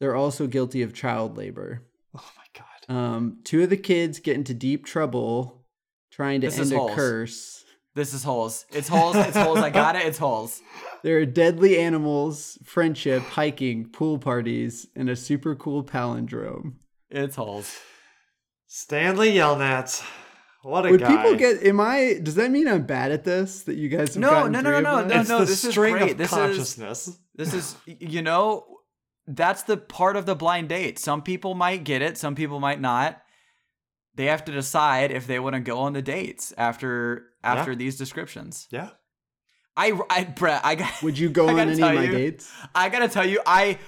They're 0.00 0.16
also 0.16 0.48
guilty 0.48 0.82
of 0.82 0.92
child 0.92 1.36
labor. 1.38 1.86
Oh 2.14 2.30
my 2.36 2.44
god. 2.88 2.94
Um, 2.94 3.38
two 3.44 3.62
of 3.62 3.70
the 3.70 3.76
kids 3.76 4.18
get 4.18 4.34
into 4.34 4.52
deep 4.52 4.84
trouble 4.84 5.64
trying 6.10 6.40
to 6.40 6.48
This 6.48 6.58
is 6.58 6.72
end 6.72 6.80
a 6.80 6.82
Holes. 6.82 6.94
curse. 6.96 7.64
This 7.94 8.12
is 8.14 8.24
holes. 8.24 8.64
It's 8.72 8.88
holes. 8.88 9.14
It's 9.16 9.36
holes. 9.36 9.58
I 9.58 9.70
got 9.70 9.96
it. 9.96 10.06
It's 10.06 10.18
holes. 10.18 10.60
There 11.02 11.18
are 11.18 11.26
deadly 11.26 11.78
animals, 11.78 12.58
friendship, 12.64 13.22
hiking, 13.22 13.90
pool 13.90 14.18
parties, 14.18 14.86
and 14.96 15.08
a 15.08 15.14
super 15.16 15.54
cool 15.54 15.84
palindrome. 15.84 16.74
It's 17.10 17.36
holes. 17.36 17.78
Stanley 18.66 19.32
Yelnats. 19.34 20.02
What 20.62 20.86
a 20.86 20.90
Would 20.90 21.00
guy. 21.00 21.08
people 21.16 21.34
get? 21.36 21.64
Am 21.64 21.80
I? 21.80 22.18
Does 22.22 22.36
that 22.36 22.50
mean 22.50 22.68
I'm 22.68 22.84
bad 22.86 23.10
at 23.10 23.24
this? 23.24 23.62
That 23.64 23.76
you 23.76 23.88
guys 23.88 24.14
have 24.14 24.20
No, 24.20 24.46
no, 24.46 24.60
no, 24.60 24.80
no, 24.80 25.04
no. 25.04 25.20
It's 25.20 25.28
no, 25.28 25.40
this 25.44 25.64
is 25.64 25.74
great. 25.74 26.16
This 26.16 26.30
is- 26.30 26.38
consciousness. 26.38 27.18
This 27.34 27.54
is, 27.54 27.76
you 27.86 28.22
know, 28.22 28.66
that's 29.26 29.62
the 29.64 29.76
part 29.76 30.16
of 30.16 30.26
the 30.26 30.34
blind 30.36 30.68
date. 30.68 30.98
Some 30.98 31.22
people 31.22 31.54
might 31.54 31.82
get 31.82 32.02
it. 32.02 32.16
Some 32.18 32.34
people 32.34 32.60
might 32.60 32.80
not. 32.80 33.20
They 34.14 34.26
have 34.26 34.44
to 34.44 34.52
decide 34.52 35.10
if 35.10 35.26
they 35.26 35.38
want 35.38 35.54
to 35.54 35.60
go 35.60 35.78
on 35.80 35.94
the 35.94 36.02
dates 36.02 36.52
after 36.58 37.26
after 37.42 37.74
these 37.74 37.96
descriptions. 37.96 38.68
Yeah. 38.70 38.90
I, 39.74 39.98
I, 40.10 40.24
Brett, 40.24 40.60
I 40.64 40.74
got. 40.74 41.02
Would 41.02 41.18
you 41.18 41.30
go 41.30 41.48
on 41.48 41.58
any 41.58 41.72
of 41.72 41.78
my 41.80 42.02
you, 42.04 42.12
dates? 42.12 42.52
I 42.74 42.90
gotta 42.90 43.08
tell 43.08 43.26
you, 43.26 43.40
I 43.46 43.78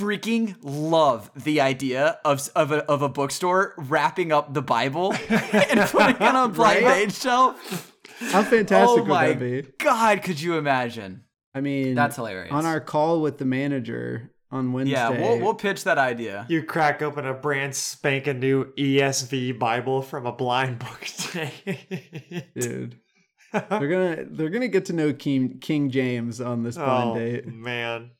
freaking 0.00 0.56
love 0.62 1.30
the 1.36 1.60
idea 1.60 2.18
of 2.24 2.48
of 2.56 2.72
a, 2.72 2.78
of 2.90 3.02
a 3.02 3.08
bookstore 3.08 3.74
wrapping 3.76 4.32
up 4.32 4.54
the 4.54 4.62
Bible 4.62 5.12
and 5.28 5.80
putting 5.90 6.16
it 6.16 6.22
on 6.22 6.36
a 6.36 6.48
blind 6.52 6.84
Right? 6.84 7.04
date 7.06 7.12
shelf. 7.12 7.92
How 8.32 8.42
fantastic 8.42 8.90
oh 8.90 9.02
would 9.02 9.08
my 9.08 9.28
that 9.28 9.38
be? 9.40 9.62
god, 9.78 10.22
could 10.22 10.40
you 10.40 10.56
imagine? 10.58 11.24
I 11.54 11.60
mean, 11.60 11.94
That's 11.94 12.16
hilarious. 12.16 12.52
on 12.52 12.64
our 12.66 12.80
call 12.80 13.20
with 13.22 13.38
the 13.38 13.44
manager 13.44 14.30
on 14.52 14.72
Wednesday. 14.72 14.92
yeah, 14.92 15.10
we'll 15.10 15.38
we'll 15.40 15.54
pitch 15.54 15.84
that 15.84 15.98
idea. 15.98 16.46
You 16.48 16.62
crack 16.62 17.02
open 17.02 17.26
a 17.26 17.34
brand 17.34 17.74
spanking 17.74 18.40
new 18.40 18.72
ESV 18.74 19.58
Bible 19.58 20.02
from 20.02 20.26
a 20.26 20.32
blind 20.32 20.78
book 20.78 21.06
day. 21.32 22.48
dude. 22.54 22.96
They're 23.52 23.88
gonna 23.88 24.24
they're 24.30 24.48
gonna 24.50 24.68
get 24.68 24.84
to 24.86 24.92
know 24.92 25.12
King 25.12 25.58
King 25.58 25.90
James 25.90 26.40
on 26.40 26.62
this 26.62 26.76
blind 26.76 27.10
oh 27.10 27.14
date. 27.18 27.46
man, 27.48 28.12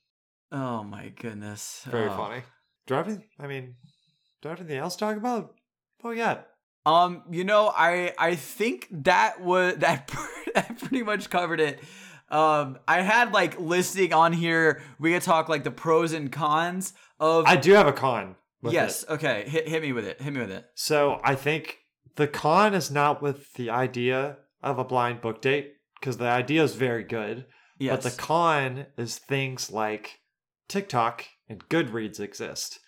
Oh 0.52 0.82
my 0.82 1.08
goodness. 1.08 1.82
very 1.90 2.08
Oh. 2.08 2.16
funny. 2.16 2.42
Do 2.86 2.94
I 2.94 2.98
have 2.98 3.08
any, 3.08 3.18
I 3.38 3.46
mean, 3.46 3.74
do 4.42 4.48
I 4.48 4.52
have 4.52 4.60
anything 4.60 4.78
else 4.78 4.94
to 4.96 5.00
talk 5.00 5.16
about? 5.16 5.54
Oh 6.02 6.10
yeah. 6.10 6.38
Um, 6.86 7.22
you 7.30 7.44
know, 7.44 7.72
I 7.76 8.14
I 8.18 8.34
think 8.36 8.88
that 8.90 9.40
was 9.40 9.76
that, 9.78 10.10
that 10.54 10.78
pretty 10.78 11.02
much 11.02 11.30
covered 11.30 11.60
it. 11.60 11.80
Um, 12.30 12.78
I 12.86 13.02
had 13.02 13.32
like 13.32 13.58
listing 13.60 14.12
on 14.12 14.32
here. 14.32 14.82
We 14.98 15.12
could 15.12 15.22
talk 15.22 15.48
like 15.48 15.64
the 15.64 15.70
pros 15.70 16.12
and 16.12 16.30
cons 16.32 16.94
of. 17.18 17.44
I 17.46 17.56
do 17.56 17.72
have 17.72 17.86
a 17.86 17.92
con. 17.92 18.36
yes. 18.62 19.02
it. 19.02 19.10
Okay. 19.10 19.44
Hit 19.48 19.68
hit 19.68 19.82
me 19.82 19.92
with 19.92 20.06
it. 20.06 20.20
Hit 20.22 20.32
me 20.32 20.40
with 20.40 20.50
it. 20.50 20.64
So 20.74 21.20
I 21.22 21.34
think 21.34 21.78
the 22.16 22.26
con 22.28 22.72
is 22.74 22.90
not 22.90 23.20
with 23.22 23.52
the 23.54 23.70
idea 23.70 24.38
of 24.62 24.78
a 24.78 24.84
blind 24.84 25.20
book 25.20 25.42
date 25.42 25.74
because 26.00 26.16
the 26.16 26.26
idea 26.28 26.62
is 26.62 26.74
very 26.74 27.04
good. 27.04 27.46
Yes. 27.78 28.02
But 28.02 28.10
the 28.10 28.16
con 28.16 28.86
is 28.96 29.18
things 29.18 29.70
like 29.70 30.19
TikTok 30.70 31.26
and 31.48 31.68
Goodreads 31.68 32.20
exist. 32.20 32.80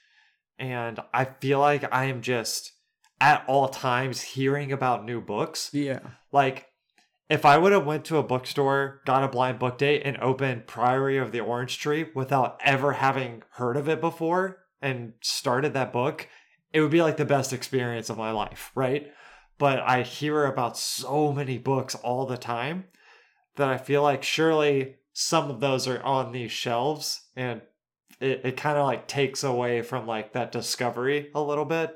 And 0.58 1.00
I 1.12 1.24
feel 1.24 1.58
like 1.58 1.92
I 1.92 2.04
am 2.04 2.22
just 2.22 2.72
at 3.20 3.44
all 3.46 3.68
times 3.68 4.20
hearing 4.20 4.72
about 4.72 5.04
new 5.04 5.20
books. 5.20 5.70
Yeah. 5.72 6.00
Like 6.30 6.68
if 7.28 7.44
I 7.44 7.58
would 7.58 7.72
have 7.72 7.86
went 7.86 8.04
to 8.06 8.18
a 8.18 8.22
bookstore, 8.22 9.00
got 9.04 9.24
a 9.24 9.28
blind 9.28 9.58
book 9.58 9.78
date 9.78 10.02
and 10.04 10.16
opened 10.18 10.66
Priory 10.66 11.18
of 11.18 11.32
the 11.32 11.40
Orange 11.40 11.78
Tree 11.78 12.06
without 12.14 12.60
ever 12.62 12.92
having 12.92 13.42
heard 13.52 13.76
of 13.76 13.88
it 13.88 14.00
before 14.00 14.58
and 14.80 15.14
started 15.20 15.72
that 15.72 15.92
book, 15.92 16.28
it 16.72 16.80
would 16.80 16.90
be 16.90 17.02
like 17.02 17.16
the 17.16 17.24
best 17.24 17.52
experience 17.52 18.10
of 18.10 18.18
my 18.18 18.32
life, 18.32 18.70
right? 18.74 19.12
But 19.58 19.80
I 19.80 20.02
hear 20.02 20.44
about 20.44 20.76
so 20.76 21.32
many 21.32 21.58
books 21.58 21.94
all 21.94 22.26
the 22.26 22.36
time 22.36 22.84
that 23.56 23.68
I 23.68 23.78
feel 23.78 24.02
like 24.02 24.22
surely 24.22 24.96
some 25.12 25.50
of 25.50 25.60
those 25.60 25.86
are 25.86 26.02
on 26.02 26.32
these 26.32 26.52
shelves 26.52 27.28
and 27.36 27.62
it, 28.22 28.40
it 28.44 28.56
kind 28.56 28.78
of 28.78 28.86
like 28.86 29.08
takes 29.08 29.44
away 29.44 29.82
from 29.82 30.06
like 30.06 30.32
that 30.32 30.52
discovery 30.52 31.30
a 31.34 31.42
little 31.42 31.64
bit. 31.64 31.94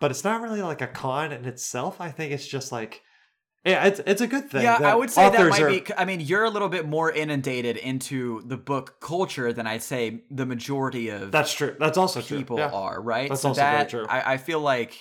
But 0.00 0.10
it's 0.10 0.24
not 0.24 0.42
really 0.42 0.60
like 0.62 0.80
a 0.82 0.86
con 0.86 1.32
in 1.32 1.44
itself. 1.44 2.00
I 2.00 2.10
think 2.10 2.32
it's 2.32 2.46
just 2.46 2.72
like 2.72 3.02
yeah, 3.64 3.86
it's 3.86 4.00
it's 4.06 4.20
a 4.20 4.26
good 4.26 4.50
thing. 4.50 4.62
yeah, 4.62 4.76
I 4.82 4.94
would 4.94 5.10
say 5.10 5.30
that 5.30 5.48
might 5.50 5.62
are- 5.62 5.70
be. 5.70 5.84
I 5.96 6.04
mean, 6.04 6.20
you're 6.20 6.44
a 6.44 6.50
little 6.50 6.68
bit 6.68 6.86
more 6.86 7.10
inundated 7.10 7.78
into 7.78 8.42
the 8.46 8.58
book 8.58 9.00
culture 9.00 9.52
than 9.54 9.66
I'd 9.66 9.82
say 9.82 10.24
the 10.30 10.44
majority 10.44 11.08
of 11.08 11.32
That's 11.32 11.54
true. 11.54 11.74
That's 11.78 11.96
also 11.96 12.20
people 12.20 12.56
true. 12.56 12.66
Yeah. 12.66 12.72
are, 12.72 13.00
right? 13.00 13.28
That's 13.30 13.40
so 13.40 13.48
also 13.48 13.62
very 13.62 13.86
true. 13.86 14.06
I, 14.06 14.34
I 14.34 14.36
feel 14.36 14.60
like 14.60 14.94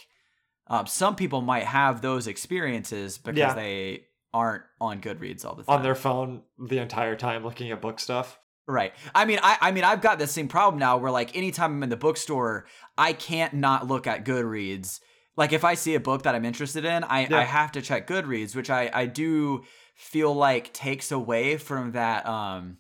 um, 0.68 0.88
some 0.88 1.18
people 1.18 1.42
might 1.42 1.66
have 1.66 2.02
those 2.02 2.28
experiences 2.28 3.18
because 3.18 3.38
Yeah. 3.38 3.54
they 3.54 4.06
aren't 4.34 4.64
on 4.80 5.02
Goodreads 5.02 5.43
all 5.45 5.56
the 5.56 5.64
time. 5.64 5.76
On 5.78 5.84
their 5.84 5.95
phone 5.95 6.43
the 6.58 6.78
entire 6.78 7.18
time 7.18 7.43
looking 7.43 7.70
at 7.72 7.82
book 7.82 8.00
stuff. 8.00 8.39
Right. 8.68 8.93
I 9.14 9.26
mean, 9.26 9.39
I, 9.43 9.57
I 9.59 9.72
mean, 9.72 9.84
I've 9.84 10.01
got 10.01 10.20
the 10.20 10.28
same 10.28 10.47
problem 10.47 10.80
now 10.80 10.97
where 10.97 11.11
like 11.11 11.36
anytime 11.36 11.74
I'm 11.74 11.84
in 11.84 11.89
the 11.89 11.97
bookstore, 11.97 12.66
I 12.97 13.14
can't 13.14 13.53
not 13.55 13.88
look 13.88 14.07
at 14.07 14.24
Goodreads. 14.26 14.99
Like 15.36 15.51
if 15.51 15.64
I 15.66 15.74
see 15.74 15.95
a 15.95 15.99
book 15.99 16.24
that 16.24 16.36
I'm 16.36 16.45
interested 16.45 16.86
in, 16.86 17.03
I, 17.03 17.28
Yeah. 17.28 17.39
I 17.39 17.43
have 17.43 17.72
to 17.74 17.82
check 17.82 18.07
Goodreads, 18.07 18.55
which 18.55 18.70
I, 18.70 18.89
I 18.93 19.05
do 19.05 19.64
feel 19.95 20.34
like 20.34 20.72
takes 20.74 21.11
away 21.11 21.57
from 21.57 21.91
that 21.91 22.26
um 22.26 22.78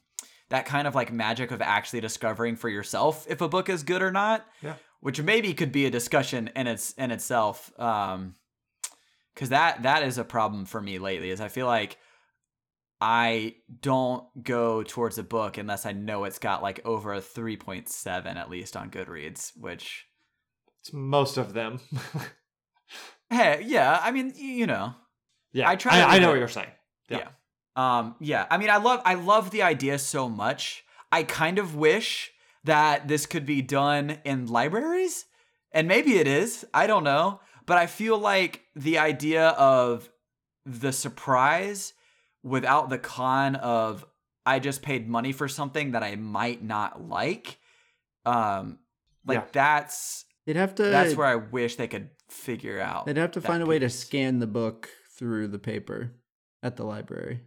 that 0.49 0.65
kind 0.65 0.87
of 0.87 0.95
like 0.95 1.11
magic 1.11 1.51
of 1.51 1.61
actually 1.61 2.01
discovering 2.01 2.55
for 2.55 2.69
yourself 2.69 3.25
if 3.29 3.41
a 3.41 3.49
book 3.49 3.69
is 3.69 3.83
good 3.83 4.01
or 4.01 4.11
not. 4.11 4.45
Yeah. 4.61 4.75
Which 4.99 5.21
maybe 5.21 5.53
could 5.53 5.71
be 5.71 5.85
a 5.85 5.91
discussion 5.91 6.49
in 6.55 6.67
its 6.67 6.93
in 6.93 7.11
itself. 7.11 7.71
Um 7.79 8.35
because 9.33 9.49
that 9.49 9.83
that 9.83 10.03
is 10.03 10.17
a 10.17 10.23
problem 10.23 10.65
for 10.65 10.79
me 10.79 10.99
lately 10.99 11.31
is 11.31 11.41
i 11.41 11.47
feel 11.47 11.65
like 11.65 11.97
I 13.05 13.55
don't 13.81 14.23
go 14.45 14.81
towards 14.81 15.17
a 15.17 15.23
book 15.23 15.57
unless 15.57 15.85
I 15.85 15.91
know 15.91 16.23
it's 16.23 16.39
got 16.39 16.63
like 16.63 16.79
over 16.85 17.13
a 17.13 17.19
3.7 17.19 18.37
at 18.37 18.49
least 18.49 18.77
on 18.77 18.89
Goodreads, 18.89 19.51
which 19.59 20.05
It's 20.79 20.93
most 20.93 21.35
of 21.35 21.51
them. 21.51 21.81
hey, 23.29 23.61
yeah, 23.67 23.99
I 24.01 24.11
mean, 24.11 24.31
you 24.37 24.67
know. 24.67 24.93
yeah, 25.51 25.69
I 25.69 25.75
try 25.75 25.99
I, 25.99 26.15
I 26.15 26.19
know 26.19 26.29
what 26.29 26.39
you're 26.39 26.47
saying. 26.47 26.71
Yeah. 27.09 27.17
Yeah. 27.75 27.97
Um 27.97 28.15
yeah, 28.21 28.47
I 28.49 28.57
mean 28.57 28.69
I 28.69 28.77
love 28.77 29.01
I 29.03 29.15
love 29.15 29.51
the 29.51 29.63
idea 29.63 29.99
so 29.99 30.29
much. 30.29 30.85
I 31.11 31.23
kind 31.23 31.59
of 31.59 31.75
wish 31.75 32.31
that 32.63 33.09
this 33.09 33.25
could 33.25 33.45
be 33.45 33.61
done 33.61 34.19
in 34.23 34.47
libraries 34.47 35.25
and 35.73 35.89
maybe 35.89 36.19
it 36.19 36.27
is. 36.27 36.63
I 36.73 36.87
don't 36.87 37.03
know, 37.03 37.41
but 37.65 37.77
I 37.77 37.85
feel 37.85 38.17
like 38.17 38.61
the 38.77 38.97
idea 38.97 39.49
of 39.49 40.09
the 40.65 40.93
surprise 40.93 41.93
without 42.43 42.89
the 42.89 42.97
con 42.97 43.55
of 43.55 44.05
I 44.45 44.59
just 44.59 44.81
paid 44.81 45.07
money 45.09 45.31
for 45.31 45.47
something 45.47 45.91
that 45.91 46.03
I 46.03 46.15
might 46.15 46.61
not 46.63 47.01
like 47.07 47.57
um 48.25 48.79
like 49.25 49.37
Yeah. 49.39 49.45
that's 49.53 50.25
They'd 50.45 50.57
have 50.57 50.75
to. 50.75 50.83
that's 50.83 51.15
where 51.15 51.27
I 51.27 51.35
wish 51.35 51.77
they 51.77 51.87
could 51.87 52.09
figure 52.29 52.79
out. 52.79 53.05
they'd 53.05 53.17
have 53.17 53.31
to 53.31 53.41
find 53.41 53.63
a 53.63 53.65
way 53.65 53.79
to 53.79 53.89
scan 53.89 54.39
the 54.39 54.47
book 54.47 54.89
through 55.17 55.47
the 55.47 55.59
paper 55.59 56.11
at 56.61 56.75
the 56.75 56.83
library. 56.83 57.41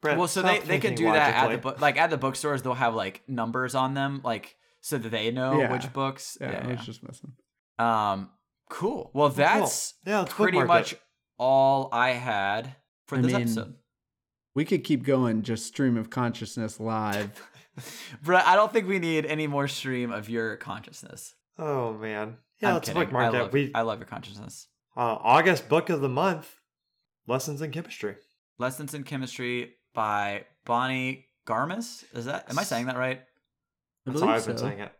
Brett, 0.00 0.16
well, 0.16 0.28
so 0.28 0.42
they, 0.42 0.60
they 0.60 0.78
could 0.78 0.94
do 0.94 1.04
thinking 1.04 1.12
that 1.14 1.34
at 1.34 1.50
the 1.50 1.58
book 1.58 1.80
like 1.80 1.96
at 1.98 2.08
the 2.10 2.16
bookstores. 2.16 2.62
They'll 2.62 2.74
have 2.74 2.94
like 2.94 3.22
numbers 3.28 3.74
on 3.74 3.94
them, 3.94 4.20
like 4.24 4.54
so 4.80 4.96
that 4.96 5.08
they 5.10 5.30
know 5.32 5.58
Yeah. 5.58 5.72
which 5.72 5.92
books. 5.92 6.38
Yeah, 6.40 6.52
Yeah, 6.52 6.68
I 6.68 6.72
was 6.74 6.86
just 6.86 7.02
messing. 7.02 7.32
Um, 7.80 8.30
cool. 8.70 9.10
Well, 9.12 9.28
that's 9.28 9.94
Yeah, 10.06 10.20
let's 10.20 10.32
pretty 10.32 10.62
much 10.62 10.92
it. 10.92 11.00
all 11.36 11.88
I 11.92 12.10
had 12.10 12.76
for 13.08 13.18
I 13.18 13.20
this 13.22 13.32
mean, 13.32 13.42
episode. 13.42 13.74
We 14.54 14.64
could 14.64 14.84
keep 14.84 15.04
going, 15.04 15.42
just 15.42 15.66
stream 15.66 15.96
of 15.96 16.10
consciousness 16.10 16.80
live. 16.80 17.30
Brett, 18.22 18.46
I 18.46 18.56
don't 18.56 18.72
think 18.72 18.88
we 18.88 18.98
need 18.98 19.24
any 19.26 19.46
more 19.46 19.68
stream 19.68 20.10
of 20.10 20.28
your 20.28 20.56
consciousness. 20.56 21.34
Oh 21.58 21.92
man. 21.94 22.38
Yeah, 22.60 22.68
I'm 22.70 22.74
let's 22.74 22.88
kidding. 22.88 23.02
bookmark 23.04 23.34
I 23.34 23.38
it. 23.38 23.42
love, 23.42 23.52
We 23.52 23.70
I 23.74 23.82
love 23.82 23.98
your 24.00 24.06
consciousness. 24.08 24.66
uh, 24.96 25.00
August 25.20 25.68
book 25.68 25.90
of 25.90 26.00
the 26.00 26.08
month, 26.08 26.52
lessons 27.28 27.62
in 27.62 27.70
chemistry. 27.70 28.16
Lessons 28.58 28.94
in 28.94 29.04
Chemistry 29.04 29.74
by 29.94 30.44
Bonnie 30.64 31.26
Garmus. 31.46 32.02
Is 32.12 32.24
that? 32.24 32.50
Am 32.50 32.58
I 32.58 32.64
saying 32.64 32.86
that 32.86 32.96
right? 32.96 33.18
I 33.18 34.10
That's 34.10 34.14
believe 34.20 34.28
how 34.30 34.34
I've 34.36 34.46
been 34.46 34.58
saying 34.58 34.80
it. 34.80 34.92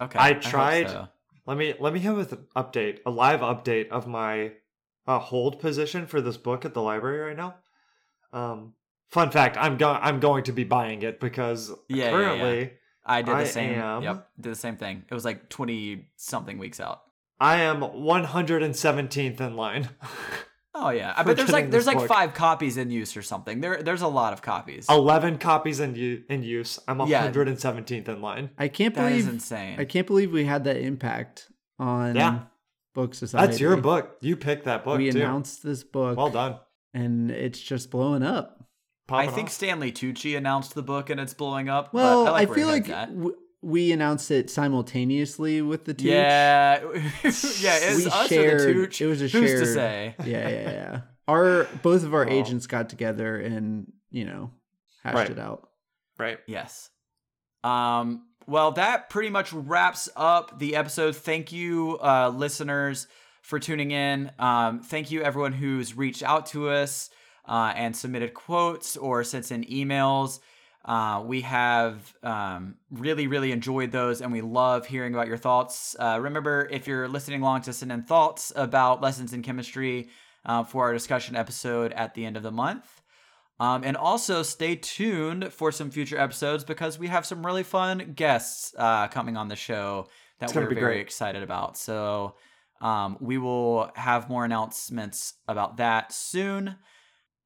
Okay. 0.00 0.18
I 0.18 0.32
hope 0.32 0.42
tried- 0.42 0.88
so. 0.88 1.08
Let 1.46 1.58
me 1.58 1.74
let 1.78 1.92
me 1.92 2.00
have 2.00 2.16
an 2.18 2.46
update, 2.56 3.00
a 3.04 3.10
live 3.10 3.40
update 3.40 3.88
of 3.90 4.06
my 4.06 4.52
uh, 5.06 5.18
hold 5.18 5.58
position 5.60 6.06
for 6.06 6.20
this 6.22 6.36
book 6.38 6.64
at 6.64 6.72
the 6.72 6.80
library 6.80 7.18
right 7.18 7.36
now. 7.36 7.56
Um, 8.32 8.72
fun 9.12 9.30
fact: 9.30 9.56
I'm 9.56 9.76
going 9.76 9.98
I'm 10.02 10.18
going 10.20 10.42
to 10.44 10.52
be 10.52 10.64
buying 10.64 11.02
it 11.02 11.20
because 11.20 11.70
Yeah, 11.88 12.04
yeah, 12.06 12.10
currently 12.10 12.72
I 13.04 13.22
did 13.22 13.32
the 13.34 13.38
I 13.38 13.44
same. 13.44 13.74
am- 13.78 14.02
Yep, 14.02 14.28
did 14.40 14.52
the 14.52 14.56
same 14.56 14.76
thing. 14.76 15.04
It 15.10 15.14
was 15.14 15.24
like 15.24 15.48
twenty 15.48 16.08
something 16.16 16.58
weeks 16.58 16.80
out. 16.80 17.02
I 17.40 17.58
am 17.62 17.80
117th 17.80 19.40
in 19.40 19.56
line. 19.56 19.88
Oh 20.74 20.88
yeah, 20.88 21.12
I 21.14 21.22
bet 21.22 21.36
there's 21.36 21.52
like 21.52 21.70
there's 21.70 21.84
this 21.84 21.94
like 21.94 21.98
book. 21.98 22.08
five 22.08 22.32
copies 22.32 22.78
in 22.78 22.90
use 22.90 23.14
or 23.14 23.20
something. 23.20 23.60
There 23.60 23.82
there's 23.82 24.00
a 24.00 24.08
lot 24.08 24.32
of 24.32 24.40
copies. 24.40 24.86
11 24.88 25.36
copies 25.36 25.80
in 25.80 25.94
u- 25.94 26.24
in 26.30 26.42
use. 26.42 26.78
I'm 26.88 26.98
Yeah. 27.06 27.30
117th 27.30 28.08
in 28.08 28.22
line. 28.22 28.48
I 28.56 28.68
can't 28.68 28.94
that 28.94 29.12
is 29.12 29.24
believe 29.26 29.34
insane. 29.34 29.78
I 29.78 29.84
can't 29.84 30.06
believe 30.06 30.32
we 30.32 30.46
had 30.46 30.64
that 30.64 30.78
impact 30.78 31.50
on 31.78 32.16
Yeah. 32.16 32.38
Book 32.94 33.14
Society. 33.14 33.46
That's 33.48 33.60
your 33.60 33.76
book. 33.76 34.16
You 34.22 34.34
picked 34.34 34.64
that 34.64 34.82
book 34.82 34.96
we 34.96 35.10
too. 35.10 35.18
announced 35.18 35.62
this 35.62 35.84
book, 35.84 36.16
Well 36.16 36.30
done. 36.30 36.56
and 36.94 37.30
it's 37.30 37.60
just 37.60 37.90
blowing 37.90 38.22
up. 38.22 38.61
Pop 39.06 39.18
I 39.18 39.26
think 39.26 39.48
off. 39.48 39.52
Stanley 39.54 39.92
Tucci 39.92 40.36
announced 40.36 40.74
the 40.74 40.82
book 40.82 41.10
and 41.10 41.18
it's 41.20 41.34
blowing 41.34 41.68
up. 41.68 41.92
Well, 41.92 42.24
but 42.24 42.30
I, 42.32 42.34
I, 42.34 42.38
like 42.40 42.48
where 42.50 42.58
feel 42.58 42.68
like 42.68 42.88
at. 42.88 43.08
w- 43.08 43.36
we 43.60 43.92
announced 43.92 44.30
it 44.30 44.50
simultaneously 44.50 45.62
with 45.62 45.84
the 45.84 45.94
Tooch. 45.94 46.06
yeah, 46.06 46.80
yeah. 46.82 46.90
It's 47.24 47.42
we 47.64 48.06
us 48.06 48.28
shared. 48.28 48.60
or 48.60 48.66
the 48.66 48.72
Tooch. 48.72 49.00
It 49.00 49.06
was 49.06 49.20
a 49.22 49.28
Who's 49.28 49.48
shared. 49.50 49.60
to 49.60 49.66
say? 49.66 50.14
Yeah, 50.24 50.48
yeah, 50.48 50.70
yeah. 50.70 51.00
Our 51.28 51.64
both 51.82 52.02
of 52.04 52.14
our 52.14 52.26
Oh. 52.26 52.32
agents 52.32 52.66
got 52.66 52.88
together 52.88 53.36
and 53.36 53.92
you 54.10 54.24
know 54.24 54.50
hashed 55.02 55.14
Right. 55.16 55.30
it 55.30 55.38
out. 55.38 55.68
right. 56.18 56.38
Yes. 56.46 56.90
Um, 57.64 58.26
well, 58.46 58.72
that 58.72 59.08
pretty 59.08 59.30
much 59.30 59.52
wraps 59.52 60.08
up 60.16 60.58
the 60.58 60.74
episode. 60.76 61.14
Thank 61.14 61.52
you, 61.52 61.98
uh, 62.02 62.30
listeners, 62.34 63.06
for 63.42 63.58
tuning 63.60 63.92
in. 63.92 64.32
Um, 64.38 64.80
thank 64.82 65.10
you, 65.12 65.22
everyone 65.22 65.52
who's 65.52 65.96
reached 65.96 66.22
out 66.24 66.46
to 66.46 66.68
us 66.68 67.08
uh, 67.46 67.72
and 67.74 67.96
submitted 67.96 68.34
quotes 68.34 68.96
or 68.96 69.24
sent 69.24 69.50
in 69.50 69.64
emails. 69.64 70.40
Uh, 70.84 71.22
we 71.24 71.42
have 71.42 72.14
um, 72.22 72.74
really, 72.90 73.28
really 73.28 73.52
enjoyed 73.52 73.92
those, 73.92 74.20
and 74.20 74.32
we 74.32 74.40
love 74.40 74.86
hearing 74.86 75.14
about 75.14 75.28
your 75.28 75.36
thoughts. 75.36 75.94
Uh, 75.98 76.18
remember, 76.20 76.68
if 76.72 76.86
you're 76.88 77.08
listening 77.08 77.40
along 77.40 77.62
to 77.62 77.72
send 77.72 77.92
in 77.92 78.02
thoughts 78.02 78.52
about 78.56 79.00
lessons 79.00 79.32
in 79.32 79.42
chemistry 79.42 80.08
uh, 80.44 80.64
for 80.64 80.84
our 80.84 80.92
discussion 80.92 81.36
episode 81.36 81.92
at 81.92 82.14
the 82.14 82.24
end 82.24 82.36
of 82.36 82.42
the 82.42 82.50
month. 82.50 83.00
Um, 83.60 83.84
and 83.84 83.96
also 83.96 84.42
stay 84.42 84.74
tuned 84.74 85.52
for 85.52 85.70
some 85.70 85.92
future 85.92 86.18
episodes 86.18 86.64
because 86.64 86.98
we 86.98 87.06
have 87.06 87.24
some 87.24 87.46
really 87.46 87.62
fun 87.62 88.12
guests 88.16 88.74
uh, 88.76 89.06
coming 89.06 89.36
on 89.36 89.46
the 89.46 89.54
show 89.54 90.08
that 90.40 90.52
we're 90.52 90.68
very 90.68 90.80
great. 90.80 91.00
excited 91.00 91.44
about. 91.44 91.76
So 91.76 92.34
um, 92.80 93.18
we 93.20 93.38
will 93.38 93.92
have 93.94 94.28
more 94.28 94.44
announcements 94.44 95.34
about 95.46 95.76
that 95.76 96.12
soon. 96.12 96.74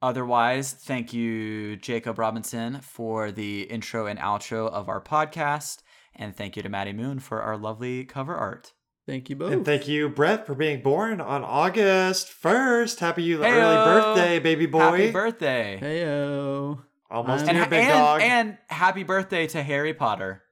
Otherwise, 0.02 0.72
thank 0.72 1.12
you, 1.12 1.76
Jacob 1.76 2.18
Robinson, 2.18 2.80
for 2.80 3.32
the 3.32 3.62
intro 3.62 4.06
and 4.06 4.18
outro 4.18 4.70
of 4.70 4.88
our 4.88 5.00
podcast. 5.02 5.82
And 6.14 6.34
thank 6.36 6.56
you 6.56 6.62
to 6.62 6.68
Maddie 6.68 6.92
Moon 6.92 7.18
for 7.18 7.42
our 7.42 7.56
lovely 7.56 8.04
cover 8.04 8.34
art. 8.34 8.72
Thank 9.06 9.30
you 9.30 9.36
both. 9.36 9.52
And 9.52 9.64
thank 9.64 9.86
you, 9.86 10.08
Brett, 10.08 10.46
for 10.46 10.54
being 10.54 10.82
born 10.82 11.20
on 11.20 11.44
August 11.44 12.28
1st. 12.42 12.98
Happy 12.98 13.34
early 13.34 13.44
birthday, 13.44 14.38
baby 14.38 14.66
boy. 14.66 14.80
Happy 14.80 15.10
birthday. 15.12 15.78
Heyo. 15.80 16.82
Almost 17.10 17.46
And 17.46 17.52
here, 17.52 17.62
and, 17.62 17.70
big 17.70 17.80
and, 17.84 17.90
dog. 17.90 18.20
and 18.20 18.58
happy 18.68 19.04
birthday 19.04 19.46
to 19.48 19.62
Harry 19.62 19.94
Potter, 19.94 20.42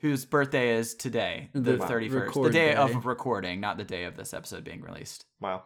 whose 0.00 0.24
birthday 0.24 0.76
is 0.76 0.94
today, 0.96 1.50
the 1.54 1.60
The 1.60 1.78
thirty 1.78 2.08
first, 2.08 2.34
the 2.34 2.50
day, 2.50 2.70
day. 2.70 2.74
of 2.74 3.06
recording, 3.06 3.60
not 3.60 3.76
the 3.78 3.84
day 3.84 4.02
of 4.04 4.16
this 4.16 4.34
episode 4.34 4.64
being 4.64 4.80
released. 4.82 5.24
wow. 5.40 5.62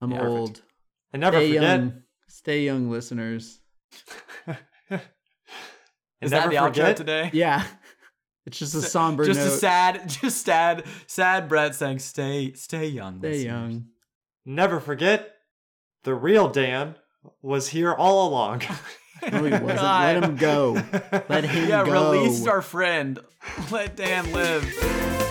I'm 0.00 0.10
Yeah, 0.10 0.18
perfect. 0.20 0.38
old. 0.38 0.62
And 1.12 1.20
never 1.20 1.36
Stay 1.36 1.48
forget. 1.54 1.62
young. 1.80 2.02
Stay 2.32 2.64
young, 2.64 2.90
listeners. 2.90 3.60
Is 6.20 6.30
never 6.30 6.48
that 6.48 6.50
the 6.50 6.56
forget, 6.56 6.94
outro 6.94 6.96
today? 6.96 7.30
Yeah. 7.34 7.62
It's 8.46 8.58
just 8.58 8.74
a 8.74 8.80
somber 8.82 9.24
just 9.26 9.38
note. 9.38 9.48
a 9.48 9.50
sad, 9.50 10.08
just 10.08 10.44
sad, 10.44 10.84
sad 11.06 11.48
Brett 11.48 11.74
saying, 11.74 11.98
"Stay, 12.00 12.54
stay 12.54 12.86
young, 12.88 13.18
Stay 13.18 13.28
listeners." 13.28 13.44
young. 13.44 13.84
Never 14.46 14.80
forget, 14.80 15.34
the 16.04 16.14
real 16.14 16.48
Dan 16.48 16.96
was 17.42 17.68
here 17.68 17.92
all 17.92 18.28
along. 18.28 18.62
No, 19.30 19.44
he 19.44 19.50
wasn't. 19.52 19.76
God. 19.78 20.14
Let 20.16 20.24
him 20.24 20.36
go. 20.36 20.72
Let 21.28 21.44
him 21.44 21.68
Yeah, 21.68 21.84
go. 21.86 22.10
release 22.12 22.44
our 22.48 22.60
friend. 22.60 23.20
Let 23.70 23.94
Dan 23.94 24.32
live. 24.32 25.21